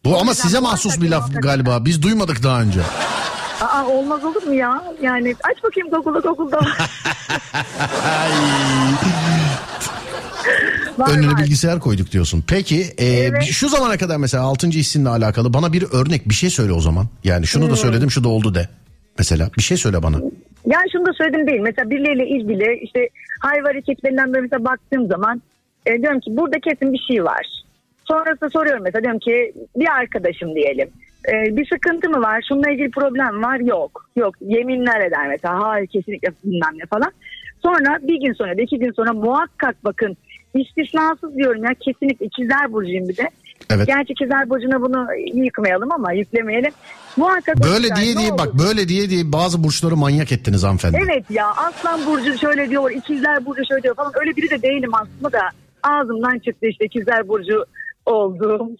Bu 0.05 0.19
ama 0.19 0.35
size 0.35 0.61
mahsus 0.61 1.01
bir 1.01 1.11
laf 1.11 1.31
galiba. 1.43 1.85
Biz 1.85 2.03
duymadık 2.03 2.43
daha 2.43 2.63
önce. 2.63 2.81
Aa 3.61 3.87
olmaz 3.87 4.25
olur 4.25 4.43
mu 4.43 4.55
ya? 4.55 4.83
Yani 5.03 5.35
aç 5.45 5.63
bakayım 5.65 5.91
Google'da 5.91 6.19
Google'da. 6.29 6.61
Önüne 11.11 11.27
var. 11.33 11.39
bilgisayar 11.39 11.81
koyduk 11.81 12.13
diyorsun. 12.13 12.45
Peki 12.49 12.81
e, 12.99 13.05
Evet. 13.07 13.43
şu 13.43 13.69
zamana 13.69 13.97
kadar 13.97 14.17
mesela 14.17 14.45
6. 14.45 14.67
hissinle 14.67 15.09
alakalı 15.09 15.55
bana 15.55 15.73
bir 15.73 15.85
örnek 15.93 16.29
bir 16.29 16.35
şey 16.35 16.51
söyle 16.51 16.73
o 16.73 16.81
zaman. 16.81 17.07
Yani 17.25 17.47
şunu 17.47 17.65
da 17.65 17.69
Hmm. 17.69 17.77
söyledim 17.77 18.11
şu 18.11 18.25
da 18.25 18.29
oldu 18.29 18.55
de. 18.55 18.69
Mesela 19.19 19.51
bir 19.59 19.63
şey 19.63 19.77
söyle 19.77 20.03
bana. 20.03 20.17
Yani 20.67 20.91
şunu 20.93 21.07
da 21.07 21.13
söyledim 21.13 21.47
değil. 21.47 21.61
Mesela 21.61 21.91
birileriyle 21.91 22.27
ilgili 22.29 22.79
işte 22.83 23.09
hayvan 23.41 23.65
hareketlerinden 23.65 24.33
böyle 24.33 24.41
mesela 24.43 24.65
baktığım 24.65 25.07
zaman 25.07 25.43
e, 25.87 26.03
diyorum 26.03 26.21
ki 26.21 26.37
burada 26.37 26.61
kesin 26.61 26.93
bir 26.93 26.99
şey 27.09 27.25
var. 27.25 27.47
Sonrasında 28.05 28.51
soruyorum 28.51 28.83
mesela 28.83 29.03
diyorum 29.03 29.21
ki 29.21 29.53
bir 29.77 29.87
arkadaşım 30.01 30.55
diyelim. 30.55 30.89
E, 31.29 31.57
bir 31.57 31.69
sıkıntı 31.73 32.11
mı 32.11 32.21
var? 32.23 32.45
Şununla 32.49 32.71
ilgili 32.71 32.91
problem 32.91 33.43
var? 33.43 33.61
Yok. 33.61 34.09
Yok. 34.17 34.35
Yeminler 34.41 35.01
eder 35.07 35.29
mesela. 35.29 35.61
Hayır 35.63 35.87
kesinlikle 35.87 36.29
bilmem 36.45 36.73
ne 36.75 36.87
falan. 36.87 37.13
Sonra 37.63 37.99
bir 38.03 38.21
gün 38.21 38.33
sonra 38.33 38.59
da 38.59 38.63
iki 38.63 38.79
gün 38.79 38.93
sonra 38.93 39.13
muhakkak 39.13 39.85
bakın 39.85 40.17
istisnasız 40.55 41.37
diyorum 41.37 41.65
ya 41.65 41.71
kesinlikle 41.81 42.27
ikizler 42.27 42.73
burcuyum 42.73 43.09
bir 43.09 43.17
de. 43.17 43.31
Evet. 43.71 43.87
Gerçi 43.87 44.13
ikizler 44.13 44.51
burcuna 44.51 44.83
bunu 44.83 45.07
yıkmayalım 45.45 45.93
ama 45.93 46.13
yüklemeyelim. 46.13 46.73
Muhakkak 47.17 47.57
Böyle 47.57 47.97
diye 47.97 48.17
diye 48.19 48.31
olur? 48.31 48.39
bak 48.39 48.55
böyle 48.55 48.89
diye 48.89 49.11
diye 49.11 49.33
bazı 49.33 49.65
burçları 49.65 49.97
manyak 49.97 50.33
ettiniz 50.33 50.63
hanımefendi. 50.63 50.99
Evet 51.05 51.25
ya 51.31 51.47
Aslan 51.51 52.07
Burcu 52.07 52.39
şöyle 52.39 52.71
diyor, 52.71 52.91
ikizler 52.91 53.47
Burcu 53.47 53.63
şöyle 53.69 53.83
diyor 53.83 53.95
falan. 53.95 54.13
Öyle 54.21 54.37
biri 54.37 54.51
de 54.51 54.63
değilim 54.63 54.91
aslında 54.95 55.33
da 55.33 55.41
ağzımdan 55.83 56.39
çıktı 56.39 56.67
işte 56.67 56.85
ikizler 56.85 57.29
Burcu 57.29 57.65
olduğum. 58.07 58.71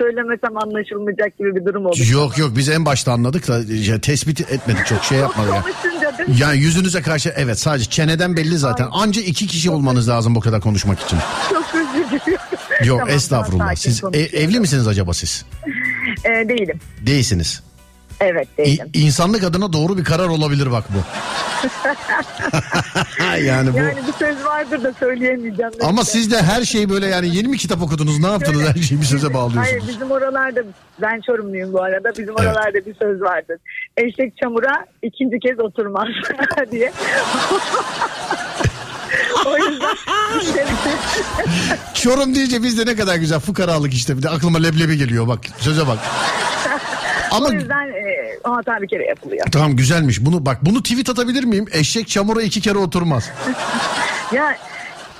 Söylemesem 0.00 0.56
anlaşılmayacak 0.56 1.38
gibi 1.38 1.56
bir 1.56 1.64
durum 1.64 1.86
oldu. 1.86 1.96
Yok 2.12 2.38
yok 2.38 2.50
biz 2.56 2.68
en 2.68 2.84
başta 2.84 3.12
anladık 3.12 3.48
da 3.48 3.60
tespit 4.00 4.40
etmedik 4.40 4.86
çok 4.86 5.04
şey 5.04 5.18
yapmadık. 5.18 5.52
Yani. 5.54 5.97
Mi? 6.28 6.34
Yani 6.38 6.58
yüzünüze 6.58 7.02
karşı 7.02 7.32
evet 7.36 7.58
sadece 7.58 7.90
çeneden 7.90 8.36
belli 8.36 8.58
zaten. 8.58 8.88
Anca 8.92 9.22
iki 9.22 9.46
kişi 9.46 9.70
olmanız 9.70 10.08
lazım 10.08 10.34
bu 10.34 10.40
kadar 10.40 10.60
konuşmak 10.60 11.00
için. 11.00 11.18
Çok 11.50 11.64
özür 11.74 12.10
diliyorum. 12.10 12.46
Yok 12.84 12.98
Tamam, 12.98 13.14
estağfurullah. 13.14 13.74
Siz 13.74 14.02
e- 14.12 14.18
evli 14.18 14.60
misiniz 14.60 14.86
acaba 14.86 15.14
siz? 15.14 15.44
Ee, 16.24 16.28
değilim. 16.48 16.80
Değilsiniz. 17.06 17.62
Evet 18.20 18.48
İ- 18.58 18.64
değilim. 18.64 18.90
insanlık 18.94 19.44
adına 19.44 19.72
doğru 19.72 19.96
bir 19.98 20.04
karar 20.04 20.28
olabilir 20.28 20.70
bak 20.72 20.84
bu. 20.90 20.98
yani 23.44 23.72
bu. 23.72 23.76
Yani 23.78 23.94
bir 24.08 24.12
söz 24.12 24.44
vardır 24.44 24.84
da 24.84 24.92
söyleyemeyeceğim. 25.00 25.72
Ama 25.82 26.04
siz 26.04 26.30
de 26.30 26.42
her 26.42 26.64
şeyi 26.64 26.90
böyle 26.90 27.06
yani 27.06 27.36
yeni 27.36 27.48
mi 27.48 27.56
kitap 27.58 27.82
okudunuz 27.82 28.18
ne 28.18 28.26
yaptınız 28.26 28.62
her 28.62 28.82
şeyi 28.82 29.00
bir 29.00 29.06
söze 29.06 29.26
Hayır 29.26 29.34
bağlıyorsunuz. 29.34 29.88
bizim 29.88 30.10
oralarda 30.10 30.60
ben 31.02 31.20
Çorumluyum 31.26 31.72
bu 31.72 31.82
arada 31.82 32.10
bizim 32.18 32.34
oralarda 32.34 32.86
bir 32.86 32.94
söz 33.02 33.20
vardır. 33.20 33.56
Eşek 33.96 34.36
çamura 34.42 34.86
ikinci 35.02 35.38
kez 35.40 35.60
oturmaz 35.60 36.08
diye. 36.72 36.92
o 39.46 39.56
yüzden 39.58 39.96
Çorum 41.94 42.34
deyince 42.34 42.62
bizde 42.62 42.86
ne 42.86 42.96
kadar 42.96 43.16
güzel 43.16 43.40
fukaralık 43.40 43.94
işte 43.94 44.16
bir 44.18 44.22
de 44.22 44.28
aklıma 44.30 44.58
leblebi 44.58 44.96
geliyor 44.98 45.28
bak 45.28 45.40
söze 45.58 45.86
bak. 45.86 45.98
Ama 47.30 47.48
o 47.48 47.52
yüzden 47.52 47.88
e, 47.88 48.38
o 48.44 48.56
hata 48.56 48.82
bir 48.82 48.88
kere 48.88 49.04
yapılıyor. 49.06 49.46
tamam 49.52 49.76
güzelmiş 49.76 50.24
bunu 50.24 50.46
bak 50.46 50.58
bunu 50.62 50.82
tweet 50.82 51.10
atabilir 51.10 51.44
miyim? 51.44 51.66
Eşek 51.72 52.08
çamura 52.08 52.42
iki 52.42 52.60
kere 52.60 52.78
oturmaz. 52.78 53.30
Ya 54.32 54.56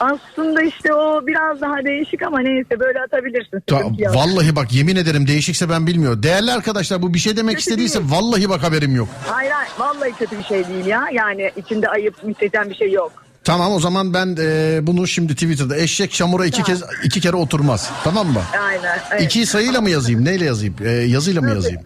aslında 0.01 0.63
işte 0.63 0.95
o 0.95 1.27
biraz 1.27 1.61
daha 1.61 1.85
değişik 1.85 2.23
ama 2.23 2.41
neyse 2.41 2.81
böyle 2.81 3.01
atabilirsin. 3.01 3.61
Ta- 3.67 4.15
vallahi 4.19 4.57
bak 4.57 4.73
yemin 4.73 4.97
ederim 4.97 5.27
değişikse 5.27 5.71
ben 5.71 5.87
bilmiyorum. 5.87 6.23
Değerli 6.23 6.53
arkadaşlar 6.53 7.03
bu 7.03 7.15
bir 7.15 7.19
şey 7.19 7.37
demek 7.37 7.59
istediyse 7.59 7.99
vallahi 8.05 8.49
bak 8.49 8.63
haberim 8.63 8.97
yok. 8.97 9.09
Hayır 9.27 9.51
hayır 9.51 9.71
vallahi 9.79 10.13
kötü 10.19 10.39
bir 10.39 10.45
şey 10.45 10.69
değil 10.69 10.87
ya. 10.87 11.05
Yani 11.13 11.51
içinde 11.57 11.89
ayıp 11.89 12.25
müsteten 12.25 12.71
bir 12.71 12.75
şey 12.75 12.93
yok. 12.93 13.13
Tamam 13.45 13.73
o 13.73 13.81
zaman 13.81 14.15
ben 14.15 14.37
e, 14.41 14.79
bunu 14.87 15.07
şimdi 15.07 15.33
Twitter'da 15.35 15.77
eşek 15.77 16.13
çamura 16.13 16.47
iki 16.47 16.63
kez 16.63 16.83
iki 17.05 17.21
kere 17.21 17.37
oturmaz. 17.37 17.91
Tamam 18.05 18.27
mı? 18.27 18.43
Aynen. 18.63 18.99
Evet. 19.11 19.23
İkiyi 19.23 19.47
sayıyla 19.47 19.81
mı 19.81 19.91
yazayım? 19.91 20.25
Neyle 20.25 20.45
yazayım? 20.45 20.75
E, 20.85 20.91
yazıyla 20.91 21.43
mı 21.43 21.49
yazayım? 21.55 21.81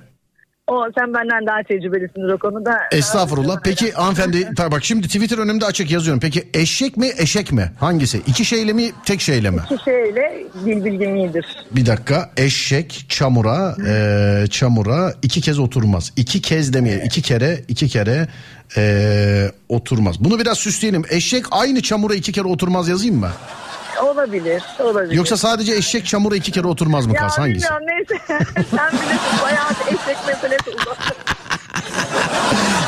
O 0.73 0.91
sen 0.99 1.15
benden 1.15 1.47
daha 1.47 1.63
tecrübelisindir 1.69 2.33
o 2.33 2.39
konuda. 2.39 2.79
Estağfurullah. 2.93 3.61
Peki 3.65 3.93
hanımefendi 3.93 4.49
bak 4.59 4.85
şimdi 4.85 5.07
Twitter 5.07 5.39
önümde 5.39 5.65
açık 5.65 5.91
yazıyorum. 5.91 6.21
Peki 6.21 6.49
eşek 6.55 6.97
mi 6.97 7.11
eşek 7.19 7.53
mi? 7.53 7.73
Hangisi? 7.81 8.23
İki 8.27 8.45
şeyle 8.45 8.73
mi 8.73 8.91
tek 9.05 9.21
şeyle 9.21 9.51
mi? 9.51 9.61
İki 9.71 9.85
şeyle 9.85 10.45
dil 10.65 10.85
bilgim 10.85 11.17
iyidir. 11.17 11.47
Bir 11.71 11.87
dakika 11.87 12.31
eşek 12.37 13.07
çamura 13.09 13.77
e, 13.89 14.47
çamura 14.51 15.15
iki 15.23 15.41
kez 15.41 15.59
oturmaz. 15.59 16.13
İki 16.17 16.43
kez 16.43 16.73
demeyelim. 16.73 17.07
iki 17.07 17.23
kere 17.23 17.61
iki 17.69 17.89
kere 17.89 18.29
e, 18.77 19.51
oturmaz. 19.69 20.25
Bunu 20.25 20.39
biraz 20.39 20.59
süsleyelim. 20.59 21.03
Eşek 21.11 21.45
aynı 21.51 21.83
çamura 21.83 22.15
iki 22.15 22.33
kere 22.33 22.45
oturmaz 22.49 22.89
yazayım 22.89 23.17
mı? 23.17 23.31
Olabilir. 24.03 24.63
Olabilir. 24.81 25.15
Yoksa 25.15 25.37
sadece 25.37 25.75
eşek 25.75 26.07
çamura 26.07 26.37
iki 26.37 26.53
kere 26.53 26.67
oturmaz 26.67 27.07
mı 27.07 27.15
ya 27.15 27.29
hangisi? 27.29 27.55
bilmiyorum 27.55 27.87
neyse. 27.87 28.25
sen 28.71 28.93
bilirsin 28.93 29.43
bayağı 29.43 29.71
eşek 29.71 30.27
meselesi 30.27 30.71
uzattı. 30.71 31.15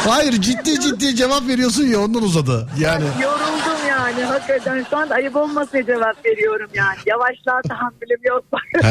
Hayır 0.09 0.33
ciddi 0.33 0.81
ciddi 0.81 1.17
cevap 1.17 1.49
veriyorsun 1.49 1.85
ya 1.85 2.01
ondan 2.01 2.23
uzadı. 2.23 2.69
Yani 2.79 3.05
Yoruldum 3.23 3.87
yani 3.89 4.25
hakikaten 4.25 4.85
şu 4.91 4.97
anda 4.97 5.15
ayıp 5.15 5.37
olmasın 5.37 5.83
cevap 5.87 6.27
veriyorum 6.27 6.71
yani. 6.75 6.97
Yavaşlığa 7.07 7.63
tahammülüm 7.69 8.21
yok. 8.25 8.45
he 8.83 8.89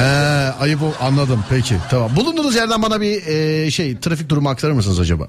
ayıp 0.62 0.80
anladım 1.02 1.44
peki 1.50 1.76
tamam. 1.92 2.12
Bulunduğunuz 2.16 2.56
yerden 2.56 2.82
bana 2.82 3.02
bir 3.02 3.28
e, 3.28 3.72
şey 3.72 4.00
trafik 4.00 4.30
durumu 4.30 4.50
aktarır 4.50 4.74
mısınız 4.74 5.00
acaba? 5.00 5.28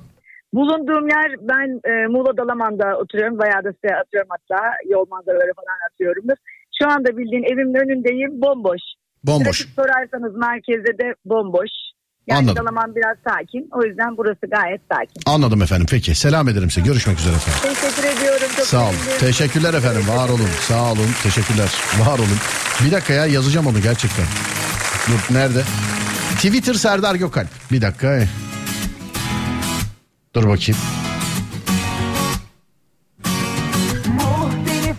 Bulunduğum 0.54 1.08
yer 1.08 1.30
ben 1.40 1.68
e, 1.90 2.06
Muğla 2.06 2.36
Dalaman'da 2.36 2.96
oturuyorum. 2.98 3.38
Bayağı 3.38 3.64
da 3.64 3.72
size 3.72 3.96
atıyorum 3.96 4.28
hatta. 4.30 4.64
Yol 4.88 5.06
manzaraları 5.10 5.52
falan 5.56 5.78
atıyorumdur. 5.90 6.36
Şu 6.78 6.90
anda 6.90 7.16
bildiğin 7.18 7.44
evimin 7.52 7.74
önündeyim 7.74 8.40
bomboş. 8.42 8.80
Bomboş. 9.24 9.58
Trafik 9.58 9.74
sorarsanız 9.74 10.36
merkezde 10.36 10.98
de 10.98 11.14
bomboş. 11.24 11.70
Yani 12.26 12.38
Anladım. 12.38 12.56
Dalaman 12.66 12.94
biraz 12.96 13.16
sakin. 13.28 13.68
O 13.72 13.84
yüzden 13.84 14.16
burası 14.16 14.46
gayet 14.50 14.80
sakin. 14.92 15.22
Anladım 15.26 15.62
efendim 15.62 15.86
peki 15.90 16.14
selam 16.14 16.48
ederim 16.48 16.70
size 16.70 16.86
görüşmek 16.86 17.18
üzere 17.18 17.34
efendim. 17.34 17.76
Teşekkür 17.80 18.18
ediyorum. 18.18 18.48
Çok 18.56 18.66
Sağ 18.66 18.82
olun. 18.84 18.92
sevindim. 18.92 19.18
Teşekkürler 19.26 19.74
efendim. 19.74 20.02
Var 20.08 20.28
olun. 20.28 20.48
Sağ 20.60 20.92
olun. 20.92 21.08
Teşekkürler. 21.22 21.68
Var 22.06 22.18
olun. 22.18 22.38
Bir 22.86 22.92
dakika 22.92 23.12
ya 23.12 23.26
yazacağım 23.26 23.66
onu 23.66 23.80
gerçekten. 23.82 24.24
Dur 25.08 25.34
nerede? 25.34 25.62
Twitter 26.36 26.74
Serdar 26.74 27.14
Gökalp. 27.14 27.48
Bir 27.72 27.82
dakika. 27.82 28.20
Dur 30.34 30.42
bakayım. 30.48 30.80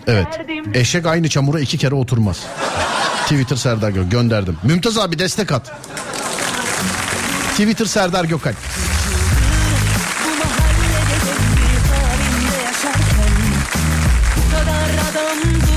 Evet. 0.06 0.26
Eşek 0.74 1.06
aynı 1.06 1.28
çamura 1.28 1.60
iki 1.60 1.78
kere 1.78 1.94
oturmaz. 1.94 2.38
Twitter 3.22 3.56
Serdar 3.56 3.90
Gök 3.90 4.10
gönderdim. 4.10 4.56
Mümtaz 4.62 4.98
abi 4.98 5.18
destek 5.18 5.52
at. 5.52 5.72
Twitter 7.50 7.84
Serdar 7.86 8.24
Gökalp. 8.24 8.56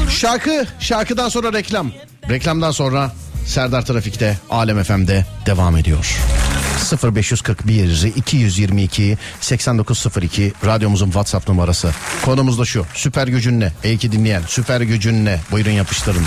Şarkı, 0.10 0.66
şarkıdan 0.80 1.30
sonra 1.30 1.54
reklam. 1.54 1.92
Reklamdan 2.30 2.72
sonra 2.72 3.12
Serdar 3.50 3.86
Trafik'te, 3.86 4.38
Alem 4.50 4.84
FM'de 4.84 5.26
devam 5.46 5.78
ediyor. 5.78 6.18
0541 7.16 8.04
222 8.16 9.18
8902 9.42 10.54
radyomuzun 10.66 11.06
WhatsApp 11.06 11.50
numarası. 11.50 11.92
Konumuz 12.26 12.60
da 12.60 12.66
şu. 12.66 12.86
Süper 12.94 13.28
gücün 13.28 13.60
ne? 13.60 13.72
Ey 13.84 13.98
ki 13.98 14.12
dinleyen 14.12 14.42
süper 14.48 14.82
gücün 14.82 15.26
ne? 15.26 15.40
Buyurun 15.52 15.72
yapıştırın. 15.72 16.24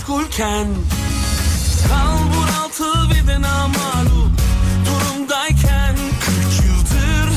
Meşgulken. 0.00 0.66
Kal 1.88 2.18
bunaltı 2.34 3.10
ve 3.10 3.26
de 3.26 3.40
namalup 3.42 4.32
durumdayken. 4.86 5.96
40 6.20 6.66
yıldır 6.66 7.30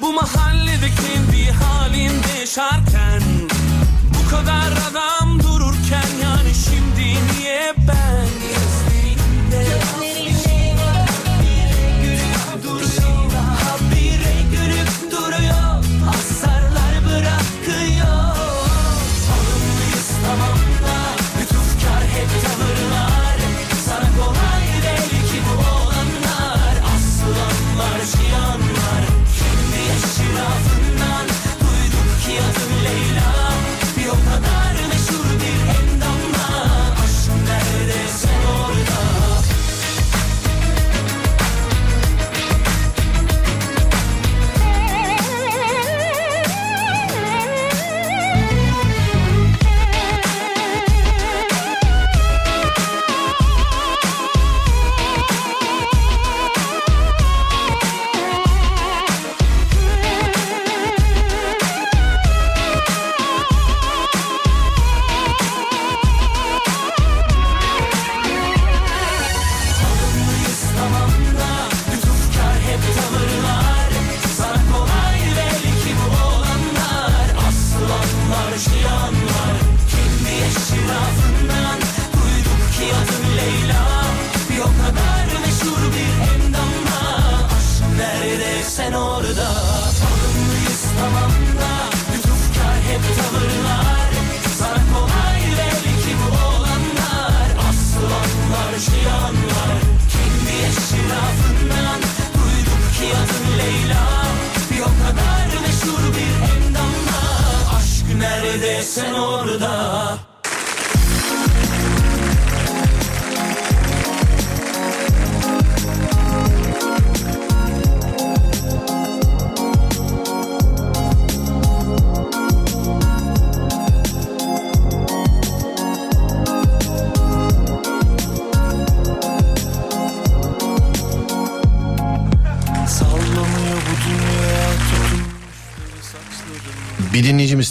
bu 0.00 0.12
mahallede 0.12 0.88
kendi 0.90 1.52
halinde 1.52 2.40
yaşarken. 2.40 3.22
Bu 4.14 4.30
kadar 4.30 4.72
adam 4.90 5.27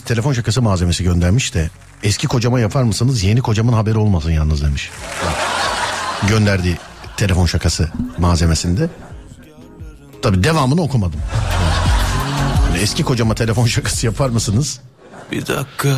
telefon 0.07 0.33
şakası 0.33 0.61
malzemesi 0.61 1.03
göndermiş 1.03 1.53
de 1.53 1.69
eski 2.03 2.27
kocama 2.27 2.59
yapar 2.59 2.83
mısınız 2.83 3.23
yeni 3.23 3.41
kocamın 3.41 3.73
haberi 3.73 3.97
olmasın 3.97 4.31
yalnız 4.31 4.63
demiş. 4.63 4.89
Gönderdiği 6.27 6.77
telefon 7.17 7.45
şakası 7.45 7.89
malzemesinde. 8.17 8.89
Tabi 10.21 10.43
devamını 10.43 10.81
okumadım. 10.81 11.19
Yani 12.67 12.79
eski 12.79 13.03
kocama 13.03 13.35
telefon 13.35 13.65
şakası 13.65 14.05
yapar 14.05 14.29
mısınız? 14.29 14.79
Bir 15.31 15.47
dakika 15.47 15.89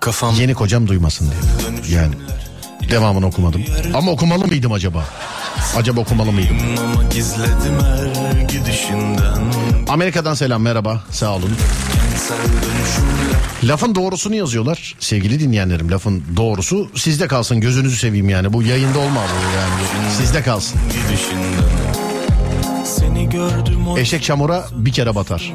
kafam 0.00 0.34
Yeni 0.34 0.54
kocam 0.54 0.88
duymasın 0.88 1.30
diye. 1.30 2.00
Yani 2.00 2.14
devamını 2.90 3.26
okumadım. 3.26 3.64
Ama 3.94 4.10
okumalı 4.10 4.46
mıydım 4.46 4.72
acaba? 4.72 5.04
Acaba 5.76 6.00
okumalı 6.00 6.32
mıydım? 6.32 6.56
Amerika'dan 9.88 10.34
selam 10.34 10.62
merhaba 10.62 11.02
sağ 11.10 11.34
olun. 11.34 11.50
Lafın 13.64 13.94
doğrusunu 13.94 14.34
yazıyorlar 14.34 14.94
sevgili 14.98 15.40
dinleyenlerim. 15.40 15.90
Lafın 15.90 16.22
doğrusu 16.36 16.90
sizde 16.94 17.26
kalsın 17.28 17.60
gözünüzü 17.60 17.96
seveyim 17.96 18.28
yani. 18.28 18.52
Bu 18.52 18.62
yayında 18.62 18.98
olma 18.98 19.20
bu 19.20 19.56
yani. 19.56 20.10
Sizde 20.18 20.42
kalsın. 20.42 20.80
Eşek 23.98 24.22
çamura 24.22 24.64
bir 24.72 24.92
kere 24.92 25.14
batar. 25.14 25.52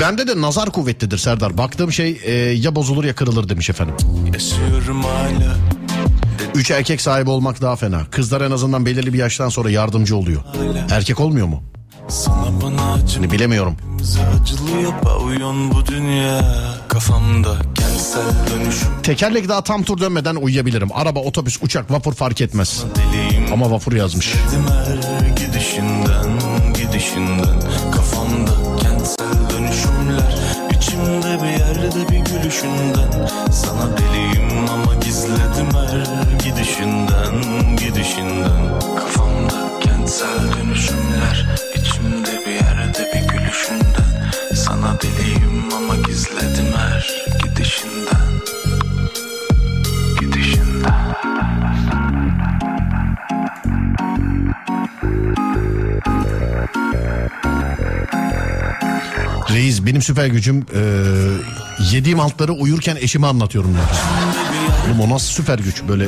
Bende 0.00 0.28
de 0.28 0.40
nazar 0.40 0.70
kuvvetlidir 0.70 1.18
Serdar. 1.18 1.58
Baktığım 1.58 1.92
şey 1.92 2.20
e, 2.24 2.32
ya 2.32 2.74
bozulur 2.76 3.04
ya 3.04 3.14
kırılır 3.14 3.48
demiş 3.48 3.70
efendim. 3.70 3.94
Üç 6.54 6.70
erkek 6.70 7.00
sahibi 7.00 7.30
olmak 7.30 7.60
daha 7.62 7.76
fena. 7.76 8.04
Kızlar 8.10 8.40
en 8.40 8.50
azından 8.50 8.86
belirli 8.86 9.12
bir 9.12 9.18
yaştan 9.18 9.48
sonra 9.48 9.70
yardımcı 9.70 10.16
oluyor. 10.16 10.42
Erkek 10.90 11.20
olmuyor 11.20 11.46
mu? 11.46 11.62
Hani 13.14 13.30
bilemiyorum. 13.30 13.76
Acılıyor 14.42 14.92
pavyon 15.02 15.70
bu 15.74 15.86
dünya 15.86 16.40
Kafamda 16.88 17.56
kentsel 17.74 18.22
dönüşüm 18.50 18.88
Tekerlek 19.02 19.48
daha 19.48 19.64
tam 19.64 19.82
tur 19.82 19.98
dönmeden 19.98 20.34
uyuyabilirim. 20.36 20.88
Araba, 20.94 21.20
otobüs, 21.20 21.62
uçak, 21.62 21.90
vapur 21.90 22.14
fark 22.14 22.40
etmez. 22.40 22.84
Ama 23.52 23.70
vapur 23.70 23.92
yazmış. 23.92 24.34
Gidişinden 25.36 26.38
gidişinden 26.74 27.60
Kafamda 27.94 28.52
kentsel 28.82 29.50
dönüşümler 29.50 30.36
İçimde 30.76 31.42
bir 31.42 31.48
yerde 31.48 32.08
bir 32.12 32.18
gülüşünden 32.18 33.28
Sana 33.52 33.88
deliyim 33.98 34.68
ama 34.72 34.94
gizledim 34.94 35.68
her 35.74 36.38
gidişinden 36.44 37.34
gidişinden 37.76 38.78
Kafamda 38.96 39.73
kentsel 40.04 40.52
dönüşümler 40.52 41.46
İçimde 41.74 42.46
bir 42.46 42.52
yerde 42.52 43.10
bir 43.14 43.28
gülüşünden 43.28 44.32
Sana 44.54 44.98
deliyim 45.00 45.74
ama 45.74 45.96
gizledim 45.96 46.72
her 46.76 47.10
Gidişinden 47.40 48.24
Reis 59.50 59.86
benim 59.86 60.02
süper 60.02 60.26
gücüm 60.26 60.66
e, 60.74 60.80
yediğim 61.92 62.20
altları 62.20 62.52
uyurken 62.52 62.96
eşime 62.96 63.26
anlatıyorum. 63.26 63.74
diyor. 63.74 64.53
Oğlum 64.86 65.00
o 65.00 65.14
nasıl 65.14 65.26
süper 65.26 65.58
güç 65.58 65.82
böyle 65.88 66.06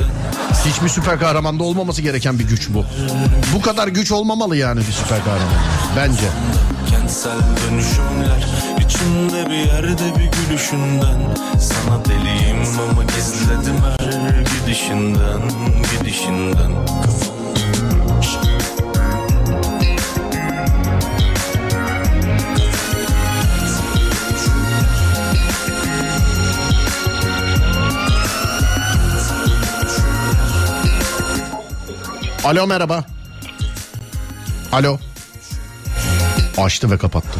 hiçbir 0.65 0.89
süper 0.89 1.19
kahramanda 1.19 1.63
olmaması 1.63 2.01
gereken 2.01 2.39
bir 2.39 2.47
güç 2.47 2.69
bu. 2.69 2.85
Bu 3.55 3.61
kadar 3.61 3.87
güç 3.87 4.11
olmamalı 4.11 4.57
yani 4.57 4.79
bir 4.79 4.91
süper 4.91 5.19
kahraman. 5.19 5.53
Bence. 5.95 6.27
Kentsel 6.89 7.37
dönüşümler 7.37 8.47
içimde 8.85 9.49
bir 9.49 9.71
yerde 9.71 10.19
bir 10.19 10.47
gülüşünden 10.47 11.19
Sana 11.59 12.05
deliyim 12.05 12.57
ama 12.91 13.03
gizledim 13.03 13.75
her 13.99 14.43
gidişinden 14.61 15.41
Gidişinden 15.91 16.71
Alo 32.47 32.67
merhaba. 32.67 33.03
Alo. 34.71 34.99
Açtı 36.57 36.91
ve 36.91 36.97
kapattı. 36.97 37.39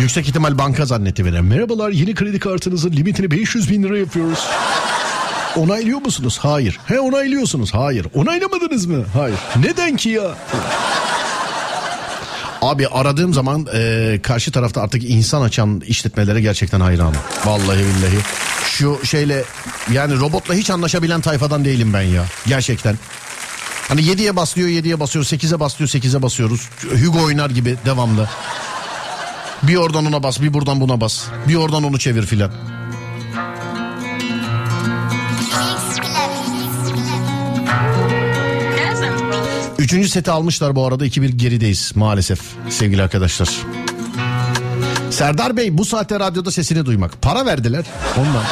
Yüksek 0.00 0.28
ihtimal 0.28 0.58
banka 0.58 0.86
zannetti 0.86 1.24
beni. 1.24 1.40
Merhabalar 1.40 1.90
yeni 1.90 2.14
kredi 2.14 2.38
kartınızın 2.38 2.92
limitini 2.92 3.30
500 3.30 3.70
bin 3.70 3.82
lira 3.82 3.98
yapıyoruz. 3.98 4.46
Onaylıyor 5.56 5.98
musunuz? 5.98 6.38
Hayır. 6.42 6.78
He 6.86 7.00
onaylıyorsunuz? 7.00 7.74
Hayır. 7.74 8.06
Onaylamadınız 8.14 8.86
mı? 8.86 9.04
Hayır. 9.12 9.38
Neden 9.56 9.96
ki 9.96 10.08
ya? 10.08 10.34
Abi 12.62 12.88
aradığım 12.88 13.34
zaman 13.34 13.66
e, 13.74 14.18
karşı 14.22 14.52
tarafta 14.52 14.82
artık 14.82 15.10
insan 15.10 15.42
açan 15.42 15.80
işletmelere 15.86 16.40
gerçekten 16.40 16.80
hayranım. 16.80 17.16
Vallahi 17.44 17.78
billahi. 17.78 18.18
Şu 18.66 19.00
şeyle 19.04 19.44
yani 19.92 20.20
robotla 20.20 20.54
hiç 20.54 20.70
anlaşabilen 20.70 21.20
tayfadan 21.20 21.64
değilim 21.64 21.92
ben 21.92 22.02
ya. 22.02 22.24
Gerçekten. 22.46 22.98
Hani 23.88 24.00
7'ye 24.00 24.36
basıyor 24.36 24.68
7'ye 24.68 25.00
basıyor 25.00 25.24
8'e 25.24 25.60
basıyor 25.60 25.90
8'e 25.90 26.22
basıyoruz. 26.22 26.68
Hugo 27.04 27.22
oynar 27.22 27.50
gibi 27.50 27.76
devamlı. 27.84 28.28
Bir 29.62 29.76
oradan 29.76 30.06
ona 30.06 30.22
bas 30.22 30.40
bir 30.40 30.54
buradan 30.54 30.80
buna 30.80 31.00
bas. 31.00 31.24
Bir 31.48 31.54
oradan 31.54 31.84
onu 31.84 31.98
çevir 31.98 32.26
filan. 32.26 32.52
Üçüncü 39.78 40.08
seti 40.08 40.30
almışlar 40.30 40.76
bu 40.76 40.86
arada 40.86 41.06
2-1 41.06 41.28
gerideyiz 41.28 41.92
maalesef 41.94 42.40
sevgili 42.70 43.02
arkadaşlar. 43.02 43.48
Serdar 45.10 45.56
Bey 45.56 45.78
bu 45.78 45.84
saatte 45.84 46.20
radyoda 46.20 46.50
sesini 46.50 46.86
duymak. 46.86 47.22
Para 47.22 47.46
verdiler 47.46 47.84
ondan. 48.18 48.44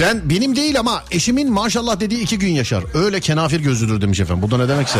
Ben 0.00 0.30
benim 0.30 0.56
değil 0.56 0.80
ama 0.80 1.04
eşimin 1.10 1.52
maşallah 1.52 2.00
dediği 2.00 2.20
iki 2.20 2.38
gün 2.38 2.52
yaşar. 2.52 2.84
Öyle 2.94 3.20
kenafir 3.20 3.60
gözlüdür 3.60 4.00
demiş 4.00 4.20
efendim. 4.20 4.42
Bu 4.42 4.50
da 4.50 4.58
ne 4.58 4.68
demekse. 4.68 4.98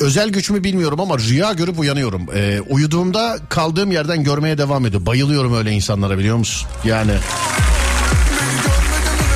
Özel 0.00 0.28
güç 0.28 0.50
bilmiyorum 0.50 1.00
ama 1.00 1.18
rüya 1.18 1.52
görüp 1.52 1.78
uyanıyorum. 1.78 2.26
Ee, 2.34 2.60
uyuduğumda 2.68 3.38
kaldığım 3.48 3.92
yerden 3.92 4.24
görmeye 4.24 4.58
devam 4.58 4.86
ediyor. 4.86 5.06
Bayılıyorum 5.06 5.54
öyle 5.54 5.70
insanlara 5.70 6.18
biliyor 6.18 6.36
musun? 6.36 6.68
Yani. 6.84 7.12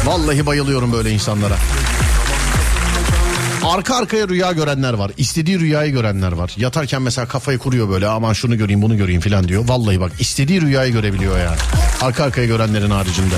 Vallahi 0.07 0.47
bayılıyorum 0.47 0.93
böyle 0.93 1.11
insanlara. 1.11 1.57
Arka 3.67 3.97
arkaya 3.97 4.29
rüya 4.29 4.53
görenler 4.53 4.93
var. 4.93 5.11
İstediği 5.17 5.61
rüyayı 5.61 5.93
görenler 5.93 6.33
var. 6.33 6.55
Yatarken 6.57 7.03
mesela 7.03 7.29
kafayı 7.29 7.59
kuruyor 7.59 7.89
böyle 7.89 8.09
aman 8.09 8.33
şunu 8.33 8.59
göreyim 8.59 8.83
bunu 8.83 8.97
göreyim 8.97 9.21
falan 9.21 9.49
diyor. 9.49 9.69
Vallahi 9.69 10.01
bak 10.01 10.13
istediği 10.21 10.61
rüyayı 10.61 10.93
görebiliyor 10.93 11.39
yani. 11.39 11.57
Arka 12.01 12.25
arkaya 12.25 12.47
görenlerin 12.47 12.91
haricinde. 12.91 13.35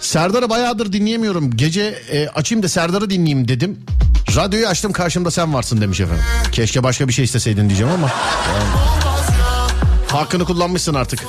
Serdar'ı 0.00 0.50
bayağıdır 0.50 0.92
dinleyemiyorum. 0.92 1.56
Gece 1.56 1.82
e, 2.12 2.28
açayım 2.28 2.62
da 2.62 2.68
Serdar'ı 2.68 3.10
dinleyeyim 3.10 3.48
dedim. 3.48 3.78
Radyoyu 4.36 4.66
açtım 4.66 4.92
karşımda 4.92 5.30
sen 5.30 5.54
varsın 5.54 5.80
demiş 5.80 6.00
efendim. 6.00 6.24
Keşke 6.52 6.82
başka 6.82 7.08
bir 7.08 7.12
şey 7.12 7.24
isteseydin 7.24 7.68
diyeceğim 7.68 7.92
ama. 7.92 8.08
Yani. 8.08 9.03
Hakkını 10.14 10.44
kullanmışsın 10.44 10.94
artık. 10.94 11.24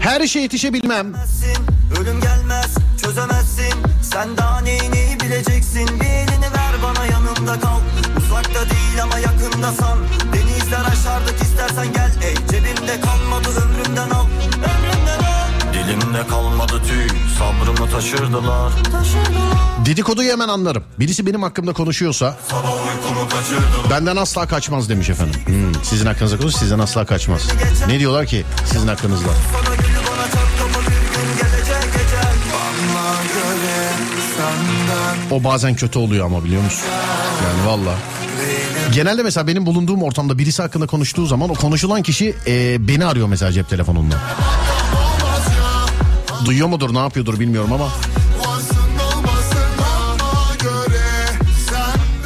Her 0.00 0.20
işe 0.20 0.40
yetişebilmem. 0.40 1.12
Ölüm 2.00 2.20
gelmez 2.20 2.74
çözemezsin 3.02 3.74
Sen 4.02 4.36
daha 4.36 4.60
neyini 4.60 5.18
bileceksin 5.20 6.00
Bir 6.00 6.04
elini 6.06 6.52
ver 6.52 6.74
bana 6.82 7.04
yanımda 7.04 7.60
kal 7.60 7.80
Uzakta 8.16 8.70
değil 8.70 9.02
ama 9.02 9.18
Denizler 9.18 9.98
sabrımı 17.38 17.90
taşırdılar 17.90 18.72
Dedikoduyu 19.86 20.32
hemen 20.32 20.48
anlarım. 20.48 20.84
Birisi 20.98 21.26
benim 21.26 21.42
hakkımda 21.42 21.72
konuşuyorsa 21.72 22.36
benden 23.90 24.16
asla 24.16 24.46
kaçmaz 24.46 24.88
demiş 24.88 25.10
efendim. 25.10 25.40
Hmm, 25.46 25.84
sizin 25.84 26.06
hakkınızda 26.06 26.38
konuş 26.38 26.54
sizden 26.54 26.78
asla 26.78 27.06
kaçmaz. 27.06 27.48
Ne 27.88 27.98
diyorlar 27.98 28.26
ki 28.26 28.44
sizin 28.72 28.88
hakkınızda? 28.88 29.28
O 35.30 35.44
bazen 35.44 35.74
kötü 35.74 35.98
oluyor 35.98 36.26
ama 36.26 36.44
biliyor 36.44 36.62
musun? 36.62 36.84
Yani 37.44 37.68
valla. 37.68 37.94
Genelde 38.94 39.22
mesela 39.22 39.46
benim 39.46 39.66
bulunduğum 39.66 40.02
ortamda 40.02 40.38
birisi 40.38 40.62
hakkında 40.62 40.86
konuştuğu 40.86 41.26
zaman 41.26 41.50
o 41.50 41.54
konuşulan 41.54 42.02
kişi 42.02 42.34
e, 42.46 42.88
beni 42.88 43.04
arıyor 43.04 43.28
mesela 43.28 43.52
cep 43.52 43.68
telefonundan. 43.68 44.18
Duyuyor 46.46 46.68
mudur 46.68 46.94
ne 46.94 46.98
yapıyordur 46.98 47.40
bilmiyorum 47.40 47.72
ama. 47.72 47.88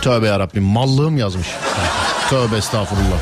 Tövbe 0.03 0.27
yarabbim 0.27 0.63
mallığım 0.65 1.17
yazmış. 1.17 1.47
Tövbe 2.31 2.57
estağfurullah. 2.57 3.19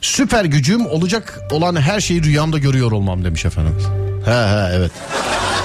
Süper 0.00 0.44
gücüm 0.44 0.86
olacak 0.86 1.40
olan 1.50 1.76
her 1.76 2.00
şeyi 2.00 2.22
rüyamda 2.22 2.58
görüyor 2.58 2.92
olmam 2.92 3.24
demiş 3.24 3.44
efendim. 3.44 3.74
He 4.24 4.30
he 4.30 4.70
evet. 4.76 4.92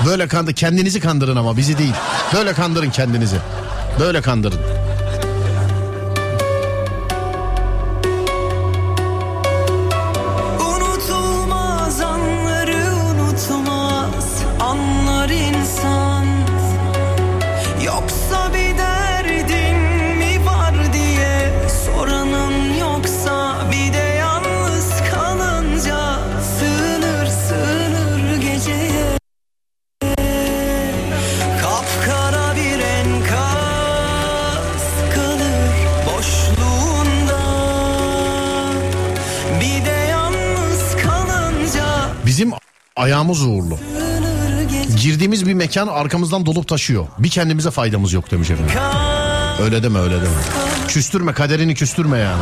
Böyle 0.05 0.27
kandı 0.27 0.53
kendinizi 0.53 0.99
kandırın 0.99 1.35
ama 1.35 1.57
bizi 1.57 1.77
değil. 1.77 1.93
Böyle 2.33 2.53
kandırın 2.53 2.89
kendinizi. 2.89 3.37
Böyle 3.99 4.21
kandırın. 4.21 4.59
Mekan 45.70 45.88
arkamızdan 45.88 46.45
dolup 46.45 46.67
taşıyor. 46.67 47.07
Bir 47.20 47.30
kendimize 47.30 47.72
faydamız 47.72 48.13
yok 48.13 48.32
demiş 48.32 48.49
efendim. 48.49 48.74
Öyle 49.61 49.84
deme 49.84 49.99
öyle 49.99 50.15
deme. 50.15 50.36
Küstürme 50.88 51.34
kaderini 51.34 51.76
küstürme 51.76 52.17
yani. 52.17 52.41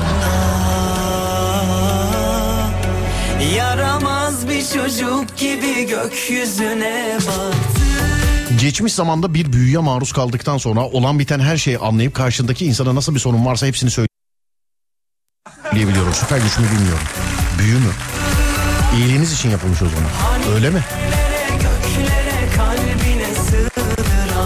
Yaramaz 3.56 4.50
bir 4.50 4.66
çocuk 4.74 5.38
gibi 5.38 5.88
gökyüzüne 5.88 7.18
baktı 7.28 7.82
Geçmiş 8.62 8.94
zamanda 8.94 9.34
bir 9.34 9.54
büyüye 9.54 9.78
maruz 9.78 10.12
kaldıktan 10.12 10.58
sonra 10.58 10.82
olan 10.82 11.20
biten 11.20 11.40
her 11.40 11.58
şeyi 11.58 11.78
anlayıp 11.78 12.14
karşındaki 12.16 12.66
insana 12.66 12.96
nasıl 12.96 13.16
bir 13.16 13.20
sorun 13.20 13.46
varsa 13.46 13.68
hepsini 13.68 13.90
söyleyebiliyorum. 15.72 16.14
Süper 16.14 16.38
güç 16.38 16.58
mü 16.60 16.66
bilmiyorum. 16.76 17.08
Büyü 17.60 17.76
mü? 17.76 17.92
İyiliğiniz 18.98 19.34
için 19.34 19.50
yapılmış 19.50 19.82
o 19.82 19.86
zaman. 19.86 20.10
Öyle 20.56 20.70
mi? 20.70 20.84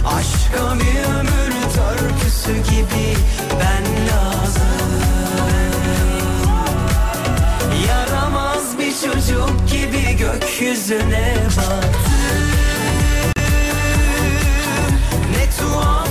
Aşka 0.07 0.75
bir 0.75 1.05
ömür 1.19 1.53
törpüsü 1.75 2.53
gibi 2.53 3.17
ben 3.61 3.85
lazım. 4.07 5.01
Yaramaz 7.89 8.79
bir 8.79 8.93
çocuk 8.93 9.69
gibi 9.71 10.17
gökyüzüne 10.17 11.37
baktım. 11.57 12.51
Ne 15.37 15.45
tuhaf 15.59 16.10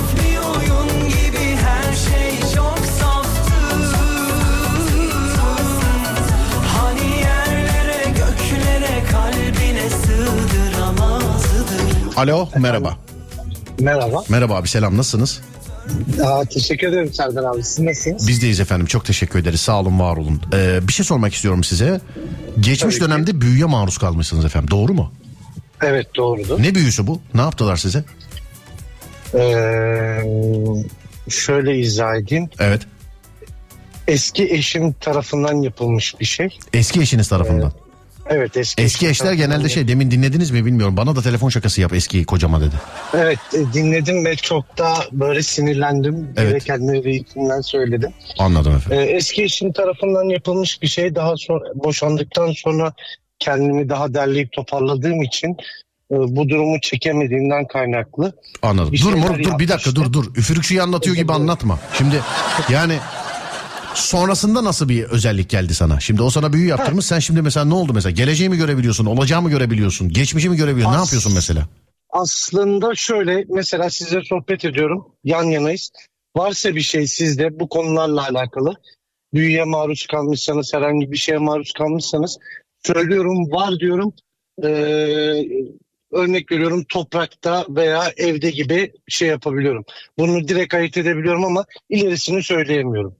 Alo 12.16 12.48
merhaba. 12.58 12.98
Merhaba. 13.80 14.24
Merhaba 14.28 14.56
abi 14.56 14.68
selam 14.68 14.96
nasılsınız? 14.96 15.40
Aa, 16.24 16.44
teşekkür 16.44 16.88
ederim 16.88 17.12
Serdar 17.12 17.44
abi. 17.44 17.62
Siz 17.62 17.78
nasılsınız? 17.78 18.28
Bizdeyiz 18.28 18.60
efendim 18.60 18.86
çok 18.86 19.04
teşekkür 19.04 19.38
ederiz 19.38 19.60
sağ 19.60 19.80
olun 19.80 20.00
var 20.00 20.16
olun. 20.16 20.42
Ee, 20.52 20.88
bir 20.88 20.92
şey 20.92 21.06
sormak 21.06 21.34
istiyorum 21.34 21.64
size. 21.64 22.00
Geçmiş 22.60 23.00
dönemde 23.00 23.40
büyüye 23.40 23.64
maruz 23.64 23.98
kalmışsınız 23.98 24.44
efendim 24.44 24.70
doğru 24.70 24.94
mu? 24.94 25.12
Evet 25.82 26.06
doğrudur. 26.16 26.62
Ne 26.62 26.74
büyüsü 26.74 27.06
bu? 27.06 27.20
Ne 27.34 27.40
yaptılar 27.40 27.76
size? 27.76 28.04
Ee, 29.34 30.22
şöyle 31.28 31.78
izah 31.78 32.16
edeyim. 32.16 32.48
Evet. 32.58 32.82
Eski 34.08 34.44
eşim 34.50 34.92
tarafından 34.92 35.54
yapılmış 35.54 36.14
bir 36.20 36.24
şey. 36.24 36.58
Eski 36.72 37.00
eşiniz 37.00 37.28
tarafından. 37.28 37.72
Evet 38.30 38.56
eski. 38.56 38.82
Eski 38.82 39.08
eşler 39.08 39.32
genelde 39.32 39.68
şey 39.68 39.88
demin 39.88 40.10
dinlediniz 40.10 40.50
mi 40.50 40.64
bilmiyorum. 40.64 40.96
Bana 40.96 41.16
da 41.16 41.22
telefon 41.22 41.48
şakası 41.48 41.80
yap 41.80 41.92
eski 41.92 42.24
kocama 42.24 42.60
dedi. 42.60 42.74
Evet 43.14 43.38
e, 43.54 43.72
dinledim 43.72 44.24
ve 44.24 44.36
çok 44.36 44.78
da 44.78 44.94
böyle 45.12 45.42
sinirlendim. 45.42 46.28
Evet. 46.36 46.48
Gerekenleri 46.48 47.04
de 47.04 47.10
içimden 47.10 47.60
söyledim. 47.60 48.12
Anladım 48.38 48.76
efendim. 48.76 48.98
Ee, 49.00 49.02
eski 49.02 49.42
eşim 49.42 49.72
tarafından 49.72 50.24
yapılmış 50.24 50.82
bir 50.82 50.86
şey. 50.86 51.14
Daha 51.14 51.36
sonra 51.36 51.64
boşandıktan 51.74 52.52
sonra 52.52 52.92
kendimi 53.38 53.88
daha 53.88 54.14
derleyip 54.14 54.52
toparladığım 54.52 55.22
için 55.22 55.56
e, 56.12 56.14
bu 56.16 56.48
durumu 56.48 56.80
çekemediğimden 56.80 57.66
kaynaklı. 57.66 58.32
Anladım. 58.62 58.92
bir 58.92 59.00
dur 59.00 59.12
şeyler 59.12 59.28
mor 59.28 59.38
dur 59.38 59.58
bir 59.58 59.68
dakika 59.68 59.94
dur 59.94 60.12
dur. 60.12 60.36
Üfürükçüyü 60.36 60.82
anlatıyor 60.82 61.16
gibi 61.16 61.32
anlatma. 61.32 61.78
Şimdi 61.98 62.20
yani 62.70 62.94
sonrasında 63.94 64.64
nasıl 64.64 64.88
bir 64.88 65.04
özellik 65.04 65.50
geldi 65.50 65.74
sana? 65.74 66.00
Şimdi 66.00 66.22
o 66.22 66.30
sana 66.30 66.52
büyü 66.52 66.68
yaptırmış. 66.68 67.06
Sen 67.06 67.18
şimdi 67.18 67.42
mesela 67.42 67.66
ne 67.66 67.74
oldu 67.74 67.92
mesela? 67.94 68.10
Geleceği 68.10 68.48
mi 68.48 68.56
görebiliyorsun? 68.56 69.06
Olacağı 69.06 69.42
mı 69.42 69.50
görebiliyorsun? 69.50 70.08
Geçmişi 70.08 70.48
mi 70.50 70.56
görebiliyorsun? 70.56 70.96
Ne 70.96 71.00
yapıyorsun 71.00 71.32
mesela? 71.34 71.68
Aslında 72.10 72.94
şöyle 72.94 73.44
mesela 73.48 73.90
sizle 73.90 74.20
sohbet 74.24 74.64
ediyorum 74.64 75.06
yan 75.24 75.44
yanayız. 75.44 75.90
Varsa 76.36 76.74
bir 76.74 76.80
şey 76.80 77.06
sizde 77.06 77.60
bu 77.60 77.68
konularla 77.68 78.28
alakalı 78.28 78.74
büyüye 79.34 79.64
maruz 79.64 80.06
kalmışsanız 80.06 80.74
herhangi 80.74 81.12
bir 81.12 81.16
şeye 81.16 81.38
maruz 81.38 81.72
kalmışsanız 81.72 82.38
söylüyorum 82.86 83.50
var 83.50 83.78
diyorum 83.80 84.12
Ee, 84.64 85.44
örnek 86.12 86.52
veriyorum 86.52 86.84
toprakta 86.88 87.66
veya 87.68 88.12
evde 88.16 88.50
gibi 88.50 88.92
şey 89.08 89.28
yapabiliyorum. 89.28 89.84
Bunu 90.18 90.48
direkt 90.48 90.74
ayırt 90.74 90.96
edebiliyorum 90.96 91.44
ama 91.44 91.64
ilerisini 91.88 92.42
söyleyemiyorum. 92.42 93.16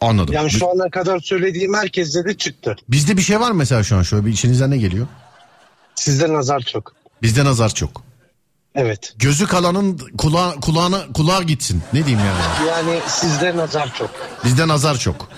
Anladım. 0.00 0.34
Yani 0.34 0.50
şu 0.50 0.70
ana 0.70 0.90
kadar 0.90 1.20
söylediğim 1.20 1.74
herkeste 1.74 2.24
de 2.24 2.36
çıktı. 2.36 2.76
Bizde 2.88 3.16
bir 3.16 3.22
şey 3.22 3.40
var 3.40 3.50
mı 3.50 3.56
mesela 3.56 3.82
şu 3.82 3.96
an 3.96 4.02
şöyle 4.02 4.26
bir 4.26 4.32
içinizden 4.32 4.70
ne 4.70 4.78
geliyor? 4.78 5.06
Sizde 5.94 6.32
nazar 6.32 6.60
çok. 6.60 6.92
Bizde 7.22 7.44
nazar 7.44 7.68
çok. 7.68 8.02
Evet. 8.74 9.14
Gözü 9.18 9.46
kalanın 9.46 9.98
kulağı, 10.18 10.60
kulağına 10.60 11.12
kulağa 11.14 11.42
gitsin. 11.42 11.82
Ne 11.92 12.06
diyeyim 12.06 12.26
yani? 12.26 12.68
Yani 12.68 13.00
sizde 13.06 13.56
nazar 13.56 13.94
çok. 13.98 14.10
Bizde 14.44 14.68
nazar 14.68 14.98
çok. 14.98 15.28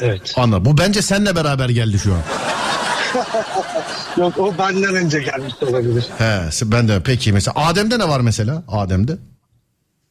Evet. 0.00 0.34
Anladım. 0.36 0.64
Bu 0.64 0.78
bence 0.78 1.02
seninle 1.02 1.36
beraber 1.36 1.68
geldi 1.68 1.98
şu 1.98 2.14
an. 2.14 2.20
Yok 4.16 4.38
o 4.38 4.58
benden 4.58 4.94
önce 4.94 5.18
gelmiş 5.18 5.54
olabilir. 5.62 6.06
He, 6.18 6.40
ben 6.64 6.88
de 6.88 7.02
peki 7.02 7.32
mesela 7.32 7.54
Adem'de 7.56 7.98
ne 7.98 8.08
var 8.08 8.20
mesela? 8.20 8.62
Adem'de? 8.68 9.18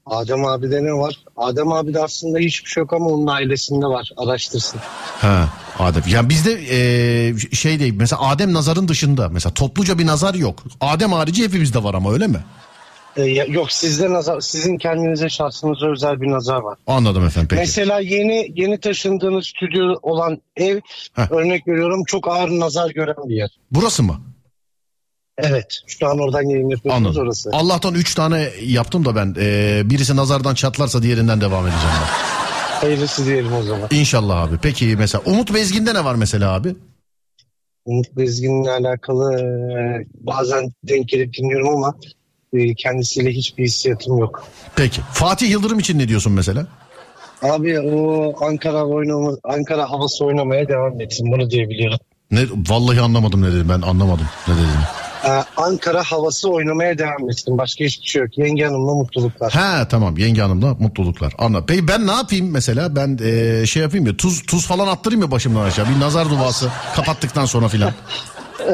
Adem 0.10 0.46
abide 0.46 0.84
ne 0.84 0.94
var? 0.94 1.16
Adem 1.38 1.72
abide 1.72 2.00
aslında 2.04 2.40
hiçbir 2.40 2.70
şey 2.70 2.82
yok 2.82 2.94
ama 2.94 3.06
onun 3.06 3.28
ailesinde 3.28 3.86
var. 3.86 4.10
Araştırsın. 4.18 4.80
Ha, 5.22 5.50
Adem. 5.80 6.04
Ya 6.08 6.30
bizde 6.30 6.52
e, 6.72 7.38
şey 7.56 7.80
değil 7.80 7.94
mesela 7.98 8.22
Adem 8.22 8.54
nazarın 8.54 8.88
dışında 8.88 9.30
mesela 9.30 9.54
topluca 9.54 10.00
bir 10.00 10.06
nazar 10.08 10.34
yok. 10.34 10.64
Adem 10.82 11.12
harici 11.14 11.44
hepimizde 11.44 11.84
var 11.84 11.94
ama 11.94 12.14
öyle 12.14 12.28
mi? 12.28 12.40
Ya- 13.18 13.46
yok 13.46 13.72
sizde 13.72 14.10
nazar, 14.14 14.40
sizin 14.42 14.78
kendinize 14.78 15.30
şahsınıza 15.30 15.88
özel 15.92 16.22
bir 16.22 16.32
nazar 16.32 16.60
var. 16.62 16.78
Anladım 16.88 17.26
efendim 17.26 17.48
peki. 17.50 17.60
Mesela 17.60 18.00
yeni 18.00 18.52
yeni 18.56 18.80
taşındığınız 18.80 19.46
stüdyo 19.48 19.96
olan 20.02 20.42
ev 20.58 20.80
örnek 21.30 21.68
veriyorum 21.68 22.04
çok 22.08 22.28
ağır 22.28 22.50
nazar 22.50 22.90
gören 22.90 23.16
bir 23.30 23.36
yer. 23.36 23.50
Burası 23.72 24.04
mı? 24.04 24.22
Evet. 25.44 25.80
Şu 25.88 26.08
an 26.08 26.20
oradan 26.20 26.42
yayın 26.42 26.70
yapıyorsunuz 26.70 27.08
Anladım. 27.08 27.22
orası. 27.28 27.50
Allah'tan 27.54 27.94
3 27.94 28.16
tane 28.16 28.50
yaptım 28.66 29.06
da 29.06 29.16
ben 29.16 29.36
e, 29.40 29.82
birisi 29.86 30.16
nazardan 30.16 30.54
çatlarsa 30.56 31.04
diğerinden 31.04 31.42
devam 31.42 31.68
edeceğim 31.68 31.96
ben. 32.02 32.40
Hayırlısı 32.82 33.26
diyelim 33.26 33.54
o 33.54 33.64
zaman. 33.64 33.88
İnşallah 33.92 34.42
abi. 34.42 34.56
Peki 34.62 34.96
mesela 34.98 35.22
Umut 35.26 35.54
Bezgin'de 35.54 35.94
ne 35.94 36.06
var 36.06 36.16
mesela 36.16 36.54
abi? 36.54 36.76
Umut 37.86 38.18
Bezgin'le 38.18 38.68
alakalı 38.68 39.42
e, 39.42 39.44
bazen 40.14 40.72
denk 40.84 41.10
gelip 41.10 41.34
dinliyorum 41.34 41.70
ama 41.70 41.96
e, 42.54 42.76
kendisiyle 42.76 43.32
hiçbir 43.32 43.64
hissiyatım 43.64 44.18
yok. 44.18 44.48
Peki. 44.76 45.02
Fatih 45.14 45.50
Yıldırım 45.50 45.80
için 45.80 46.00
ne 46.00 46.08
diyorsun 46.08 46.34
mesela? 46.34 46.68
Abi 47.42 47.80
o 47.80 48.34
Ankara 48.46 48.86
oynama, 48.86 49.38
Ankara 49.44 49.90
havası 49.90 50.26
oynamaya 50.26 50.68
devam 50.68 51.02
etsin 51.02 51.32
bunu 51.32 51.50
diyebiliyorum. 51.50 52.00
Ne 52.32 52.42
vallahi 52.70 53.02
anlamadım 53.02 53.42
ne 53.42 53.52
dedim 53.54 53.70
ben 53.70 53.82
anlamadım 53.82 54.26
ne 54.48 54.54
dediğini. 54.54 55.09
Ee, 55.26 55.44
Ankara 55.58 56.04
havası 56.04 56.50
oynamaya 56.50 56.98
devam 56.98 57.30
etsin. 57.30 57.58
Başka 57.58 57.86
hiçbir 57.86 58.08
şey 58.08 58.22
yok. 58.22 58.38
Yenge 58.38 58.66
Hanım'la 58.66 58.94
mutluluklar. 58.94 59.54
He 59.56 59.88
tamam 59.88 60.18
yenge 60.18 60.42
hanımla 60.42 60.74
mutluluklar. 60.80 61.34
Anla. 61.38 61.66
Peki 61.66 61.88
ben 61.88 62.08
ne 62.08 62.12
yapayım 62.12 62.52
mesela? 62.52 62.96
Ben 62.96 63.20
e, 63.24 63.66
şey 63.66 63.82
yapayım 63.84 64.06
ya 64.08 64.18
tuz 64.18 64.46
tuz 64.46 64.68
falan 64.68 64.88
attırayım 64.88 65.24
mı 65.26 65.32
başımdan 65.32 65.62
aşağı? 65.66 65.86
Bir 65.96 66.00
nazar 66.00 66.30
duası 66.30 66.70
kapattıktan 66.96 67.46
sonra 67.46 67.68
filan. 67.68 67.92
Ee, 68.68 68.74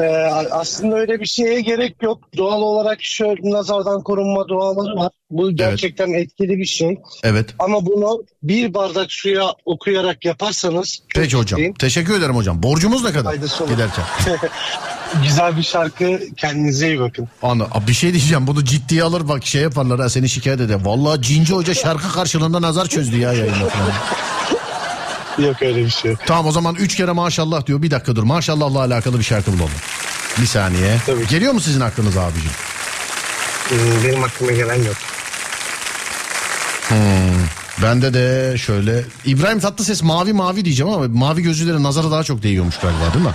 aslında 0.50 0.96
öyle 0.96 1.20
bir 1.20 1.26
şeye 1.26 1.60
gerek 1.60 2.02
yok. 2.02 2.18
Doğal 2.36 2.62
olarak 2.62 3.02
şöyle 3.02 3.50
nazardan 3.50 4.02
korunma 4.02 4.48
duaları 4.48 4.96
var. 4.96 5.10
Bu 5.30 5.50
gerçekten 5.56 6.12
etkili 6.12 6.58
bir 6.58 6.64
şey. 6.64 6.98
Evet. 7.22 7.54
Ama 7.58 7.86
bunu 7.86 8.24
bir 8.42 8.74
bardak 8.74 9.12
suya 9.12 9.44
okuyarak 9.64 10.24
yaparsanız 10.24 10.98
Peki 11.14 11.36
hocam. 11.36 11.44
ciddiyim. 11.58 11.74
Teşekkür 11.74 12.18
ederim 12.18 12.36
hocam. 12.36 12.62
Borcumuz 12.62 13.04
ne 13.04 13.12
kadar? 13.12 13.30
Faydası 13.30 13.64
olur. 13.64 13.72
Giderken. 13.72 14.04
Güzel 15.22 15.56
bir 15.56 15.62
şarkı. 15.62 16.20
Kendinize 16.36 16.86
iyi 16.88 17.00
bakın. 17.00 17.28
Anla. 17.42 17.68
Bir 17.88 17.92
şey 17.94 18.12
diyeceğim. 18.12 18.46
Bunu 18.46 18.64
ciddiye 18.64 19.02
alır 19.02 19.28
bak 19.28 19.46
şey 19.46 19.62
yaparlar 19.62 20.00
ha 20.00 20.08
seni 20.10 20.28
şikayet 20.28 20.60
eder. 20.60 20.78
Vallahi 20.84 21.22
Cinci 21.22 21.54
Hoca 21.54 21.74
şarkı 21.74 22.12
karşılığında 22.12 22.62
nazar 22.62 22.86
çözdü 22.86 23.16
ya 23.18 23.32
yayında 23.32 23.68
falan. 23.68 23.92
Yok 25.48 25.62
öyle 25.62 25.84
bir 25.84 25.90
şey 25.90 26.10
yok. 26.10 26.20
Tamam 26.26 26.46
o 26.46 26.52
zaman 26.52 26.74
üç 26.74 26.94
kere 26.96 27.12
maşallah 27.12 27.66
diyor. 27.66 27.82
Bir 27.82 27.90
dakika 27.90 28.16
dur. 28.16 28.22
Maşallahla 28.22 28.78
alakalı 28.78 29.18
bir 29.18 29.24
şarkı 29.24 29.52
bulalım. 29.52 29.70
Bir 30.40 30.46
saniye. 30.46 30.98
Geliyor 31.30 31.52
mu 31.52 31.60
sizin 31.60 31.80
aklınıza 31.80 32.22
abicim? 32.22 32.50
Ee, 33.72 34.04
Benim 34.08 34.24
aklıma 34.24 34.52
gelen 34.52 34.82
yok. 34.82 34.96
Hmm. 36.88 36.96
Bende 37.82 38.14
de 38.14 38.58
şöyle 38.58 39.04
İbrahim 39.24 39.60
Tatlıses 39.60 40.02
mavi 40.02 40.32
mavi 40.32 40.64
diyeceğim 40.64 40.92
ama 40.92 41.08
mavi 41.08 41.42
gözlülerin 41.42 41.82
nazara 41.82 42.10
daha 42.10 42.24
çok 42.24 42.42
değiyormuş 42.42 42.78
galiba 42.78 43.14
değil 43.14 43.24
mi? 43.24 43.32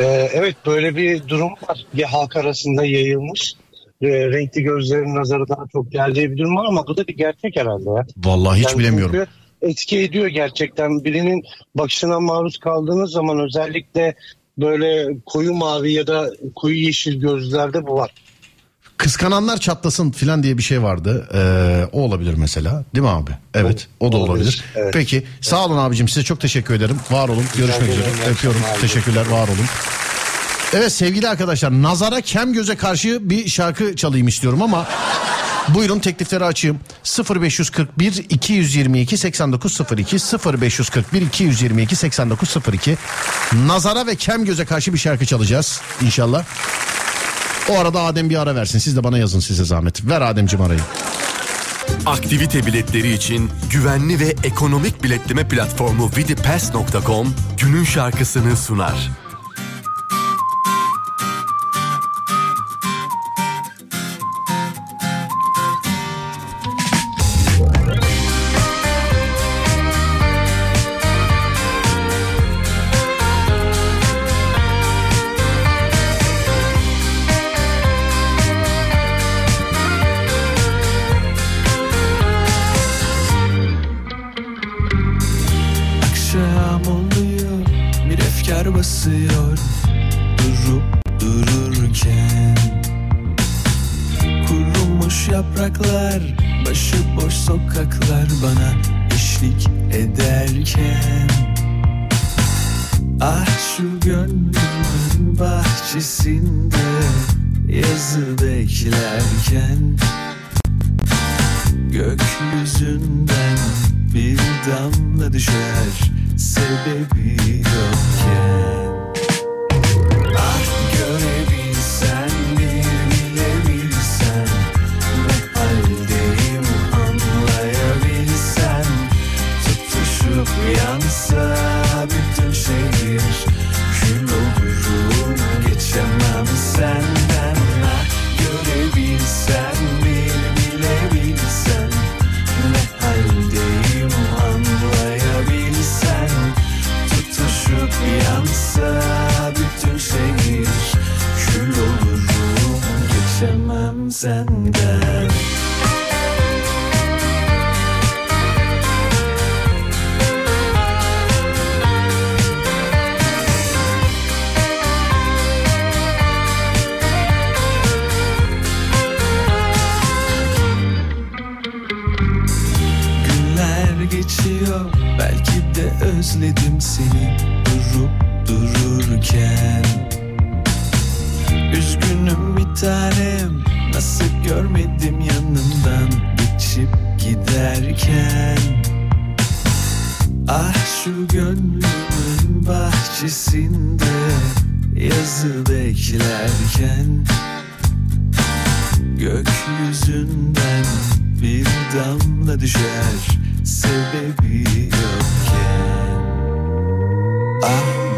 Ee, 0.00 0.28
evet 0.32 0.56
böyle 0.66 0.96
bir 0.96 1.28
durum 1.28 1.52
var. 1.68 1.86
Ya 1.94 2.12
halk 2.12 2.36
arasında 2.36 2.84
yayılmış. 2.84 3.54
Ee, 4.02 4.08
renkli 4.08 4.62
gözlerin 4.62 5.14
nazarı 5.14 5.48
daha 5.48 5.64
çok 5.72 5.92
geldiği 5.92 6.30
bir 6.30 6.38
durum 6.38 6.56
var 6.56 6.64
ama 6.68 6.86
bu 6.86 6.96
da 6.96 7.06
bir 7.06 7.16
gerçek 7.16 7.56
herhalde 7.56 7.90
ya. 7.90 8.06
Vallahi 8.16 8.58
hiç 8.60 8.66
Yani 8.68 8.78
bilemiyorum. 8.78 9.12
çünkü 9.14 9.26
Etki 9.62 9.98
ediyor 9.98 10.26
gerçekten. 10.26 11.04
Birinin 11.04 11.42
bakışına 11.74 12.20
maruz 12.20 12.58
kaldığınız 12.58 13.10
zaman 13.10 13.40
özellikle 13.40 14.14
böyle 14.58 15.16
koyu 15.26 15.54
mavi 15.54 15.92
ya 15.92 16.06
da 16.06 16.30
koyu 16.54 16.76
yeşil 16.76 17.20
gözlerde 17.20 17.86
bu 17.86 17.94
var. 17.94 18.10
Kıskananlar 19.00 19.58
çatlasın 19.58 20.10
filan 20.10 20.42
diye 20.42 20.58
bir 20.58 20.62
şey 20.62 20.82
vardı. 20.82 21.28
Ee, 21.34 21.84
o 21.92 22.00
olabilir 22.02 22.34
mesela. 22.34 22.84
Değil 22.94 23.02
mi 23.02 23.10
abi? 23.10 23.30
Evet 23.54 23.88
o 24.00 24.12
da 24.12 24.16
olabilir. 24.16 24.32
Olabilir, 24.32 24.64
evet. 24.76 24.94
Peki 24.94 25.26
sağ 25.40 25.64
olun 25.64 25.78
abicim 25.78 26.08
size 26.08 26.22
çok 26.24 26.40
teşekkür 26.40 26.74
ederim. 26.74 26.96
Var 27.10 27.28
olun. 27.28 27.44
Görüşmek 27.56 27.82
ederim, 27.82 28.14
üzere. 28.14 28.30
Öpüyorum. 28.30 28.60
akşamlar. 28.60 28.80
Teşekkürler 28.80 29.26
var 29.26 29.48
olun. 29.48 29.66
Evet 30.72 30.92
sevgili 30.92 31.28
arkadaşlar 31.28 31.82
nazara 31.82 32.20
kem 32.20 32.52
göze 32.52 32.76
karşı 32.76 33.30
bir 33.30 33.48
şarkı 33.48 33.96
çalayım 33.96 34.28
istiyorum 34.28 34.62
ama 34.62 34.88
buyurun 35.68 35.98
teklifleri 35.98 36.44
açayım. 36.44 36.80
0541 37.30 38.24
222 38.28 39.16
8902 39.16 40.16
0541 40.16 41.22
222 41.22 41.96
8902 41.96 42.96
nazara 43.66 44.06
ve 44.06 44.16
kem 44.16 44.44
göze 44.44 44.64
karşı 44.64 44.92
bir 44.92 44.98
şarkı 44.98 45.26
çalacağız 45.26 45.80
inşallah. 46.02 46.44
O 47.70 47.78
arada 47.78 48.02
Adem 48.02 48.30
bir 48.30 48.36
ara 48.42 48.54
versin. 48.54 48.78
Siz 48.78 48.96
de 48.96 49.04
bana 49.04 49.18
yazın 49.18 49.40
size 49.40 49.64
zahmet. 49.64 50.08
Ver 50.08 50.20
Ademciğim 50.20 50.64
arayı. 50.64 50.80
Aktivite 52.06 52.66
biletleri 52.66 53.12
için 53.12 53.50
güvenli 53.70 54.20
ve 54.20 54.34
ekonomik 54.44 55.04
biletleme 55.04 55.48
platformu 55.48 56.10
vidipass.com 56.16 57.34
günün 57.60 57.84
şarkısını 57.84 58.56
sunar. 58.56 59.10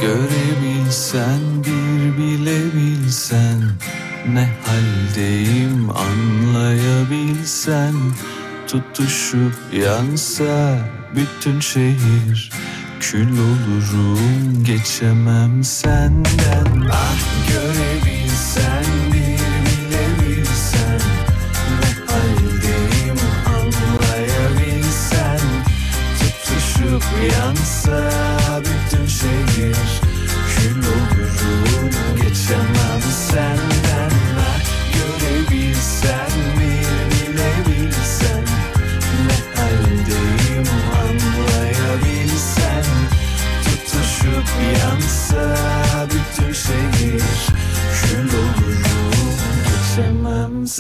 Görebilsen 0.01 1.41
bir 1.65 2.19
bilebilsen 2.19 3.61
Ne 4.33 4.49
haldeyim 4.65 5.91
anlayabilsen. 5.91 7.95
Tutuşup 8.69 9.55
yansa 9.73 10.79
bütün 11.17 11.61
şehir 11.61 12.51
Kül 13.01 13.33
olurum 13.33 14.65
geçemem 14.65 15.65
senden. 15.65 16.89
Ah 16.93 17.19
görebilsen 17.49 18.85
bir 19.07 19.39
bilebilsen 19.65 21.01
Ne 21.81 21.91
haldeyim 22.07 23.19
anlayabilsen. 23.47 25.41
Tutuşup 26.19 27.05
yansa 27.33 28.12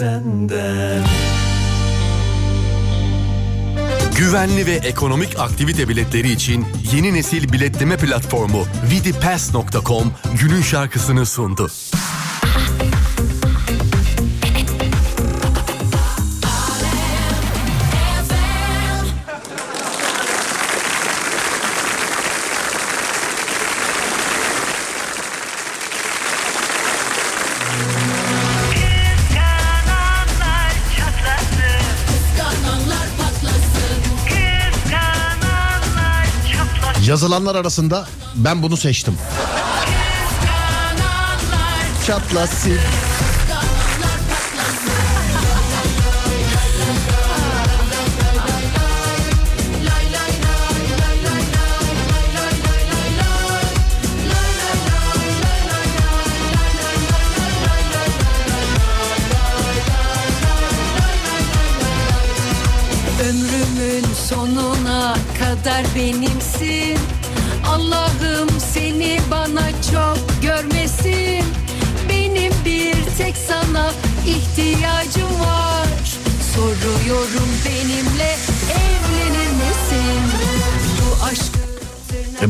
senden 0.02 1.04
Güvenli 4.18 4.66
ve 4.66 4.72
ekonomik 4.72 5.38
aktivite 5.38 5.88
biletleri 5.88 6.30
için 6.30 6.66
yeni 6.92 7.14
nesil 7.14 7.52
biletleme 7.52 7.96
platformu 7.96 8.64
vidipass.com 8.90 10.12
günün 10.40 10.62
şarkısını 10.62 11.26
sundu. 11.26 11.70
Yazılanlar 37.12 37.54
arasında 37.54 38.06
ben 38.34 38.62
bunu 38.62 38.76
seçtim. 38.76 39.18
Çatlasın. 42.06 42.78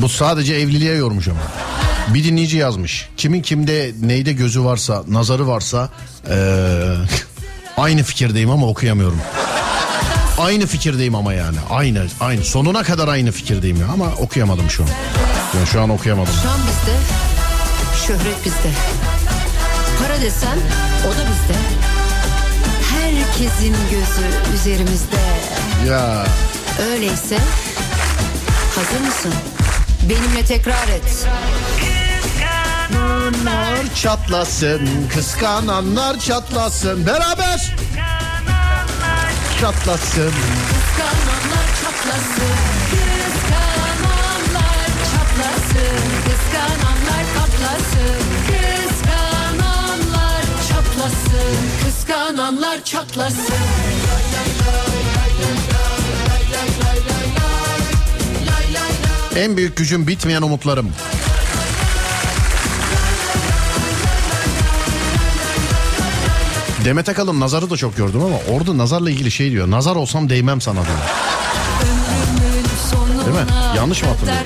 Bu 0.02 0.08
sadece 0.08 0.54
evliliğe 0.54 0.94
yormuş 0.94 1.28
ama. 1.28 1.40
Bir 2.14 2.24
dinleyici 2.24 2.56
yazmış. 2.56 3.08
Kimin 3.16 3.42
kimde 3.42 3.92
neyde 4.02 4.32
gözü 4.32 4.64
varsa, 4.64 5.02
nazarı 5.08 5.48
varsa 5.48 5.88
eee, 6.30 6.36
aynı 7.76 8.02
fikirdeyim 8.02 8.50
ama 8.50 8.66
okuyamıyorum. 8.66 9.18
Aynı 10.38 10.66
fikirdeyim 10.66 11.14
ama 11.14 11.32
yani. 11.32 11.56
Aynı, 11.70 12.06
aynı. 12.20 12.44
Sonuna 12.44 12.82
kadar 12.82 13.08
aynı 13.08 13.32
fikirdeyim 13.32 13.80
ya 13.80 13.86
ama 13.92 14.06
okuyamadım 14.18 14.70
şu 14.70 14.82
an. 14.82 14.88
Yani 15.56 15.66
şu 15.66 15.80
an 15.80 15.90
okuyamadım. 15.90 16.32
Şan 16.42 16.58
bizde, 16.66 16.96
şöhret 18.06 18.44
bizde. 18.44 18.70
Para 20.02 20.20
desen 20.20 20.58
o 21.06 21.10
da 21.10 21.22
bizde. 21.30 21.58
Herkesin 22.92 23.76
gözü 23.90 24.54
üzerimizde. 24.54 25.16
Ya 25.88 26.26
Öyleyse 26.92 27.38
hazır 28.76 29.06
mısın? 29.06 29.32
Benimle 30.08 30.44
tekrar 30.44 30.88
et. 30.88 31.26
Kıskananlar 32.90 33.94
çatlasın, 34.02 35.08
kıskananlar 35.14 36.18
çatlasın. 36.18 37.06
Beraber 37.06 37.74
çatlasın. 39.60 40.32
Kıskananlar 40.70 41.66
çatlasın. 41.82 42.54
Kıskananlar 42.90 44.88
çatlasın. 45.12 46.02
Kıskananlar 46.24 47.24
patlasın. 47.36 48.24
Kıskananlar 48.48 50.44
çatlasın. 50.68 51.56
Kıskananlar 51.84 52.84
çatlasın. 52.84 53.54
En 59.36 59.56
büyük 59.56 59.76
gücüm 59.76 60.06
bitmeyen 60.06 60.42
umutlarım. 60.42 60.90
Demet 66.84 67.08
Akalın 67.08 67.40
nazarı 67.40 67.70
da 67.70 67.76
çok 67.76 67.96
gördüm 67.96 68.20
ama 68.22 68.36
orada 68.56 68.78
nazarla 68.78 69.10
ilgili 69.10 69.30
şey 69.30 69.50
diyor. 69.50 69.70
Nazar 69.70 69.96
olsam 69.96 70.28
değmem 70.28 70.60
sana 70.60 70.74
diyor. 70.84 70.98
Değil 73.26 73.36
mi? 73.44 73.52
Yanlış 73.76 74.02
mı 74.02 74.08
hatırlıyorum? 74.08 74.44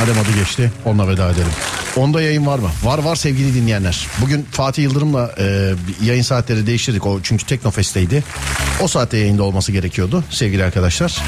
Madem 0.00 0.18
adı 0.18 0.32
geçti 0.38 0.72
onunla 0.84 1.08
veda 1.08 1.30
edelim. 1.30 1.52
Onda 1.96 2.22
yayın 2.22 2.46
var 2.46 2.58
mı? 2.58 2.70
Var 2.82 2.98
var 2.98 3.16
sevgili 3.16 3.54
dinleyenler. 3.54 4.06
Bugün 4.20 4.46
Fatih 4.50 4.82
Yıldırım'la 4.82 5.34
e, 5.38 5.74
yayın 6.02 6.22
saatleri 6.22 6.66
değiştirdik. 6.66 7.06
O 7.06 7.20
çünkü 7.22 7.46
Teknofest'teydi. 7.46 8.24
O 8.82 8.88
saatte 8.88 9.16
yayında 9.16 9.42
olması 9.42 9.72
gerekiyordu 9.72 10.24
sevgili 10.30 10.64
arkadaşlar. 10.64 11.18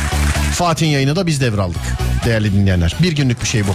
Fatih'in 0.55 0.91
yayını 0.91 1.17
da 1.17 1.27
biz 1.27 1.41
devraldık 1.41 1.81
değerli 2.25 2.53
dinleyenler. 2.53 2.97
Bir 3.03 3.13
günlük 3.13 3.43
bir 3.43 3.47
şey 3.47 3.67
bu. 3.67 3.75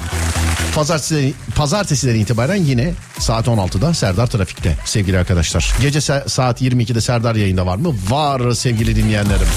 Pazartesi, 0.75 1.33
pazartesiden 1.55 2.15
itibaren 2.15 2.55
yine 2.55 2.93
saat 3.19 3.47
16'da 3.47 3.93
Serdar 3.93 4.27
Trafik'te 4.27 4.75
sevgili 4.85 5.19
arkadaşlar. 5.19 5.73
Gece 5.81 5.99
sa- 5.99 6.29
saat 6.29 6.61
22'de 6.61 7.01
Serdar 7.01 7.35
yayında 7.35 7.65
var 7.65 7.75
mı? 7.77 7.95
Var 8.09 8.51
sevgili 8.51 8.95
dinleyenlerim. 8.95 9.47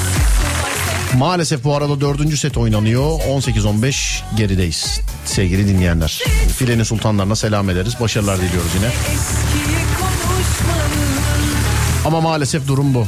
Maalesef 1.19 1.65
bu 1.65 1.77
arada 1.77 2.01
dördüncü 2.01 2.37
set 2.37 2.57
oynanıyor. 2.57 3.21
18-15 3.21 4.23
gerideyiz 4.37 5.01
sevgili 5.25 5.69
dinleyenler. 5.69 6.23
Filenin 6.57 6.83
sultanlarına 6.83 7.37
selam 7.37 7.71
ederiz. 7.71 7.95
Başarılar 8.01 8.39
diliyoruz 8.39 8.71
yine. 8.75 8.91
Ama 12.05 12.21
maalesef 12.21 12.69
durum 12.69 12.95
bu. 12.95 13.07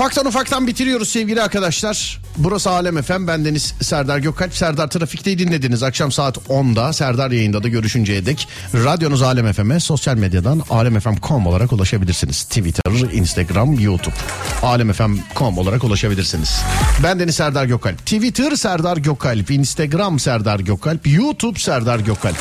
Ufaktan 0.00 0.26
ufaktan 0.26 0.66
bitiriyoruz 0.66 1.08
sevgili 1.08 1.42
arkadaşlar. 1.42 2.20
Burası 2.36 2.70
Alem 2.70 2.98
Efem. 2.98 3.26
Ben 3.26 3.44
Deniz 3.44 3.74
Serdar 3.80 4.18
Gökalp. 4.18 4.56
Serdar 4.56 4.90
Trafik'teyi 4.90 5.38
dinlediniz. 5.38 5.82
Akşam 5.82 6.12
saat 6.12 6.36
10'da 6.36 6.92
Serdar 6.92 7.30
yayında 7.30 7.62
da 7.62 7.68
görüşünceye 7.68 8.26
dek 8.26 8.48
radyonuz 8.74 9.22
Alem 9.22 9.52
FM'e 9.52 9.80
sosyal 9.80 10.16
medyadan 10.16 10.62
alemfm.com 10.70 11.46
olarak 11.46 11.72
ulaşabilirsiniz. 11.72 12.42
Twitter, 12.42 13.12
Instagram, 13.12 13.80
YouTube. 13.80 14.14
alemfm.com 14.62 15.58
olarak 15.58 15.84
ulaşabilirsiniz. 15.84 16.60
Ben 17.02 17.20
Deniz 17.20 17.34
Serdar 17.34 17.64
Gökalp. 17.64 17.98
Twitter 17.98 18.56
Serdar 18.56 18.96
Gökalp, 18.96 19.50
Instagram 19.50 20.18
Serdar 20.18 20.60
Gökalp, 20.60 21.06
YouTube 21.06 21.58
Serdar 21.58 21.98
Gökalp. 21.98 22.36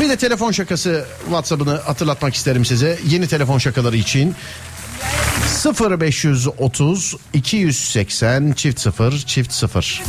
Bir 0.00 0.08
de 0.08 0.16
telefon 0.16 0.52
şakası 0.52 1.04
WhatsApp'ını 1.24 1.76
hatırlatmak 1.76 2.34
isterim 2.34 2.64
size. 2.64 2.98
Yeni 3.08 3.28
telefon 3.28 3.58
şakaları 3.58 3.96
için 3.96 4.34
0530 5.90 7.16
280 7.32 8.52
çift 8.52 8.80
0 8.80 9.18
çift 9.18 9.52
0. 9.52 10.02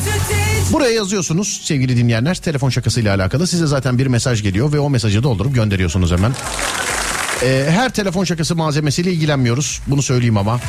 Buraya 0.72 0.92
yazıyorsunuz 0.94 1.62
sevgili 1.64 1.98
dinleyenler 1.98 2.36
telefon 2.36 2.70
şakasıyla 2.70 3.16
alakalı. 3.16 3.48
Size 3.48 3.68
zaten 3.68 3.98
bir 3.98 4.08
mesaj 4.08 4.44
geliyor 4.44 4.74
ve 4.74 4.80
o 4.80 4.90
mesajı 4.90 5.24
doldurup 5.24 5.56
gönderiyorsunuz 5.56 6.12
hemen. 6.12 6.32
Ee, 7.44 7.66
her 7.70 7.90
telefon 7.90 8.24
şakası 8.24 8.56
malzemesiyle 8.56 9.12
ilgilenmiyoruz. 9.12 9.82
Bunu 9.88 10.02
söyleyeyim 10.02 10.38
ama. 10.38 10.60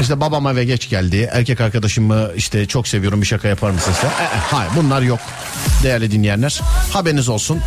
İşte 0.00 0.20
babam 0.20 0.46
eve 0.48 0.64
geç 0.64 0.88
geldi. 0.88 1.28
Erkek 1.32 1.60
arkadaşımı 1.60 2.30
işte 2.36 2.66
çok 2.66 2.88
seviyorum 2.88 3.20
bir 3.20 3.26
şaka 3.26 3.48
yapar 3.48 3.70
mısın? 3.70 3.92
Ee, 4.04 4.36
hayır 4.50 4.72
bunlar 4.76 5.02
yok. 5.02 5.20
Değerli 5.82 6.10
dinleyenler 6.10 6.60
haberiniz 6.92 7.28
olsun. 7.28 7.60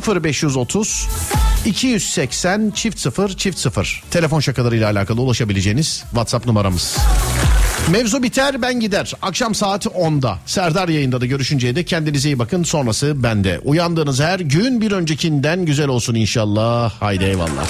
0530 0.00 1.08
280 1.64 2.70
çift 2.70 2.98
0 2.98 3.36
çift 3.36 3.58
0 3.58 4.02
telefon 4.10 4.40
şakalarıyla 4.40 4.90
alakalı 4.90 5.20
ulaşabileceğiniz 5.20 6.02
WhatsApp 6.10 6.46
numaramız. 6.46 6.96
Mevzu 7.90 8.22
biter 8.22 8.62
ben 8.62 8.80
gider. 8.80 9.12
Akşam 9.22 9.54
saat 9.54 9.86
10'da 9.86 10.38
Serdar 10.46 10.88
yayında 10.88 11.20
da 11.20 11.26
görüşünceye 11.26 11.76
de 11.76 11.84
kendinize 11.84 12.28
iyi 12.28 12.38
bakın. 12.38 12.62
Sonrası 12.62 13.22
bende. 13.22 13.60
Uyandığınız 13.64 14.20
her 14.20 14.40
gün 14.40 14.80
bir 14.80 14.92
öncekinden 14.92 15.64
güzel 15.64 15.88
olsun 15.88 16.14
inşallah. 16.14 16.92
Haydi 17.00 17.24
eyvallah. 17.24 17.66